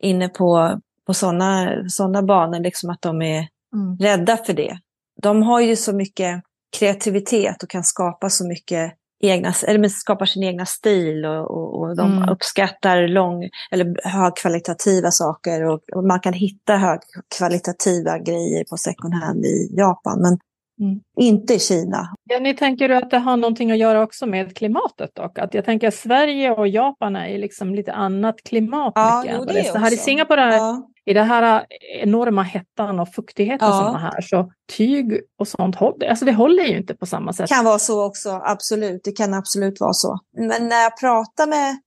inne 0.00 0.28
på, 0.28 0.80
på 1.06 1.14
sådana 1.14 1.70
såna 1.88 2.22
banor, 2.22 2.60
liksom 2.60 2.90
att 2.90 3.02
de 3.02 3.22
är 3.22 3.48
mm. 3.74 3.96
rädda 4.00 4.36
för 4.36 4.52
det. 4.52 4.78
De 5.22 5.42
har 5.42 5.60
ju 5.60 5.76
så 5.76 5.92
mycket 5.92 6.42
kreativitet 6.78 7.62
och 7.62 7.70
kan 7.70 7.84
skapa 7.84 8.30
så 8.30 8.46
mycket 8.46 8.92
egna, 9.20 9.54
eller 9.66 9.88
skapar 9.88 10.26
sin 10.26 10.42
egna 10.42 10.66
stil 10.66 11.24
och, 11.24 11.50
och, 11.50 11.80
och 11.80 11.96
de 11.96 12.12
mm. 12.12 12.28
uppskattar 12.28 13.08
lång, 13.08 13.48
eller 13.70 14.08
högkvalitativa 14.08 15.10
saker 15.10 15.64
och, 15.64 15.80
och, 15.94 16.04
man 16.04 16.20
kan 16.20 16.32
hitta 16.32 16.76
högkvalitativa 16.76 18.18
grejer 18.18 18.64
på 18.64 18.76
second 18.76 19.14
hand 19.14 19.44
i 19.44 19.68
Japan. 19.76 20.20
Men 20.20 20.38
Mm. 20.80 21.00
Inte 21.20 21.54
i 21.54 21.58
Kina. 21.58 22.14
Jenny, 22.30 22.56
tänker 22.56 22.88
du 22.88 22.94
att 22.94 23.10
det 23.10 23.18
har 23.18 23.36
någonting 23.36 23.70
att 23.70 23.78
göra 23.78 24.02
också 24.02 24.26
med 24.26 24.56
klimatet 24.56 25.14
dock? 25.14 25.38
Att 25.38 25.54
jag 25.54 25.64
tänker 25.64 25.88
att 25.88 25.94
Sverige 25.94 26.50
och 26.50 26.68
Japan 26.68 27.16
är 27.16 27.38
liksom 27.38 27.74
lite 27.74 27.92
annat 27.92 28.36
klimat. 28.44 28.92
Ja, 28.94 29.24
jo, 29.26 29.44
det, 29.44 29.52
det. 29.72 29.78
här 29.78 29.92
i 29.92 29.96
Singapore, 29.96 30.56
ja. 30.56 30.88
i 31.04 31.14
den 31.14 31.26
här 31.26 31.66
enorma 32.02 32.42
hettan 32.42 33.00
och 33.00 33.08
fuktigheten 33.08 33.68
ja. 33.68 33.84
som 33.84 33.94
är 33.94 33.98
här, 33.98 34.20
så 34.20 34.52
tyg 34.76 35.20
och 35.38 35.48
sånt 35.48 35.76
håller, 35.76 36.08
alltså 36.08 36.24
det 36.24 36.32
håller 36.32 36.64
ju 36.64 36.76
inte 36.76 36.94
på 36.94 37.06
samma 37.06 37.32
sätt. 37.32 37.48
Det 37.48 37.54
kan 37.54 37.64
vara 37.64 37.78
så 37.78 38.06
också, 38.06 38.30
absolut. 38.44 39.00
Det 39.04 39.12
kan 39.12 39.34
absolut 39.34 39.80
vara 39.80 39.92
så. 39.92 40.18
Men 40.36 40.68
när 40.68 40.82
jag 40.82 41.00
pratar 41.00 41.46
med 41.46 41.78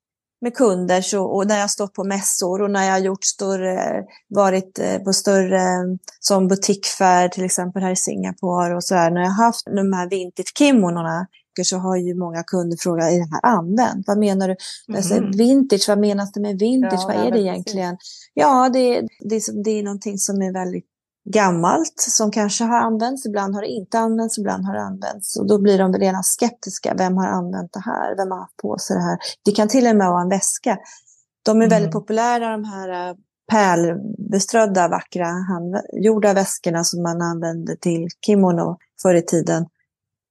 med 0.41 0.55
kunder 0.55 1.01
så, 1.01 1.23
och 1.23 1.47
när 1.47 1.59
jag 1.59 1.69
stått 1.69 1.93
på 1.93 2.03
mässor 2.03 2.61
och 2.61 2.71
när 2.71 2.87
jag 2.87 2.99
gjort 2.99 3.23
större, 3.23 4.03
varit 4.29 4.79
eh, 4.79 4.97
på 4.97 5.13
större 5.13 5.97
som 6.19 6.47
butikfärd 6.47 7.31
till 7.31 7.45
exempel 7.45 7.83
här 7.83 7.91
i 7.91 7.95
Singapore 7.95 8.75
och 8.75 8.83
så 8.83 8.93
där. 8.93 9.11
När 9.11 9.21
jag 9.21 9.29
haft 9.29 9.65
de 9.65 9.93
här 9.93 10.09
vintage-kimonorna 10.09 11.27
så 11.63 11.77
har 11.77 11.95
ju 11.95 12.15
många 12.15 12.43
kunder 12.43 12.77
frågat, 12.77 13.11
är 13.11 13.17
det 13.17 13.29
här 13.31 13.45
använt? 13.57 14.07
Vad 14.07 14.17
menar 14.17 14.47
du? 14.47 14.55
Mm. 14.89 15.03
Säger, 15.03 15.37
vintage, 15.37 15.85
vad 15.87 15.99
menas 15.99 16.31
det 16.31 16.41
med 16.41 16.59
vintage? 16.59 16.99
Ja, 17.01 17.07
vad 17.07 17.27
är 17.27 17.31
det 17.31 17.39
egentligen? 17.39 17.97
Ja, 18.33 18.69
det, 18.73 19.01
det, 19.19 19.63
det 19.63 19.71
är 19.71 19.83
någonting 19.83 20.17
som 20.17 20.41
är 20.41 20.53
väldigt 20.53 20.90
gammalt 21.31 21.93
som 21.97 22.31
kanske 22.31 22.63
har 22.63 22.77
använts, 22.77 23.25
ibland 23.25 23.55
har 23.55 23.61
det 23.61 23.67
inte 23.67 23.99
använts, 23.99 24.37
ibland 24.37 24.65
har 24.65 24.73
det 24.73 24.81
använts. 24.81 25.37
Och 25.37 25.47
då 25.47 25.61
blir 25.61 25.77
de 25.77 25.93
redan 25.93 26.23
skeptiska. 26.23 26.93
Vem 26.97 27.17
har 27.17 27.27
använt 27.27 27.73
det 27.73 27.79
här? 27.79 28.15
Vem 28.15 28.31
har 28.31 28.39
haft 28.39 28.57
på 28.57 28.77
sig 28.77 28.95
det 28.95 29.03
här? 29.03 29.17
Det 29.45 29.51
kan 29.51 29.67
till 29.67 29.87
och 29.87 29.95
med 29.95 30.07
vara 30.07 30.21
en 30.21 30.29
väska. 30.29 30.77
De 31.43 31.51
är 31.51 31.65
mm. 31.65 31.69
väldigt 31.69 31.91
populära 31.91 32.51
de 32.51 32.63
här 32.63 33.09
äh, 33.09 33.15
pärlbeströdda, 33.51 34.87
vackra, 34.87 35.25
handgjorda 35.25 36.33
väskorna 36.33 36.83
som 36.83 37.03
man 37.03 37.21
använde 37.21 37.75
till 37.75 38.07
kimono 38.25 38.77
förr 39.01 39.15
i 39.15 39.21
tiden, 39.21 39.65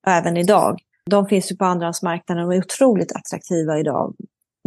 även 0.07 0.37
idag. 0.37 0.79
De 1.11 1.27
finns 1.27 1.53
ju 1.53 1.57
på 1.57 1.65
andrahandsmarknaden 1.65 2.47
och 2.47 2.55
är 2.55 2.59
otroligt 2.59 3.13
attraktiva 3.13 3.79
idag 3.79 4.15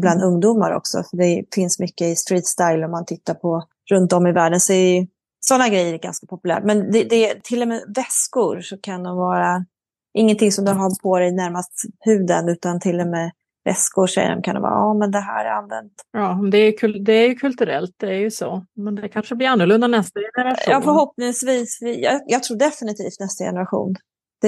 bland 0.02 0.22
mm. 0.22 0.34
ungdomar 0.34 0.72
också. 0.72 1.04
För 1.10 1.18
det 1.18 1.44
finns 1.56 1.80
mycket 1.80 2.08
i 2.08 2.16
street 2.16 2.48
style 2.48 2.86
om 2.86 2.92
man 2.92 3.06
tittar 3.06 3.34
på 3.34 3.64
runt 3.90 4.14
om 4.14 4.28
i 4.28 4.32
världen. 4.32 4.60
Så 4.60 4.74
är 4.74 5.08
sådana 5.48 5.70
grejer 5.70 5.94
är 5.94 5.98
ganska 5.98 6.28
populärt. 6.28 6.64
Men 6.64 6.92
det, 6.92 7.04
det, 7.04 7.44
till 7.44 7.62
och 7.62 7.68
med 7.68 7.84
väskor 7.96 8.62
så 8.62 8.78
kan 8.78 9.04
de 9.04 9.18
vara 9.18 9.66
ingenting 10.14 10.52
som 10.52 10.66
du 10.66 10.72
har 10.72 11.02
på 11.02 11.20
dig 11.20 11.32
närmast 11.32 11.72
huden 12.00 12.50
utan 12.50 12.80
till 12.80 13.00
och 13.00 13.08
med 13.08 13.32
väskor 13.66 14.08
säger 14.08 14.30
de 14.30 14.42
kan 14.42 14.56
det 14.56 14.62
vara, 14.62 14.72
ja 14.72 14.94
men 14.94 15.12
det 15.12 15.20
här 15.20 15.46
är 15.46 15.50
använt. 15.50 15.94
Ja, 16.12 16.40
det 16.52 16.58
är, 16.58 17.06
det 17.06 17.14
är 17.14 17.28
ju 17.28 17.36
kulturellt, 17.36 17.96
det 17.98 18.08
är 18.08 18.20
ju 18.20 18.32
så. 18.32 18.66
Men 18.76 18.96
det 18.96 19.10
kanske 19.10 19.36
blir 19.36 19.48
annorlunda 19.48 19.88
nästa 19.88 20.20
generation. 20.20 20.74
Ja, 20.74 20.82
förhoppningsvis. 20.82 21.78
Jag, 21.82 22.22
jag 22.28 22.44
tror 22.44 22.58
definitivt 22.58 23.20
nästa 23.20 23.44
generation. 23.44 23.96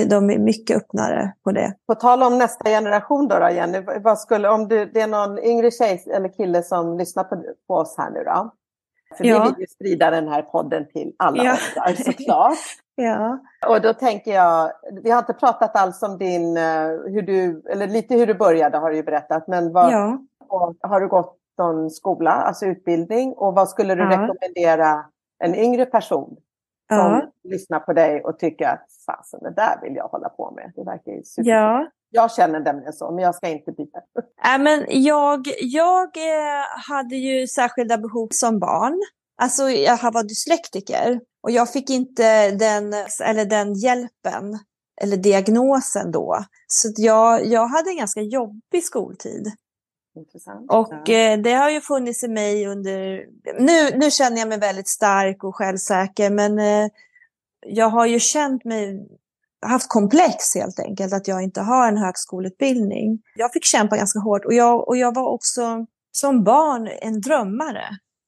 De 0.09 0.29
är 0.29 0.39
mycket 0.39 0.77
öppnare 0.77 1.33
på 1.43 1.51
det. 1.51 1.73
På 1.87 1.95
tal 1.95 2.23
om 2.23 2.37
nästa 2.37 2.69
generation 2.69 3.27
då, 3.27 3.39
då 3.39 3.49
Jenny, 3.49 3.81
vad 4.03 4.19
skulle, 4.19 4.49
om 4.49 4.67
du, 4.67 4.85
det 4.85 5.01
är 5.01 5.07
någon 5.07 5.39
yngre 5.39 5.71
tjej 5.71 6.03
eller 6.15 6.29
kille 6.29 6.63
som 6.63 6.97
lyssnar 6.97 7.23
på, 7.23 7.43
på 7.67 7.73
oss 7.73 7.95
här 7.97 8.11
nu 8.11 8.23
då. 8.23 8.51
För 9.17 9.25
ja. 9.25 9.43
vi 9.43 9.49
vill 9.49 9.59
ju 9.59 9.67
sprida 9.67 10.11
den 10.11 10.27
här 10.27 10.41
podden 10.41 10.87
till 10.87 11.13
alla 11.17 11.43
ja. 11.43 11.51
åldrar 11.51 12.03
såklart. 12.03 12.57
ja. 12.95 13.39
Och 13.67 13.81
då 13.81 13.93
tänker 13.93 14.33
jag, 14.33 14.71
vi 15.03 15.11
har 15.11 15.19
inte 15.19 15.33
pratat 15.33 15.75
alls 15.75 16.03
om 16.03 16.17
din, 16.17 16.57
eh, 16.57 16.87
hur 16.87 17.21
du, 17.21 17.63
eller 17.69 17.87
lite 17.87 18.15
hur 18.15 18.27
du 18.27 18.33
började 18.33 18.77
har 18.77 18.89
du 18.89 18.95
ju 18.95 19.03
berättat, 19.03 19.47
men 19.47 19.73
vad, 19.73 19.91
ja. 19.91 20.19
har 20.81 21.01
du 21.01 21.07
gått 21.07 21.37
någon 21.57 21.89
skola, 21.89 22.31
alltså 22.31 22.65
utbildning 22.65 23.33
och 23.33 23.55
vad 23.55 23.69
skulle 23.69 23.95
du 23.95 24.01
ja. 24.01 24.09
rekommendera 24.09 25.05
en 25.43 25.55
yngre 25.55 25.85
person 25.85 26.37
som 26.89 27.11
ja. 27.11 27.31
lyssnar 27.43 27.79
på 27.79 27.93
dig 27.93 28.23
och 28.23 28.39
tycker 28.39 28.65
att 28.65 28.87
fasen, 29.05 29.39
det 29.43 29.53
där 29.55 29.79
vill 29.81 29.95
jag 29.95 30.07
hålla 30.07 30.29
på 30.29 30.51
med. 30.51 30.71
Det 30.75 30.83
verkar 30.83 31.11
ju 31.11 31.23
super. 31.23 31.49
Ja. 31.49 31.87
Jag 32.09 32.31
känner 32.31 32.59
nämligen 32.59 32.93
så, 32.93 33.11
men 33.11 33.23
jag 33.23 33.35
ska 33.35 33.47
inte 33.47 33.71
byta. 33.71 33.99
Äh, 34.45 34.63
men 34.63 34.85
jag, 34.89 35.47
jag 35.61 36.17
eh, 36.17 36.63
hade 36.89 37.15
ju 37.15 37.47
särskilda 37.47 37.97
behov 37.97 38.27
som 38.31 38.59
barn. 38.59 39.01
Alltså 39.41 39.69
jag 39.69 40.11
var 40.11 40.23
dyslektiker 40.23 41.19
och 41.43 41.51
jag 41.51 41.71
fick 41.71 41.89
inte 41.89 42.51
den, 42.51 42.93
eller 43.25 43.45
den 43.45 43.73
hjälpen 43.73 44.59
eller 45.01 45.17
diagnosen 45.17 46.11
då. 46.11 46.45
Så 46.67 46.93
jag, 46.95 47.45
jag 47.45 47.67
hade 47.67 47.89
en 47.89 47.97
ganska 47.97 48.21
jobbig 48.21 48.83
skoltid. 48.83 49.51
Intressant. 50.15 50.71
Och 50.71 51.09
eh, 51.09 51.39
det 51.39 51.53
har 51.53 51.69
ju 51.69 51.81
funnits 51.81 52.23
i 52.23 52.27
mig 52.27 52.67
under... 52.67 53.25
Nu, 53.59 53.97
nu 53.97 54.11
känner 54.11 54.37
jag 54.37 54.47
mig 54.47 54.59
väldigt 54.59 54.87
stark 54.87 55.43
och 55.43 55.55
självsäker, 55.55 56.29
men 56.29 56.59
eh, 56.59 56.89
jag 57.65 57.89
har 57.89 58.05
ju 58.05 58.19
känt 58.19 58.65
mig 58.65 59.07
haft 59.65 59.89
komplex 59.89 60.55
helt 60.55 60.79
enkelt, 60.79 61.13
att 61.13 61.27
jag 61.27 61.43
inte 61.43 61.61
har 61.61 61.87
en 61.87 61.97
högskoleutbildning. 61.97 63.21
Jag 63.35 63.53
fick 63.53 63.65
kämpa 63.65 63.97
ganska 63.97 64.19
hårt 64.19 64.45
och 64.45 64.53
jag, 64.53 64.87
och 64.87 64.97
jag 64.97 65.15
var 65.15 65.29
också 65.29 65.85
som 66.11 66.43
barn 66.43 66.89
en 67.01 67.21
drömmare. 67.21 67.83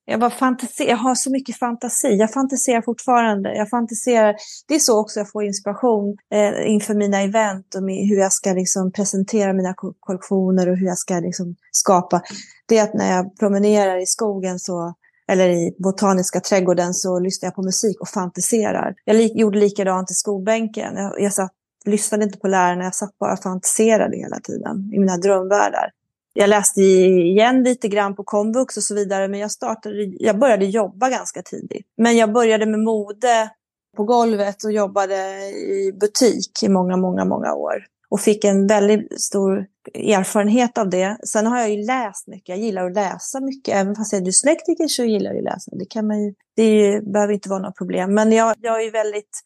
Jag, 0.09 0.19
bara 0.19 0.29
fantasi, 0.29 0.89
jag 0.89 0.97
har 0.97 1.15
så 1.15 1.31
mycket 1.31 1.59
fantasi. 1.59 2.07
Jag 2.07 2.33
fantiserar 2.33 2.81
fortfarande. 2.81 3.55
Jag 3.55 3.69
fantiserar. 3.69 4.35
Det 4.67 4.75
är 4.75 4.79
så 4.79 4.99
också 4.99 5.19
jag 5.19 5.31
får 5.31 5.43
inspiration 5.43 6.17
eh, 6.33 6.71
inför 6.71 6.93
mina 6.93 7.21
event 7.21 7.75
och 7.75 7.83
med, 7.83 8.07
hur 8.07 8.17
jag 8.17 8.33
ska 8.33 8.53
liksom, 8.53 8.91
presentera 8.91 9.53
mina 9.53 9.73
kollektioner 9.99 10.69
och 10.69 10.77
hur 10.77 10.87
jag 10.87 10.97
ska 10.97 11.19
liksom, 11.19 11.55
skapa. 11.71 12.21
Det 12.67 12.77
är 12.77 12.83
att 12.83 12.93
när 12.93 13.15
jag 13.15 13.37
promenerar 13.37 13.97
i 13.97 14.05
skogen 14.05 14.59
så 14.59 14.93
eller 15.31 15.49
i 15.49 15.75
botaniska 15.79 16.39
trädgården 16.39 16.93
så 16.93 17.19
lyssnar 17.19 17.47
jag 17.47 17.55
på 17.55 17.63
musik 17.63 18.01
och 18.01 18.09
fantiserar. 18.09 18.95
Jag 19.05 19.15
li 19.15 19.39
gjorde 19.39 19.59
likadant 19.59 20.11
i 20.11 20.13
skolbänken. 20.13 20.95
Jag, 20.95 21.21
jag 21.21 21.33
satt, 21.33 21.51
lyssnade 21.85 22.23
inte 22.23 22.39
på 22.39 22.47
lärarna, 22.47 22.83
jag 22.83 22.95
satt 22.95 23.17
bara 23.19 23.33
och 23.33 23.43
fantiserade 23.43 24.17
hela 24.17 24.39
tiden 24.39 24.91
i 24.93 24.99
mina 24.99 25.17
drömvärldar. 25.17 25.91
Jag 26.39 26.49
läste 26.49 26.81
igen 26.81 27.63
lite 27.63 27.87
grann 27.87 28.15
på 28.15 28.23
komvux 28.23 28.77
och 28.77 28.83
så 28.83 28.95
vidare, 28.95 29.27
men 29.27 29.39
jag, 29.39 29.51
startade, 29.51 29.95
jag 30.19 30.39
började 30.39 30.65
jobba 30.65 31.09
ganska 31.09 31.41
tidigt. 31.41 31.85
Men 31.97 32.17
jag 32.17 32.33
började 32.33 32.65
med 32.65 32.79
mode 32.79 33.49
på 33.97 34.03
golvet 34.03 34.63
och 34.63 34.71
jobbade 34.71 35.15
i 35.49 35.93
butik 35.99 36.63
i 36.63 36.69
många, 36.69 36.97
många, 36.97 37.25
många 37.25 37.53
år. 37.53 37.85
och 38.09 38.19
fick 38.19 38.43
en 38.43 38.67
väldigt 38.67 39.21
stor 39.21 39.65
erfarenhet 39.93 40.77
av 40.77 40.89
det. 40.89 41.17
Sen 41.23 41.45
har 41.45 41.59
jag 41.59 41.69
ju 41.69 41.85
läst 41.85 42.27
mycket, 42.27 42.49
jag 42.49 42.57
gillar 42.57 42.85
att 42.85 42.95
läsa 42.95 43.39
mycket, 43.39 43.75
även 43.75 43.95
fast 43.95 44.13
jag 44.13 44.21
är 44.21 44.25
dyslektiker 44.25 44.87
så 44.87 45.03
gillar 45.03 45.31
jag 45.31 45.37
att 45.37 45.43
läsa. 45.43 45.71
Det, 45.75 45.85
kan 45.85 46.07
man 46.07 46.23
ju, 46.23 46.33
det 46.55 46.65
ju, 46.65 47.01
behöver 47.01 47.33
inte 47.33 47.49
vara 47.49 47.59
något 47.59 47.77
problem. 47.77 48.13
Men 48.13 48.31
jag, 48.31 48.55
jag 48.61 48.83
är 48.83 48.91
väldigt 48.91 49.41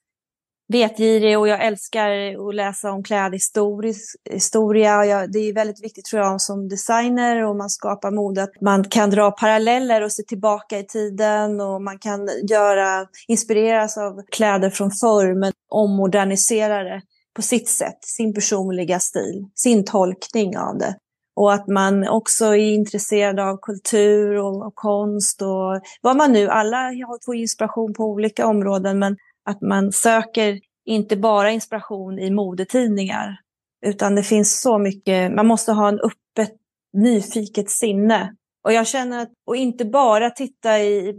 vetgirig 0.71 1.39
och 1.39 1.47
jag 1.47 1.65
älskar 1.65 2.09
att 2.49 2.55
läsa 2.55 2.91
om 2.91 3.03
klädhistoria. 3.03 5.05
Jag, 5.05 5.31
det 5.31 5.39
är 5.39 5.53
väldigt 5.53 5.83
viktigt 5.83 6.05
tror 6.05 6.21
jag 6.21 6.41
som 6.41 6.69
designer 6.69 7.45
och 7.45 7.55
man 7.55 7.69
skapar 7.69 8.11
mode 8.11 8.43
att 8.43 8.61
man 8.61 8.83
kan 8.83 9.09
dra 9.09 9.31
paralleller 9.31 10.01
och 10.01 10.11
se 10.11 10.23
tillbaka 10.23 10.79
i 10.79 10.85
tiden 10.85 11.61
och 11.61 11.81
man 11.81 11.99
kan 11.99 12.29
göra, 12.49 13.07
inspireras 13.27 13.97
av 13.97 14.21
kläder 14.31 14.69
från 14.69 14.91
förr 14.91 15.39
men 15.39 15.53
ommodernisera 15.69 16.83
det 16.83 17.01
på 17.35 17.41
sitt 17.41 17.69
sätt, 17.69 17.97
sin 18.01 18.33
personliga 18.33 18.99
stil, 18.99 19.45
sin 19.55 19.85
tolkning 19.85 20.57
av 20.57 20.77
det. 20.77 20.95
Och 21.35 21.53
att 21.53 21.67
man 21.67 22.07
också 22.07 22.45
är 22.45 22.73
intresserad 22.73 23.39
av 23.39 23.57
kultur 23.61 24.37
och, 24.37 24.67
och 24.67 24.75
konst 24.75 25.41
och 25.41 25.81
vad 26.01 26.17
man 26.17 26.31
nu, 26.31 26.49
alla 26.49 26.91
får 27.25 27.35
inspiration 27.35 27.93
på 27.93 28.03
olika 28.03 28.47
områden 28.47 28.99
men 28.99 29.17
att 29.45 29.61
man 29.61 29.91
söker 29.91 30.59
inte 30.85 31.17
bara 31.17 31.51
inspiration 31.51 32.19
i 32.19 32.31
modetidningar, 32.31 33.37
utan 33.85 34.15
det 34.15 34.23
finns 34.23 34.61
så 34.61 34.77
mycket, 34.77 35.31
man 35.31 35.47
måste 35.47 35.71
ha 35.71 35.87
en 35.87 35.99
öppet, 35.99 36.55
nyfiket 36.93 37.69
sinne. 37.69 38.35
Och 38.63 38.73
jag 38.73 38.87
känner 38.87 39.21
att, 39.21 39.29
och 39.47 39.55
inte 39.55 39.85
bara 39.85 40.29
titta 40.29 40.79
i, 40.79 41.13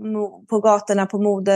på 0.50 0.60
gatorna 0.60 1.06
på 1.06 1.18
mode 1.18 1.52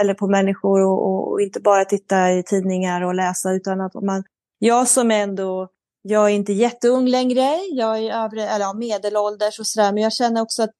eller 0.00 0.14
på 0.14 0.26
människor 0.26 0.80
och, 0.80 1.30
och, 1.30 1.40
inte 1.40 1.60
bara 1.60 1.84
titta 1.84 2.32
i 2.32 2.42
tidningar 2.42 3.04
och 3.04 3.14
läsa, 3.14 3.52
utan 3.52 3.80
att 3.80 3.94
man, 3.94 4.24
jag 4.58 4.88
som 4.88 5.10
ändå, 5.10 5.68
jag 6.02 6.24
är 6.24 6.34
inte 6.34 6.52
jätteung 6.52 7.06
längre, 7.06 7.58
jag 7.72 7.98
är 7.98 8.24
övre, 8.24 8.48
eller 8.48 8.64
ja, 8.64 8.72
medelålders 8.72 9.58
och 9.58 9.66
sådär, 9.66 9.92
men 9.92 10.02
jag 10.02 10.12
känner 10.12 10.42
också 10.42 10.62
att 10.62 10.70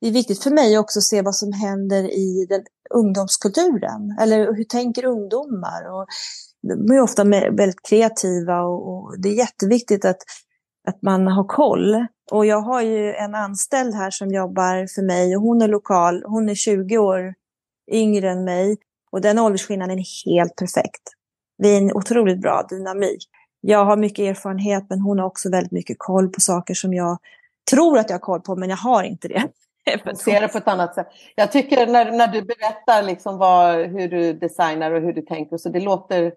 det 0.00 0.08
är 0.08 0.12
viktigt 0.12 0.42
för 0.42 0.50
mig 0.50 0.78
också 0.78 0.98
att 0.98 1.04
se 1.04 1.22
vad 1.22 1.34
som 1.34 1.52
händer 1.52 2.02
i 2.04 2.46
den 2.48 2.62
ungdomskulturen. 2.90 4.16
Eller 4.20 4.54
hur 4.54 4.64
tänker 4.64 5.04
ungdomar? 5.04 5.92
Och 5.92 6.06
de 6.68 6.94
är 6.94 7.00
ofta 7.00 7.24
väldigt 7.24 7.82
kreativa 7.88 8.62
och, 8.62 8.88
och, 8.88 9.20
det 9.20 9.28
är 9.28 9.34
jätteviktigt 9.34 10.04
att, 10.04 10.18
att 10.88 11.02
man 11.02 11.26
har 11.26 11.44
koll. 11.44 12.06
Och 12.30 12.46
jag 12.46 12.60
har 12.60 12.82
ju 12.82 13.14
en 13.14 13.34
anställd 13.34 13.94
här 13.94 14.10
som 14.10 14.28
jobbar 14.28 14.94
för 14.94 15.02
mig 15.02 15.36
och 15.36 15.42
hon 15.42 15.62
är 15.62 15.68
lokal. 15.68 16.22
Hon 16.26 16.48
är 16.48 16.54
20 16.54 16.98
år 16.98 17.34
yngre 17.92 18.30
än 18.30 18.44
mig 18.44 18.76
och 19.10 19.20
den 19.20 19.38
åldersskillnaden 19.38 19.98
är 19.98 20.30
helt 20.30 20.56
perfekt. 20.56 21.02
Vi 21.58 21.74
är 21.74 21.78
en 21.78 21.92
otroligt 21.92 22.40
bra 22.40 22.66
dynamik. 22.68 23.28
Jag 23.60 23.84
har 23.84 23.96
mycket 23.96 24.22
erfarenhet 24.22 24.86
men 24.88 25.00
hon 25.00 25.18
har 25.18 25.26
också 25.26 25.50
väldigt 25.50 25.72
mycket 25.72 25.96
koll 25.98 26.28
på 26.28 26.40
saker 26.40 26.74
som 26.74 26.94
jag 26.94 27.18
tror 27.70 27.98
att 27.98 28.10
jag 28.10 28.14
har 28.14 28.20
koll 28.20 28.40
på 28.40 28.56
men 28.56 28.70
jag 28.70 28.76
har 28.76 29.02
inte 29.02 29.28
det. 29.28 29.48
ser 30.16 30.40
det 30.40 30.48
på 30.48 30.58
ett 30.58 30.68
annat 30.68 30.94
sätt. 30.94 31.06
Jag 31.34 31.52
tycker 31.52 31.86
när, 31.86 32.12
när 32.12 32.28
du 32.28 32.42
berättar 32.42 33.02
liksom 33.02 33.38
vad, 33.38 33.76
hur 33.76 34.08
du 34.08 34.32
designar 34.32 34.90
och 34.90 35.02
hur 35.02 35.12
du 35.12 35.22
tänker, 35.22 35.56
så 35.56 35.68
det 35.68 35.80
låter 35.80 36.32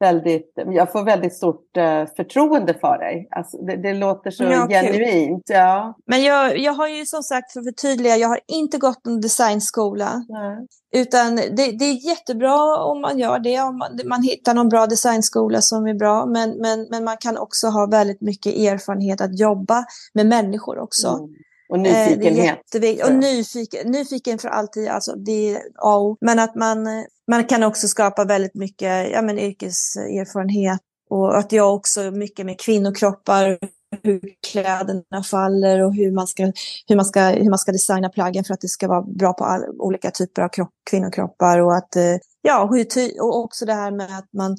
väldigt, 0.00 0.52
jag 0.66 0.92
får 0.92 1.04
väldigt 1.04 1.34
stort 1.34 1.76
uh, 1.76 2.06
förtroende 2.16 2.74
för 2.74 2.98
dig. 2.98 3.28
Alltså, 3.30 3.56
det, 3.56 3.76
det 3.76 3.94
låter 3.94 4.30
så 4.30 4.44
ja, 4.44 4.68
genuint. 4.68 5.42
Ja. 5.46 5.96
Men 6.06 6.22
jag, 6.22 6.58
jag 6.58 6.72
har 6.72 6.88
ju 6.88 7.06
som 7.06 7.22
sagt, 7.22 7.52
för 7.52 7.60
att 7.60 7.66
förtydliga, 7.66 8.16
jag 8.16 8.28
har 8.28 8.40
inte 8.46 8.78
gått 8.78 9.06
en 9.06 9.20
designskola. 9.20 10.24
Nej. 10.28 10.66
Utan 10.94 11.36
det, 11.36 11.78
det, 11.78 11.84
är 11.84 12.08
jättebra 12.08 12.76
om 12.76 13.00
man 13.00 13.18
gör 13.18 13.38
det, 13.38 13.60
om 13.60 13.78
man, 13.78 14.00
man 14.04 14.22
hittar 14.22 14.54
någon 14.54 14.68
bra 14.68 14.86
designskola 14.86 15.60
som 15.60 15.86
är 15.86 15.94
bra. 15.94 16.26
Men, 16.26 16.50
men, 16.50 16.86
men 16.90 17.04
man 17.04 17.16
kan 17.16 17.38
också 17.38 17.66
ha 17.66 17.86
väldigt 17.86 18.20
mycket 18.20 18.54
erfarenhet 18.54 19.20
att 19.20 19.38
jobba 19.38 19.84
med 20.14 20.26
människor 20.26 20.78
också. 20.78 21.08
Mm. 21.08 21.30
Och 21.68 21.76
eh, 21.76 21.82
nyfikenhet. 21.82 22.74
Eh, 22.74 23.06
och 23.06 23.12
nyfiken, 23.12 23.90
nyfiken 23.90 24.38
för 24.38 24.48
alltid, 24.48 24.88
alltså 24.88 25.16
det 25.16 25.50
är 25.50 25.62
A 25.78 26.16
Men 26.20 26.38
att 26.38 26.54
man, 26.54 26.86
man 27.30 27.44
kan 27.44 27.62
också 27.62 27.88
skapa 27.88 28.24
väldigt 28.24 28.54
mycket 28.54 29.10
ja, 29.10 29.22
men 29.22 29.38
yrkeserfarenhet. 29.38 30.80
Och 31.10 31.38
att 31.38 31.52
jag 31.52 31.74
också 31.74 32.10
mycket 32.10 32.46
med 32.46 32.60
kvinnokroppar, 32.60 33.58
hur 34.02 34.20
kläderna 34.50 35.22
faller 35.30 35.84
och 35.84 35.94
hur 35.94 36.12
man 36.12 36.26
ska, 36.26 36.52
hur 36.86 36.96
man 36.96 37.04
ska, 37.04 37.20
hur 37.20 37.50
man 37.50 37.58
ska 37.58 37.72
designa 37.72 38.08
plaggen 38.08 38.44
för 38.44 38.54
att 38.54 38.60
det 38.60 38.68
ska 38.68 38.88
vara 38.88 39.02
bra 39.02 39.32
på 39.32 39.44
all, 39.44 39.64
olika 39.78 40.10
typer 40.10 40.42
av 40.42 40.48
kropp, 40.48 40.70
kvinnokroppar. 40.90 41.58
Och, 41.58 41.76
att, 41.76 41.96
eh, 41.96 42.16
ja, 42.42 42.68
hur, 42.72 42.86
och 43.22 43.38
också 43.44 43.66
det 43.66 43.74
här 43.74 43.90
med 43.90 44.18
att 44.18 44.32
man 44.32 44.56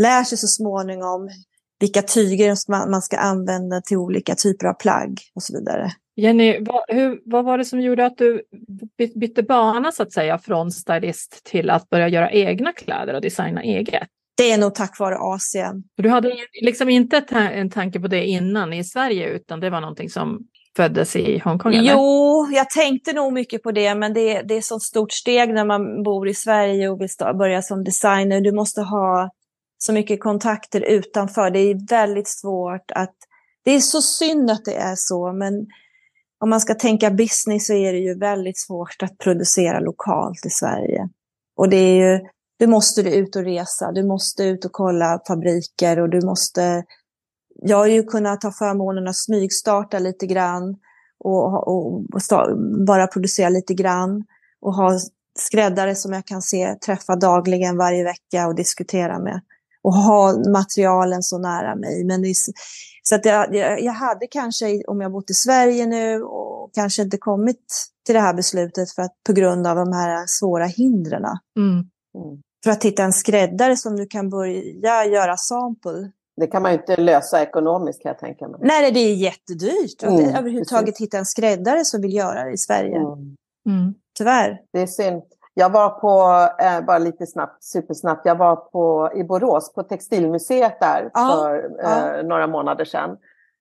lär 0.00 0.24
sig 0.24 0.38
så 0.38 0.46
småningom 0.46 1.28
vilka 1.80 2.02
tyger 2.02 2.88
man 2.90 3.02
ska 3.02 3.16
använda 3.16 3.80
till 3.80 3.96
olika 3.96 4.34
typer 4.34 4.66
av 4.66 4.74
plagg 4.74 5.20
och 5.34 5.42
så 5.42 5.58
vidare. 5.58 5.92
Jenny, 6.16 6.58
vad, 6.60 6.84
hur, 6.88 7.20
vad 7.24 7.44
var 7.44 7.58
det 7.58 7.64
som 7.64 7.80
gjorde 7.80 8.06
att 8.06 8.18
du 8.18 8.42
bytte 9.14 9.42
bana 9.42 9.92
så 9.92 10.02
att 10.02 10.12
säga 10.12 10.38
från 10.38 10.70
stylist 10.70 11.44
till 11.44 11.70
att 11.70 11.90
börja 11.90 12.08
göra 12.08 12.30
egna 12.30 12.72
kläder 12.72 13.14
och 13.14 13.20
designa 13.20 13.62
eget? 13.62 14.08
Det 14.36 14.52
är 14.52 14.58
nog 14.58 14.74
tack 14.74 14.98
vare 14.98 15.16
Asien. 15.18 15.84
Du 15.96 16.08
hade 16.08 16.36
liksom 16.62 16.88
inte 16.88 17.24
en 17.30 17.70
tanke 17.70 18.00
på 18.00 18.08
det 18.08 18.24
innan 18.24 18.72
i 18.72 18.84
Sverige 18.84 19.28
utan 19.28 19.60
det 19.60 19.70
var 19.70 19.80
någonting 19.80 20.10
som 20.10 20.46
föddes 20.76 21.16
i 21.16 21.38
Hongkong? 21.38 21.74
Eller? 21.74 21.92
Jo, 21.92 22.48
jag 22.52 22.70
tänkte 22.70 23.12
nog 23.12 23.32
mycket 23.32 23.62
på 23.62 23.72
det, 23.72 23.94
men 23.94 24.14
det, 24.14 24.42
det 24.42 24.54
är 24.54 24.58
ett 24.58 24.64
så 24.64 24.80
stort 24.80 25.12
steg 25.12 25.54
när 25.54 25.64
man 25.64 26.02
bor 26.02 26.28
i 26.28 26.34
Sverige 26.34 26.88
och 26.88 27.00
vill 27.00 27.08
börja 27.38 27.62
som 27.62 27.84
designer. 27.84 28.40
Du 28.40 28.52
måste 28.52 28.80
ha 28.80 29.30
så 29.78 29.92
mycket 29.92 30.20
kontakter 30.20 30.80
utanför. 30.80 31.50
Det 31.50 31.58
är 31.58 31.88
väldigt 31.90 32.28
svårt 32.28 32.90
att... 32.94 33.14
Det 33.64 33.70
är 33.70 33.80
så 33.80 34.02
synd 34.02 34.50
att 34.50 34.64
det 34.64 34.74
är 34.74 34.94
så, 34.96 35.32
men 35.32 35.66
om 36.44 36.50
man 36.50 36.60
ska 36.60 36.74
tänka 36.74 37.10
business 37.10 37.66
så 37.66 37.72
är 37.72 37.92
det 37.92 37.98
ju 37.98 38.18
väldigt 38.18 38.58
svårt 38.58 39.02
att 39.02 39.18
producera 39.18 39.80
lokalt 39.80 40.46
i 40.46 40.50
Sverige. 40.50 41.08
Och 41.56 41.68
det 41.68 41.76
är 41.76 41.94
ju, 41.94 42.20
du 42.58 42.66
måste 42.66 43.02
du 43.02 43.14
ut 43.14 43.36
och 43.36 43.44
resa, 43.44 43.92
du 43.92 44.02
måste 44.02 44.44
ut 44.44 44.64
och 44.64 44.72
kolla 44.72 45.20
fabriker 45.26 46.00
och 46.00 46.10
du 46.10 46.26
måste... 46.26 46.84
Jag 47.62 47.76
har 47.76 47.86
ju 47.86 48.02
kunnat 48.02 48.40
ta 48.40 48.52
förmånen 48.52 49.08
att 49.08 49.16
smygstarta 49.16 49.98
lite 49.98 50.26
grann 50.26 50.76
och, 51.18 51.68
och, 51.68 51.94
och 51.96 52.58
bara 52.86 53.06
producera 53.06 53.48
lite 53.48 53.74
grann 53.74 54.24
och 54.60 54.74
ha 54.74 54.98
skräddare 55.38 55.94
som 55.94 56.12
jag 56.12 56.26
kan 56.26 56.42
se 56.42 56.74
träffa 56.74 57.16
dagligen 57.16 57.76
varje 57.76 58.04
vecka 58.04 58.46
och 58.46 58.54
diskutera 58.54 59.18
med 59.18 59.40
och 59.82 59.94
ha 59.94 60.50
materialen 60.52 61.22
så 61.22 61.38
nära 61.38 61.76
mig. 61.76 62.04
Men 62.04 62.22
det, 62.22 62.34
så 63.08 63.14
att 63.14 63.24
jag, 63.24 63.54
jag, 63.80 63.92
hade 63.92 64.26
kanske, 64.26 64.82
om 64.86 65.00
jag 65.00 65.12
bott 65.12 65.30
i 65.30 65.34
Sverige 65.34 65.86
nu 65.86 66.22
och 66.22 66.70
kanske 66.74 67.02
inte 67.02 67.16
kommit 67.16 67.64
till 68.06 68.14
det 68.14 68.20
här 68.20 68.34
beslutet 68.34 68.90
för 68.90 69.02
att, 69.02 69.14
på 69.26 69.32
grund 69.32 69.66
av 69.66 69.76
de 69.76 69.92
här 69.92 70.24
svåra 70.26 70.64
hindren. 70.64 71.24
Mm. 71.56 71.72
Mm. 71.72 72.42
För 72.64 72.70
att 72.70 72.84
hitta 72.84 73.02
en 73.02 73.12
skräddare 73.12 73.76
som 73.76 73.96
du 73.96 74.06
kan 74.06 74.30
börja 74.30 75.04
göra 75.04 75.36
sample. 75.36 76.10
Det 76.36 76.46
kan 76.46 76.62
man 76.62 76.72
ju 76.72 76.78
inte 76.78 76.96
lösa 76.96 77.42
ekonomiskt 77.42 78.02
kan 78.02 78.08
jag 78.08 78.18
tänka 78.18 78.48
mig. 78.48 78.60
Nej, 78.62 78.92
det 78.92 79.00
är 79.00 79.14
jättedyrt. 79.14 80.02
Mm, 80.02 80.14
att 80.14 80.38
överhuvudtaget 80.38 80.86
precis. 80.86 81.00
hitta 81.00 81.18
en 81.18 81.26
skräddare 81.26 81.84
som 81.84 82.02
vill 82.02 82.14
göra 82.14 82.44
det 82.44 82.52
i 82.52 82.58
Sverige. 82.58 82.96
Mm. 82.96 83.36
mm. 83.66 83.94
Tyvärr. 84.18 84.60
Det 84.72 84.80
är 84.80 84.86
synd. 84.86 85.22
Jag 85.54 85.70
var 85.70 85.90
på, 85.90 86.48
eh, 86.62 86.84
bara 86.84 86.98
lite 86.98 87.26
snabbt, 87.26 87.64
supersnabbt, 87.64 88.26
jag 88.26 88.34
var 88.34 88.56
på, 88.56 89.10
i 89.14 89.24
Borås 89.24 89.72
på 89.72 89.82
Textilmuseet 89.82 90.80
där 90.80 91.10
ja, 91.14 91.36
för 91.36 91.70
ja. 91.78 92.18
Eh, 92.18 92.24
några 92.24 92.46
månader 92.46 92.84
sedan. 92.84 93.16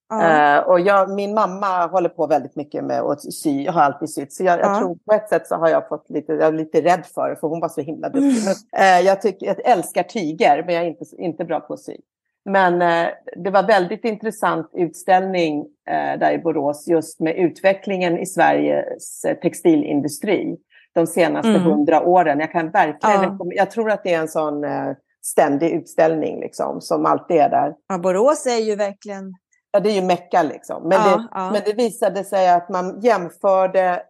Ja. 0.10 0.58
Eh, 0.58 0.60
och 0.60 0.80
jag, 0.80 1.10
min 1.10 1.34
mamma 1.34 1.88
håller 1.88 2.10
på 2.10 2.28
väldigt 2.28 2.56
mycket 2.56 2.84
med 2.84 3.02
att 3.02 3.34
sy, 3.34 3.64
jag 3.64 3.74
har 3.74 3.82
alltid 3.82 4.10
sytt. 4.10 4.34
Så 4.34 4.44
jag, 4.44 4.60
jag 4.60 4.80
tror 4.80 4.98
på 5.06 5.14
ett 5.14 5.30
sätt 5.30 5.48
så 5.48 5.56
har 5.56 5.70
jag 5.70 5.88
fått 5.88 6.10
lite, 6.10 6.34
jag 6.34 6.48
är 6.48 6.52
lite 6.52 6.82
rädd 6.82 7.06
för 7.06 7.30
det, 7.30 7.36
för 7.36 7.48
hon 7.48 7.60
var 7.60 7.70
så 7.70 7.82
himla 7.82 8.10
duktig. 8.10 8.44
Mm. 8.44 9.00
Eh, 9.00 9.06
jag, 9.06 9.22
tycker, 9.22 9.46
jag 9.46 9.66
älskar 9.66 10.04
tyger, 10.04 10.64
men 10.66 10.76
jag 10.76 10.84
är 10.84 10.88
inte, 10.88 11.06
inte 11.18 11.46
bra 11.46 11.60
på 11.60 11.74
att 11.74 11.80
sy. 11.80 11.98
Men 12.46 12.82
eh, 12.82 13.10
det 13.36 13.50
var 13.50 13.64
väldigt 13.64 14.06
intressant 14.06 14.70
utställning 14.74 15.60
eh, 15.88 16.20
där 16.20 16.32
i 16.32 16.38
Borås 16.38 16.88
just 16.88 17.20
med 17.20 17.36
utvecklingen 17.36 18.20
i 18.20 18.26
Sveriges 18.26 19.26
textilindustri 19.42 20.58
de 20.94 21.08
senaste 21.08 21.50
mm. 21.50 21.62
hundra 21.62 21.98
mm. 21.98 22.10
åren. 22.10 22.40
Jag 22.40 22.52
kan 22.52 22.70
verkligen 22.70 23.22
ja. 23.22 23.38
Jag 23.40 23.72
tror 23.72 23.92
att 23.92 24.04
det 24.04 24.14
är 24.14 24.20
en 24.20 24.28
sån 24.28 24.64
eh, 24.64 24.92
ständig 25.26 25.72
utställning 25.72 26.40
liksom, 26.40 26.82
som 26.82 27.06
alltid 27.06 27.38
är 27.38 27.50
där. 27.50 27.74
Ja, 27.88 27.98
Borås 27.98 28.46
är 28.46 28.62
ju 28.62 28.76
verkligen... 28.76 29.34
Ja, 29.72 29.80
det 29.80 29.90
är 29.90 29.94
ju 29.94 30.02
Mecka 30.02 30.44
liksom. 30.44 30.84
Men, 30.84 30.92
ja, 30.92 31.18
det, 31.18 31.28
ja. 31.32 31.52
men 31.52 31.62
det 31.66 31.74
visade 31.74 32.24
sig 32.24 32.50
att 32.50 32.70
man 32.70 33.02
jämförde 33.02 34.04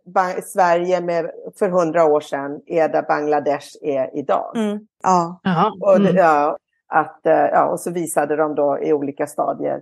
Sverige 0.44 1.02
med 1.02 1.32
för 1.60 1.70
hundra 1.70 2.06
år 2.06 2.22
sedan 2.22 2.62
är 2.66 2.90
där 2.90 3.02
Bangladesh 3.02 3.68
är 3.82 4.18
idag. 4.18 4.58
Mm. 4.58 4.80
Ja. 5.04 5.40
Och, 5.82 6.00
det, 6.00 6.10
mm. 6.10 6.16
ja, 6.16 6.58
att, 6.88 7.26
eh, 7.26 7.34
ja, 7.34 7.66
och 7.66 7.80
så 7.80 7.92
visade 7.92 8.36
de 8.36 8.56
då 8.56 8.80
i 8.82 8.94
olika 8.94 9.28
stadier 9.28 9.82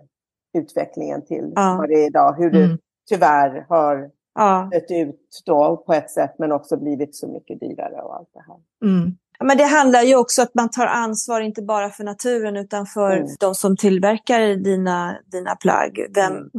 utvecklingen 0.57 1.25
till 1.25 1.53
vad 1.55 1.89
det 1.89 1.93
är 1.93 2.07
idag. 2.07 2.35
Hur 2.37 2.51
det 2.51 2.63
mm. 2.63 2.77
tyvärr 3.09 3.65
har 3.69 4.09
ja. 4.35 4.69
dött 4.71 4.91
ut 4.91 5.41
då 5.45 5.83
på 5.85 5.93
ett 5.93 6.11
sätt 6.11 6.35
men 6.37 6.51
också 6.51 6.77
blivit 6.77 7.15
så 7.15 7.27
mycket 7.27 7.59
dyrare 7.59 8.01
och 8.01 8.15
allt 8.15 8.29
det 8.33 8.43
här. 8.47 8.89
Mm. 8.91 9.17
men 9.43 9.57
det 9.57 9.63
handlar 9.63 10.01
ju 10.01 10.15
också 10.15 10.41
att 10.41 10.55
man 10.55 10.69
tar 10.69 10.85
ansvar, 10.85 11.41
inte 11.41 11.61
bara 11.61 11.89
för 11.89 12.03
naturen, 12.03 12.57
utan 12.57 12.85
för 12.85 13.11
mm. 13.11 13.27
de 13.39 13.55
som 13.55 13.77
tillverkar 13.77 14.55
dina, 14.55 15.17
dina 15.31 15.55
plagg. 15.55 16.07
Vem, 16.15 16.33
mm. 16.33 16.49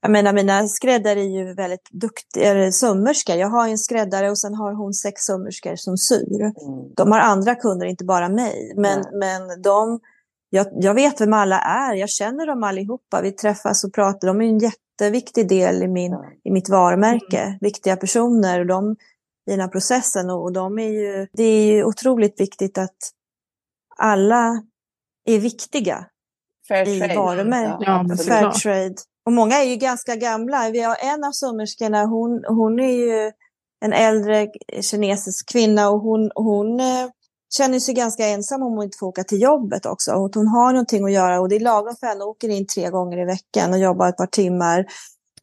Jag 0.00 0.10
menar, 0.10 0.32
mina 0.32 0.68
skräddare 0.68 1.20
är 1.20 1.38
ju 1.38 1.54
väldigt 1.54 1.88
duktiga 1.90 2.72
sömmerskor. 2.72 3.36
Jag 3.36 3.48
har 3.48 3.68
en 3.68 3.78
skräddare 3.78 4.30
och 4.30 4.38
sen 4.38 4.54
har 4.54 4.72
hon 4.72 4.94
sex 4.94 5.22
sömmerskor 5.22 5.76
som 5.76 5.96
syr. 5.96 6.40
Mm. 6.40 6.54
De 6.96 7.12
har 7.12 7.18
andra 7.18 7.54
kunder, 7.54 7.86
inte 7.86 8.04
bara 8.04 8.28
mig. 8.28 8.74
Men, 8.76 9.04
men 9.12 9.62
de, 9.62 10.00
jag, 10.50 10.66
jag 10.72 10.94
vet 10.94 11.20
vem 11.20 11.32
alla 11.32 11.58
är, 11.58 11.94
jag 11.94 12.08
känner 12.08 12.46
dem 12.46 12.64
allihopa. 12.64 13.20
Vi 13.22 13.32
träffas 13.32 13.84
och 13.84 13.94
pratar. 13.94 14.28
De 14.28 14.40
är 14.40 14.44
en 14.44 14.58
jätteviktig 15.00 15.48
del 15.48 15.82
i, 15.82 15.88
min, 15.88 16.16
i 16.44 16.50
mitt 16.50 16.68
varumärke. 16.68 17.40
Mm. 17.40 17.58
Viktiga 17.60 17.96
personer. 17.96 18.64
De, 18.64 18.96
i 19.46 19.50
den 19.50 19.60
här 19.60 19.68
processen. 19.68 20.30
Och 20.30 20.52
de 20.52 20.78
är 20.78 20.88
ju, 20.88 21.26
det 21.32 21.42
är 21.42 21.64
ju 21.64 21.84
otroligt 21.84 22.40
viktigt 22.40 22.78
att 22.78 22.96
alla 23.96 24.62
är 25.24 25.38
viktiga 25.38 26.06
fair 26.68 26.88
i 26.88 27.16
varumärket. 27.16 27.86
Ja, 27.86 28.16
fair 28.26 28.50
trade. 28.50 28.94
Och 29.24 29.32
många 29.32 29.56
är 29.56 29.64
ju 29.64 29.76
ganska 29.76 30.16
gamla. 30.16 30.70
Vi 30.70 30.80
har 30.80 30.96
en 31.00 31.24
av 31.24 31.32
sömmerskorna, 31.32 32.04
hon, 32.04 32.44
hon 32.48 32.80
är 32.80 32.92
ju 32.92 33.32
en 33.80 33.92
äldre 33.92 34.48
kinesisk 34.80 35.48
kvinna 35.52 35.90
och 35.90 36.00
hon, 36.00 36.30
hon 36.34 36.80
eh, 36.80 37.08
känner 37.50 37.78
sig 37.78 37.94
ganska 37.94 38.26
ensam 38.26 38.62
om 38.62 38.72
hon 38.72 38.84
inte 38.84 38.98
får 38.98 39.06
åka 39.06 39.24
till 39.24 39.42
jobbet 39.42 39.86
också. 39.86 40.12
Och 40.12 40.34
hon 40.34 40.48
har 40.48 40.72
någonting 40.72 41.04
att 41.04 41.12
göra 41.12 41.40
och 41.40 41.48
det 41.48 41.56
är 41.56 41.60
lagom 41.60 41.96
för 42.00 42.06
henne. 42.06 42.20
Hon 42.20 42.30
åker 42.30 42.48
in 42.48 42.66
tre 42.66 42.90
gånger 42.90 43.18
i 43.18 43.24
veckan 43.24 43.72
och 43.72 43.78
jobbar 43.78 44.08
ett 44.08 44.16
par 44.16 44.26
timmar. 44.26 44.86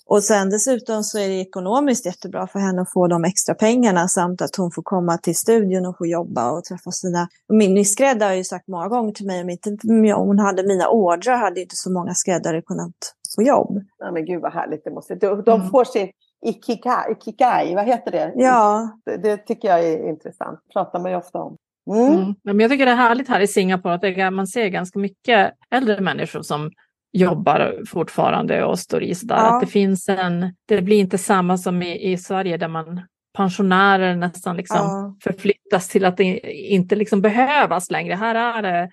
Och 0.10 0.24
sen 0.24 0.49
dessutom 0.49 1.03
så 1.03 1.20
är 1.20 1.28
det 1.28 1.41
ekonomiskt 1.41 2.05
jättebra 2.05 2.47
för 2.47 2.60
henne 2.60 2.82
att 2.82 2.93
få 2.93 3.08
de 3.08 3.24
extra 3.24 3.55
pengarna 3.55 4.08
samt 4.08 4.41
att 4.41 4.55
hon 4.55 4.72
får 4.72 4.82
komma 4.82 5.18
till 5.18 5.36
studion 5.36 5.86
och 5.86 5.97
få 5.97 6.05
jobba 6.05 6.51
och 6.51 6.64
träffa 6.64 6.91
sina... 6.91 7.28
Min 7.49 7.86
skräddare 7.86 8.30
har 8.30 8.36
ju 8.36 8.43
sagt 8.43 8.68
många 8.68 8.88
gånger 8.88 9.12
till 9.12 9.26
mig 9.26 9.41
om 9.41 9.49
inte 9.49 9.70
om 10.16 10.28
hon 10.28 10.39
hade 10.39 10.64
mina 10.64 10.89
ordrar 10.89 11.38
hade 11.38 11.62
inte 11.62 11.76
så 11.76 11.91
många 11.91 12.14
skräddare 12.14 12.62
kunnat 12.62 12.95
få 13.36 13.43
jobb. 13.43 13.82
Ja, 13.99 14.12
men 14.12 14.26
gud 14.26 14.41
vad 14.41 14.53
härligt 14.53 14.84
det 14.84 14.91
måste 14.91 15.16
De, 15.16 15.43
de 15.43 15.60
mm. 15.60 15.70
får 15.70 15.84
sin 15.84 16.12
ikigai, 16.45 17.12
ikigai, 17.12 17.76
vad 17.76 17.86
heter 17.86 18.12
det? 18.12 18.34
Ja. 18.36 18.89
Det, 19.05 19.18
det 19.18 19.38
tycker 19.38 19.68
jag 19.68 19.84
är 19.84 20.10
intressant. 20.10 20.60
Pratar 20.74 20.99
man 20.99 21.12
ju 21.12 21.18
ofta 21.18 21.39
om. 21.39 21.58
Mm. 21.88 22.13
Mm. 22.13 22.35
Men 22.43 22.59
jag 22.59 22.71
tycker 22.71 22.85
det 22.85 22.91
är 22.91 22.95
härligt 22.95 23.29
här 23.29 23.39
i 23.39 23.47
Singapore 23.47 24.27
att 24.27 24.33
man 24.33 24.47
ser 24.47 24.67
ganska 24.67 24.99
mycket 24.99 25.53
äldre 25.71 26.01
människor 26.01 26.41
som 26.41 26.71
jobbar 27.11 27.81
fortfarande 27.88 28.63
och 28.63 28.79
står 28.79 29.03
i 29.03 29.15
sådär. 29.15 29.35
Ja. 29.35 29.55
Att 29.55 29.61
det 29.61 29.67
finns 29.67 30.09
en, 30.09 30.55
det 30.65 30.81
blir 30.81 30.99
inte 30.99 31.17
samma 31.17 31.57
som 31.57 31.81
i, 31.81 32.11
i 32.11 32.17
Sverige 32.17 32.57
där 32.57 32.67
man 32.67 33.01
pensionärer 33.33 34.15
nästan 34.15 34.57
liksom 34.57 34.77
ja. 34.77 35.15
förflyttas 35.23 35.89
till 35.89 36.05
att 36.05 36.17
det 36.17 36.23
inte 36.51 36.95
liksom 36.95 37.21
behövas 37.21 37.91
längre. 37.91 38.13
Här 38.13 38.35
är 38.35 38.61
det 38.61 38.89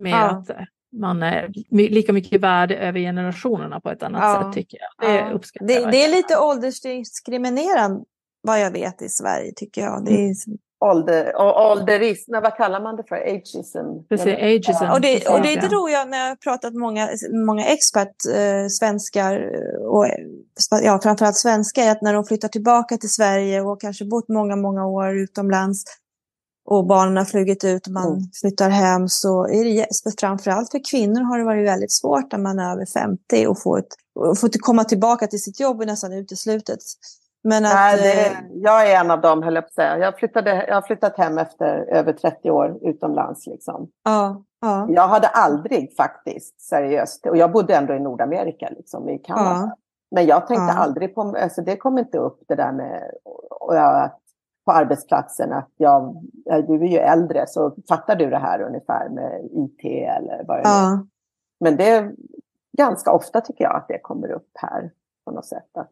mer 0.00 0.10
ja. 0.10 0.30
att 0.30 0.50
man 0.96 1.22
är 1.22 1.50
lika 1.70 2.12
mycket 2.12 2.40
värd 2.40 2.72
över 2.72 3.00
generationerna 3.00 3.80
på 3.80 3.90
ett 3.90 4.02
annat 4.02 4.22
ja. 4.22 4.42
sätt 4.42 4.54
tycker 4.54 4.78
jag. 4.80 5.10
Det, 5.10 5.16
ja. 5.16 5.30
uppskattar 5.30 5.66
det, 5.66 5.90
det 5.90 6.04
är 6.04 6.10
lite 6.10 6.38
åldersdiskriminerande 6.38 8.04
vad 8.42 8.60
jag 8.60 8.70
vet 8.70 9.02
i 9.02 9.08
Sverige 9.08 9.52
tycker 9.56 9.80
jag. 9.80 10.04
Det 10.04 10.12
är, 10.12 10.34
ålder, 10.90 11.36
ålderism, 11.36 12.32
vad 12.32 12.56
kallar 12.56 12.80
man 12.80 12.96
det 12.96 13.04
för? 13.08 13.16
Ageism? 13.16 13.78
Precis, 14.08 14.26
ageism. 14.26 14.84
Och 14.92 15.00
det, 15.00 15.28
och 15.28 15.42
det 15.42 15.60
tror 15.60 15.90
jag 15.90 16.08
när 16.08 16.18
jag 16.18 16.28
har 16.28 16.36
pratat 16.36 16.72
med 16.72 16.80
många, 16.80 17.08
många 17.46 17.64
expert, 17.66 18.16
eh, 18.34 18.66
svenskar 18.68 19.50
och 19.80 20.06
ja, 20.82 21.00
framförallt 21.02 21.36
svenskar, 21.36 21.90
att 21.90 22.02
när 22.02 22.14
de 22.14 22.24
flyttar 22.24 22.48
tillbaka 22.48 22.96
till 22.96 23.12
Sverige 23.12 23.60
och 23.60 23.80
kanske 23.80 24.04
bott 24.04 24.28
många, 24.28 24.56
många 24.56 24.86
år 24.86 25.18
utomlands 25.18 25.84
och 26.64 26.86
barnen 26.86 27.16
har 27.16 27.24
flugit 27.24 27.64
ut 27.64 27.86
och 27.86 27.92
man 27.92 28.12
mm. 28.12 28.20
flyttar 28.40 28.70
hem 28.70 29.08
så 29.08 29.46
är 29.46 29.64
det 29.64 29.86
framförallt 30.20 30.70
för 30.70 30.90
kvinnor 30.90 31.20
har 31.20 31.38
det 31.38 31.44
varit 31.44 31.68
väldigt 31.68 31.92
svårt 31.92 32.32
när 32.32 32.38
man 32.38 32.58
är 32.58 32.72
över 32.72 32.86
50 32.86 33.46
och 33.46 33.62
får, 33.62 33.78
ett, 33.78 33.94
och 34.14 34.38
får 34.38 34.48
komma 34.48 34.84
tillbaka 34.84 35.26
till 35.26 35.42
sitt 35.42 35.60
jobb 35.60 35.80
är 35.80 35.86
nästan 35.86 36.12
uteslutet. 36.12 36.78
Men 37.44 37.64
att, 37.64 37.72
Nej, 37.74 37.98
det, 38.02 38.26
eh, 38.26 38.36
jag 38.54 38.90
är 38.90 39.00
en 39.00 39.10
av 39.10 39.20
dem, 39.20 39.42
höll 39.42 39.54
jag 39.54 39.64
på 39.64 39.68
att 39.68 39.74
säga. 39.74 39.98
Jag, 39.98 40.18
flyttade, 40.18 40.64
jag 40.68 40.74
har 40.74 40.82
flyttat 40.82 41.18
hem 41.18 41.38
efter 41.38 41.78
över 41.78 42.12
30 42.12 42.50
år 42.50 42.78
utomlands. 42.82 43.46
Liksom. 43.46 43.88
Ja, 44.04 44.42
ja. 44.60 44.86
Jag 44.88 45.08
hade 45.08 45.28
aldrig 45.28 45.96
faktiskt, 45.96 46.60
seriöst, 46.60 47.26
och 47.26 47.36
jag 47.36 47.52
bodde 47.52 47.74
ändå 47.76 47.94
i 47.94 48.00
Nordamerika, 48.00 48.68
liksom, 48.76 49.08
i 49.08 49.18
Kanada. 49.18 49.60
Ja. 49.60 49.76
Men 50.10 50.26
jag 50.26 50.46
tänkte 50.46 50.72
aldrig 50.72 51.14
på, 51.14 51.36
alltså 51.42 51.62
det 51.62 51.76
kom 51.76 51.98
inte 51.98 52.18
upp 52.18 52.42
det 52.48 52.54
där 52.54 52.72
med 52.72 53.10
och 53.50 53.76
jag, 53.76 54.10
på 54.64 54.72
arbetsplatsen 54.72 55.52
att 55.52 55.70
jag, 55.76 56.22
du 56.44 56.74
är 56.74 56.88
ju 56.88 56.98
äldre 56.98 57.44
så 57.46 57.76
fattar 57.88 58.16
du 58.16 58.30
det 58.30 58.38
här 58.38 58.62
ungefär 58.62 59.08
med 59.08 59.48
IT 59.52 59.84
eller 60.18 60.44
vad 60.48 60.58
det 60.58 60.68
är. 60.68 61.06
Men 61.60 61.76
det 61.76 61.90
är 61.90 62.12
ganska 62.78 63.12
ofta 63.12 63.40
tycker 63.40 63.64
jag 63.64 63.76
att 63.76 63.88
det 63.88 63.98
kommer 63.98 64.30
upp 64.30 64.50
här 64.54 64.90
på 65.24 65.30
något 65.30 65.46
sätt. 65.46 65.76
Att 65.78 65.90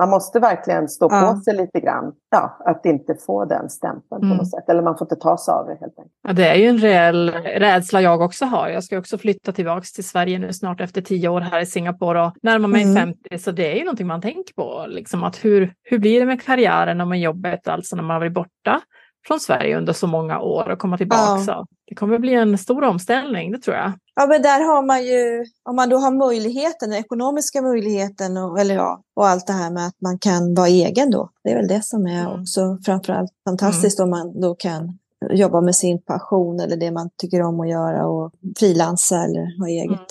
man 0.00 0.10
måste 0.10 0.40
verkligen 0.40 0.88
stå 0.88 1.08
ja. 1.10 1.32
på 1.34 1.40
sig 1.40 1.56
lite 1.56 1.80
grann. 1.80 2.12
Ja, 2.30 2.58
att 2.64 2.86
inte 2.86 3.14
få 3.26 3.44
den 3.44 3.70
stämpeln 3.70 4.22
mm. 4.22 4.30
på 4.30 4.42
något 4.42 4.50
sätt. 4.50 4.68
Eller 4.68 4.82
man 4.82 4.98
får 4.98 5.04
inte 5.04 5.16
ta 5.16 5.38
sig 5.38 5.52
av 5.52 5.66
det 5.66 5.76
helt 5.80 5.98
enkelt. 5.98 6.14
Ja, 6.22 6.32
det 6.32 6.48
är 6.48 6.54
ju 6.54 6.66
en 6.66 6.78
reell 6.78 7.30
rädsla 7.30 8.00
jag 8.00 8.20
också 8.20 8.44
har. 8.44 8.68
Jag 8.68 8.84
ska 8.84 8.98
också 8.98 9.18
flytta 9.18 9.52
tillbaka 9.52 9.84
till 9.94 10.04
Sverige 10.04 10.38
nu 10.38 10.52
snart 10.52 10.80
efter 10.80 11.02
tio 11.02 11.28
år 11.28 11.40
här 11.40 11.60
i 11.60 11.66
Singapore 11.66 12.22
och 12.22 12.32
närmar 12.42 12.68
mig 12.68 12.82
mm. 12.82 12.96
50. 12.96 13.38
Så 13.38 13.50
det 13.50 13.72
är 13.72 13.76
ju 13.76 13.84
någonting 13.84 14.06
man 14.06 14.20
tänker 14.20 14.54
på. 14.54 14.86
Liksom 14.88 15.24
att 15.24 15.44
hur, 15.44 15.72
hur 15.82 15.98
blir 15.98 16.20
det 16.20 16.26
med 16.26 16.42
karriären 16.42 17.00
och 17.00 17.08
med 17.08 17.20
jobbet 17.20 17.68
alltså 17.68 17.96
när 17.96 18.02
man 18.02 18.14
har 18.14 18.20
varit 18.20 18.32
borta? 18.32 18.80
Från 19.26 19.40
Sverige 19.40 19.78
under 19.78 19.92
så 19.92 20.06
många 20.06 20.40
år 20.40 20.70
och 20.70 20.78
komma 20.78 20.98
tillbaka. 20.98 21.44
Ja. 21.46 21.66
Det 21.86 21.94
kommer 21.94 22.18
bli 22.18 22.34
en 22.34 22.58
stor 22.58 22.84
omställning, 22.84 23.52
det 23.52 23.58
tror 23.58 23.76
jag. 23.76 23.92
Ja, 24.14 24.26
men 24.26 24.42
där 24.42 24.60
har 24.60 24.82
man 24.82 25.04
ju, 25.04 25.44
om 25.62 25.76
man 25.76 25.88
då 25.88 25.96
har 25.96 26.28
möjligheten, 26.28 26.90
den 26.90 26.98
ekonomiska 26.98 27.62
möjligheten 27.62 28.36
och, 28.36 28.60
eller 28.60 28.74
ja, 28.74 29.02
och 29.16 29.28
allt 29.28 29.46
det 29.46 29.52
här 29.52 29.70
med 29.70 29.86
att 29.86 30.00
man 30.02 30.18
kan 30.18 30.54
vara 30.54 30.68
egen 30.68 31.10
då. 31.10 31.30
Det 31.44 31.50
är 31.50 31.56
väl 31.56 31.68
det 31.68 31.84
som 31.84 32.06
är 32.06 32.20
mm. 32.20 32.40
också 32.40 32.78
framförallt 32.84 33.30
fantastiskt 33.48 33.98
mm. 33.98 34.04
om 34.04 34.18
man 34.18 34.40
då 34.40 34.54
kan 34.54 34.98
jobba 35.30 35.60
med 35.60 35.76
sin 35.76 36.02
passion 36.02 36.60
eller 36.60 36.76
det 36.76 36.90
man 36.90 37.10
tycker 37.16 37.42
om 37.42 37.60
att 37.60 37.68
göra 37.68 38.06
och 38.06 38.32
frilansa 38.58 39.16
eller 39.24 39.58
ha 39.58 39.68
eget. 39.68 39.88
Mm. 39.88 40.06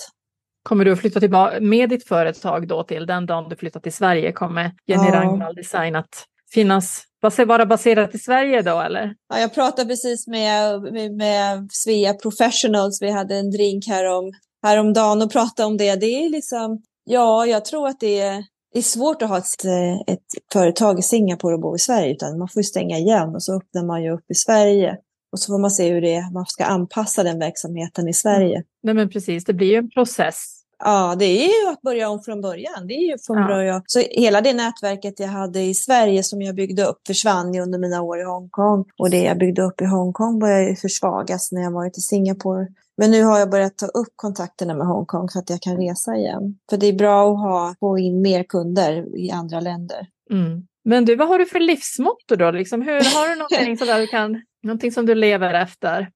Kommer 0.63 0.85
du 0.85 0.91
att 0.91 0.99
flytta 0.99 1.19
tillbaka 1.19 1.59
med 1.59 1.89
ditt 1.89 2.07
företag 2.07 2.67
då 2.67 2.83
till 2.83 3.05
den 3.05 3.25
dagen 3.25 3.49
du 3.49 3.55
flyttar 3.55 3.79
till 3.79 3.93
Sverige? 3.93 4.31
Kommer 4.31 4.71
Jenny 4.85 5.07
ja. 5.07 5.15
Ragnvall 5.15 5.55
Design 5.55 5.95
att 5.95 6.25
finnas 6.53 7.03
vara 7.21 7.65
baserat 7.65 8.15
i 8.15 8.19
Sverige 8.19 8.61
då 8.61 8.79
eller? 8.79 9.15
Ja, 9.29 9.39
jag 9.39 9.53
pratade 9.53 9.89
precis 9.89 10.27
med, 10.27 10.81
med, 10.81 11.11
med 11.11 11.67
Svea 11.71 12.13
Professionals. 12.13 13.01
Vi 13.01 13.11
hade 13.11 13.35
en 13.35 13.51
drink 13.51 13.87
härom, 13.87 14.31
häromdagen 14.63 15.21
och 15.21 15.31
pratade 15.31 15.67
om 15.67 15.77
det. 15.77 15.95
Det 15.95 16.25
är 16.25 16.29
liksom, 16.29 16.81
ja, 17.03 17.45
jag 17.45 17.65
tror 17.65 17.87
att 17.87 17.99
det 17.99 18.19
är, 18.19 18.43
det 18.73 18.79
är 18.79 18.83
svårt 18.83 19.21
att 19.21 19.29
ha 19.29 19.37
ett, 19.37 19.65
ett 20.07 20.25
företag 20.53 20.99
i 20.99 21.01
Singapore 21.01 21.53
och 21.53 21.61
bo 21.61 21.75
i 21.75 21.79
Sverige, 21.79 22.11
utan 22.11 22.37
man 22.37 22.47
får 22.47 22.61
stänga 22.61 22.97
igen 22.97 23.35
och 23.35 23.43
så 23.43 23.57
öppnar 23.57 23.85
man 23.85 24.03
ju 24.03 24.11
upp 24.13 24.31
i 24.31 24.35
Sverige. 24.35 24.97
Och 25.31 25.39
så 25.39 25.53
får 25.53 25.59
man 25.59 25.71
se 25.71 25.89
hur 25.89 26.01
det 26.01 26.15
är, 26.15 26.33
man 26.33 26.45
ska 26.45 26.65
anpassa 26.65 27.23
den 27.23 27.39
verksamheten 27.39 28.07
i 28.07 28.13
Sverige. 28.13 28.55
Mm. 28.55 28.65
Nej 28.83 28.93
men 28.93 29.09
precis, 29.09 29.45
det 29.45 29.53
blir 29.53 29.67
ju 29.67 29.75
en 29.75 29.89
process 29.89 30.58
Ja, 30.79 31.15
det 31.19 31.25
är 31.25 31.65
ju 31.65 31.71
att 31.71 31.81
börja 31.81 32.09
om 32.09 32.23
från 32.23 32.41
början. 32.41 32.87
Det 32.87 32.93
är 32.93 33.11
ju 33.11 33.17
från 33.17 33.37
ja. 33.37 33.47
början. 33.47 33.81
Så 33.85 33.99
hela 33.99 34.41
det 34.41 34.53
nätverket 34.53 35.19
jag 35.19 35.27
hade 35.27 35.61
i 35.61 35.73
Sverige 35.73 36.23
som 36.23 36.41
jag 36.41 36.55
byggde 36.55 36.85
upp 36.85 37.07
försvann 37.07 37.53
ju 37.53 37.61
under 37.61 37.79
mina 37.79 38.01
år 38.01 38.19
i 38.19 38.23
Hongkong. 38.23 38.85
Och 38.97 39.09
det 39.09 39.23
jag 39.23 39.37
byggde 39.37 39.61
upp 39.61 39.81
i 39.81 39.85
Hongkong 39.85 40.39
började 40.39 40.75
försvagas 40.75 41.51
när 41.51 41.61
jag 41.61 41.71
varit 41.71 41.97
i 41.97 42.01
Singapore. 42.01 42.67
Men 42.97 43.11
nu 43.11 43.23
har 43.23 43.39
jag 43.39 43.49
börjat 43.49 43.77
ta 43.77 43.85
upp 43.85 44.13
kontakterna 44.15 44.73
med 44.73 44.87
Hongkong 44.87 45.29
så 45.29 45.39
att 45.39 45.49
jag 45.49 45.61
kan 45.61 45.77
resa 45.77 46.15
igen. 46.15 46.57
För 46.69 46.77
det 46.77 46.87
är 46.87 46.93
bra 46.93 47.31
att 47.31 47.39
ha, 47.39 47.75
få 47.79 47.99
in 47.99 48.21
mer 48.21 48.43
kunder 48.43 49.17
i 49.17 49.31
andra 49.31 49.59
länder. 49.59 50.07
Mm. 50.31 50.67
Men 50.85 51.05
du, 51.05 51.15
vad 51.15 51.27
har 51.27 51.39
du 51.39 51.45
för 51.45 51.59
livsmotto 51.59 52.35
då? 52.35 52.51
Liksom, 52.51 52.81
hur, 52.81 52.91
har 52.93 53.29
du 53.29 53.35
någonting, 53.35 53.77
sådär, 53.77 53.99
du 53.99 54.07
kan, 54.07 54.41
någonting 54.63 54.91
som 54.91 55.05
du 55.05 55.15
lever 55.15 55.53
efter? 55.53 56.09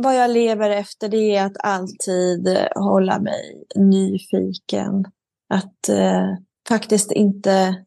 Vad 0.00 0.16
jag 0.16 0.30
lever 0.30 0.70
efter 0.70 1.08
det 1.08 1.36
är 1.36 1.46
att 1.46 1.56
alltid 1.58 2.48
eh, 2.48 2.66
hålla 2.74 3.18
mig 3.18 3.64
nyfiken. 3.74 5.04
Att 5.48 5.88
eh, 5.88 6.28
faktiskt 6.68 7.12
inte... 7.12 7.84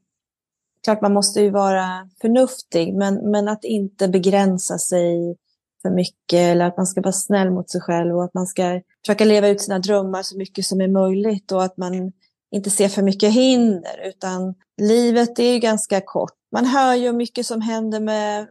Klart 0.84 1.02
man 1.02 1.14
måste 1.14 1.42
ju 1.42 1.50
vara 1.50 2.10
förnuftig, 2.22 2.94
men, 2.94 3.32
men 3.32 3.48
att 3.48 3.64
inte 3.64 4.08
begränsa 4.08 4.78
sig 4.78 5.38
för 5.82 5.90
mycket 5.90 6.40
eller 6.40 6.66
att 6.66 6.78
man 6.78 6.88
ska 6.88 7.02
vara 7.02 7.14
snäll 7.14 7.52
mot 7.52 7.70
sig 7.70 7.82
själv 7.82 8.16
och 8.16 8.24
att 8.24 8.34
man 8.34 8.48
ska 8.48 8.82
försöka 9.06 9.26
leva 9.26 9.48
ut 9.48 9.62
sina 9.62 9.80
drömmar 9.80 10.24
så 10.24 10.38
mycket 10.38 10.66
som 10.66 10.82
är 10.82 10.88
möjligt 10.88 11.52
och 11.52 11.64
att 11.64 11.78
man 11.78 12.12
inte 12.52 12.70
ser 12.70 12.90
för 12.90 13.02
mycket 13.02 13.34
hinder 13.34 14.08
utan 14.08 14.56
livet 14.82 15.40
är 15.40 15.54
ju 15.54 15.60
ganska 15.60 16.02
kort. 16.02 16.34
Man 16.52 16.66
hör 16.66 16.96
ju 16.96 17.14
mycket 17.14 17.46
som 17.46 17.62
händer 17.62 18.00
med, 18.00 18.48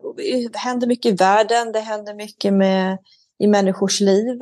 händer 0.54 0.86
mycket 0.86 1.12
i 1.12 1.16
världen, 1.16 1.72
det 1.72 1.80
händer 1.80 2.14
mycket 2.14 2.52
med 2.52 2.98
i 3.42 3.46
människors 3.46 4.00
liv. 4.00 4.40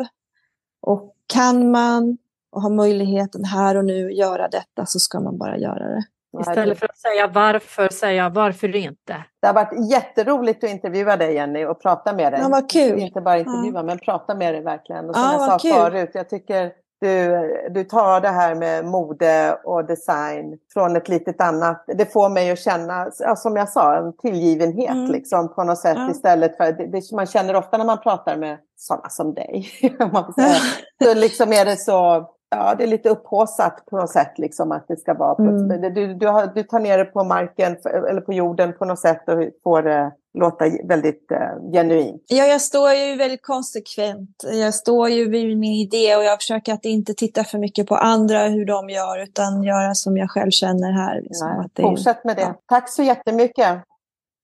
Och 0.83 1.15
kan 1.27 1.71
man 1.71 2.19
och 2.53 2.63
har 2.63 2.71
möjligheten 2.71 3.45
här 3.45 3.77
och 3.77 3.85
nu 3.85 4.13
göra 4.13 4.49
detta 4.49 4.87
så 4.87 4.99
ska 4.99 5.21
man 5.21 5.39
bara 5.39 5.59
göra 5.59 5.89
det. 5.89 6.03
Istället 6.41 6.79
för 6.79 6.87
att 6.87 6.99
säga 6.99 7.27
varför, 7.27 7.89
säga 7.89 8.29
varför 8.29 8.77
inte. 8.77 9.25
Det 9.41 9.47
har 9.47 9.55
varit 9.55 9.91
jätteroligt 9.91 10.65
att 10.65 10.71
intervjua 10.71 11.17
dig 11.17 11.35
Jenny 11.35 11.65
och 11.65 11.83
prata 11.83 12.13
med 12.13 12.33
dig. 12.33 12.41
Ja, 12.41 12.49
vad 12.49 12.71
kul. 12.71 12.99
Inte 12.99 13.21
bara 13.21 13.39
intervjua 13.39 13.79
ja. 13.79 13.83
men 13.83 13.99
prata 13.99 14.35
med 14.35 14.55
dig 14.55 14.63
verkligen. 14.63 15.09
Och 15.09 15.15
som 15.15 15.25
ja, 15.25 15.33
jag 15.33 15.41
sa 15.41 15.59
kul. 15.59 15.73
förut, 15.73 16.11
jag 16.15 16.29
tycker 16.29 16.73
du, 17.01 17.49
du 17.71 17.85
tar 17.85 18.21
det 18.21 18.29
här 18.29 18.55
med 18.55 18.85
mode 18.85 19.59
och 19.65 19.85
design 19.85 20.59
från 20.73 20.97
ett 20.97 21.09
litet 21.09 21.41
annat. 21.41 21.85
Det 21.87 22.13
får 22.13 22.29
mig 22.29 22.51
att 22.51 22.59
känna, 22.59 23.11
som 23.37 23.57
jag 23.57 23.69
sa, 23.69 23.97
en 23.97 24.17
tillgivenhet 24.17 24.91
mm. 24.91 25.11
liksom, 25.11 25.55
på 25.55 25.65
något 25.65 25.79
sätt 25.79 25.97
ja. 25.97 26.11
istället 26.11 26.57
för 26.57 26.73
det, 26.73 26.87
det, 26.87 27.13
man 27.13 27.27
känner 27.27 27.57
ofta 27.57 27.79
när 27.79 27.85
man 27.85 28.01
pratar 28.01 28.37
med 28.37 28.59
sådana 28.77 29.09
som 29.09 29.35
dig. 29.35 29.69
så 31.05 31.15
liksom 31.15 31.53
är 31.53 31.65
det 31.65 31.77
så 31.77 32.29
ja, 32.51 32.75
det 32.79 32.85
är 32.85 32.89
lite 32.89 33.09
upphåsat 33.09 33.87
på 33.91 33.97
något 33.97 34.11
sätt. 34.11 34.39
Liksom, 34.39 34.73
att 34.73 34.89
det 34.89 34.97
ska 34.97 35.15
vara 35.15 35.35
på, 35.35 35.43
mm. 35.43 35.69
du, 35.69 35.91
du, 35.91 36.15
du 36.55 36.63
tar 36.63 36.81
ner 36.81 36.99
det 36.99 37.05
på 37.05 37.25
marken 37.25 37.77
eller 38.09 38.21
på 38.21 38.33
jorden 38.33 38.73
på 38.79 38.85
något 38.85 38.99
sätt 38.99 39.29
och 39.29 39.49
får 39.63 39.83
det 39.83 40.13
låta 40.39 40.65
väldigt 40.89 41.29
uh, 41.33 41.73
genuint. 41.73 42.23
Ja, 42.27 42.45
jag 42.45 42.61
står 42.61 42.93
ju 42.93 43.17
väldigt 43.17 43.43
konsekvent. 43.43 44.45
Jag 44.53 44.75
står 44.75 45.09
ju 45.09 45.31
vid 45.31 45.59
min 45.59 45.73
idé 45.73 46.17
och 46.17 46.25
jag 46.25 46.39
försöker 46.39 46.73
att 46.73 46.85
inte 46.85 47.15
titta 47.15 47.45
för 47.45 47.59
mycket 47.59 47.87
på 47.87 47.97
andra 47.97 48.49
hur 48.49 48.65
de 48.65 48.91
gör 48.91 49.23
utan 49.23 49.63
göra 49.63 49.95
som 49.95 50.17
jag 50.17 50.31
själv 50.31 50.51
känner 50.51 50.93
här. 50.93 51.21
Liksom, 51.23 51.49
Nej, 51.49 51.59
att 51.59 51.75
det, 51.75 51.83
fortsätt 51.83 52.25
med 52.25 52.37
det. 52.37 52.43
Ja. 52.43 52.61
Tack 52.67 52.89
så 52.89 53.03
jättemycket. 53.03 53.85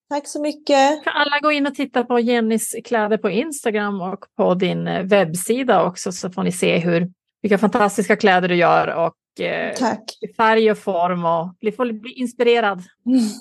Tack 0.09 0.29
så 0.29 0.41
mycket. 0.41 1.05
Kan 1.05 1.13
alla 1.15 1.41
gå 1.43 1.53
in 1.53 1.67
och 1.67 1.75
titta 1.75 2.05
på 2.05 2.21
Jennys 2.21 2.75
kläder 2.85 3.19
på 3.19 3.31
Instagram 3.31 4.01
och 4.01 4.25
på 4.37 4.55
din 4.55 4.89
eh, 4.89 5.03
webbsida 5.03 5.85
också 5.85 6.13
så 6.13 6.31
får 6.31 6.43
ni 6.43 6.53
se 6.53 6.79
hur 6.79 7.11
vilka 7.43 7.59
fantastiska 7.59 8.17
kläder 8.17 8.49
du 8.49 8.55
gör 8.55 8.89
och 8.89 9.45
eh, 9.45 9.75
Tack. 9.75 10.05
färg 10.37 10.71
och 10.71 10.79
form 10.79 11.25
och 11.25 11.55
bli, 11.61 11.73
får 11.73 11.93
bli 11.93 12.13
inspirerad. 12.13 12.83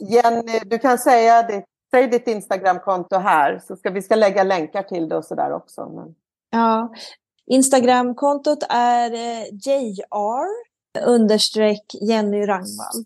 Jenny, 0.09 0.59
du 0.65 0.77
kan 0.77 0.97
säga 0.97 1.43
ditt, 1.43 1.65
säg 1.95 2.07
ditt 2.07 2.27
Instagramkonto 2.27 3.17
här 3.17 3.59
så 3.59 3.75
ska 3.75 3.89
vi 3.89 4.01
ska 4.01 4.15
lägga 4.15 4.43
länkar 4.43 4.83
till 4.83 5.09
det 5.09 5.17
och 5.17 5.25
sådär 5.25 5.53
också. 5.53 5.89
Men... 5.89 6.15
Ja, 6.49 6.93
Instagramkontot 7.51 8.63
är 8.69 9.13
eh, 9.13 9.43
JR 9.51 10.47
understreck 11.05 11.95
Jenny 12.01 12.47
Rangvall. 12.47 13.05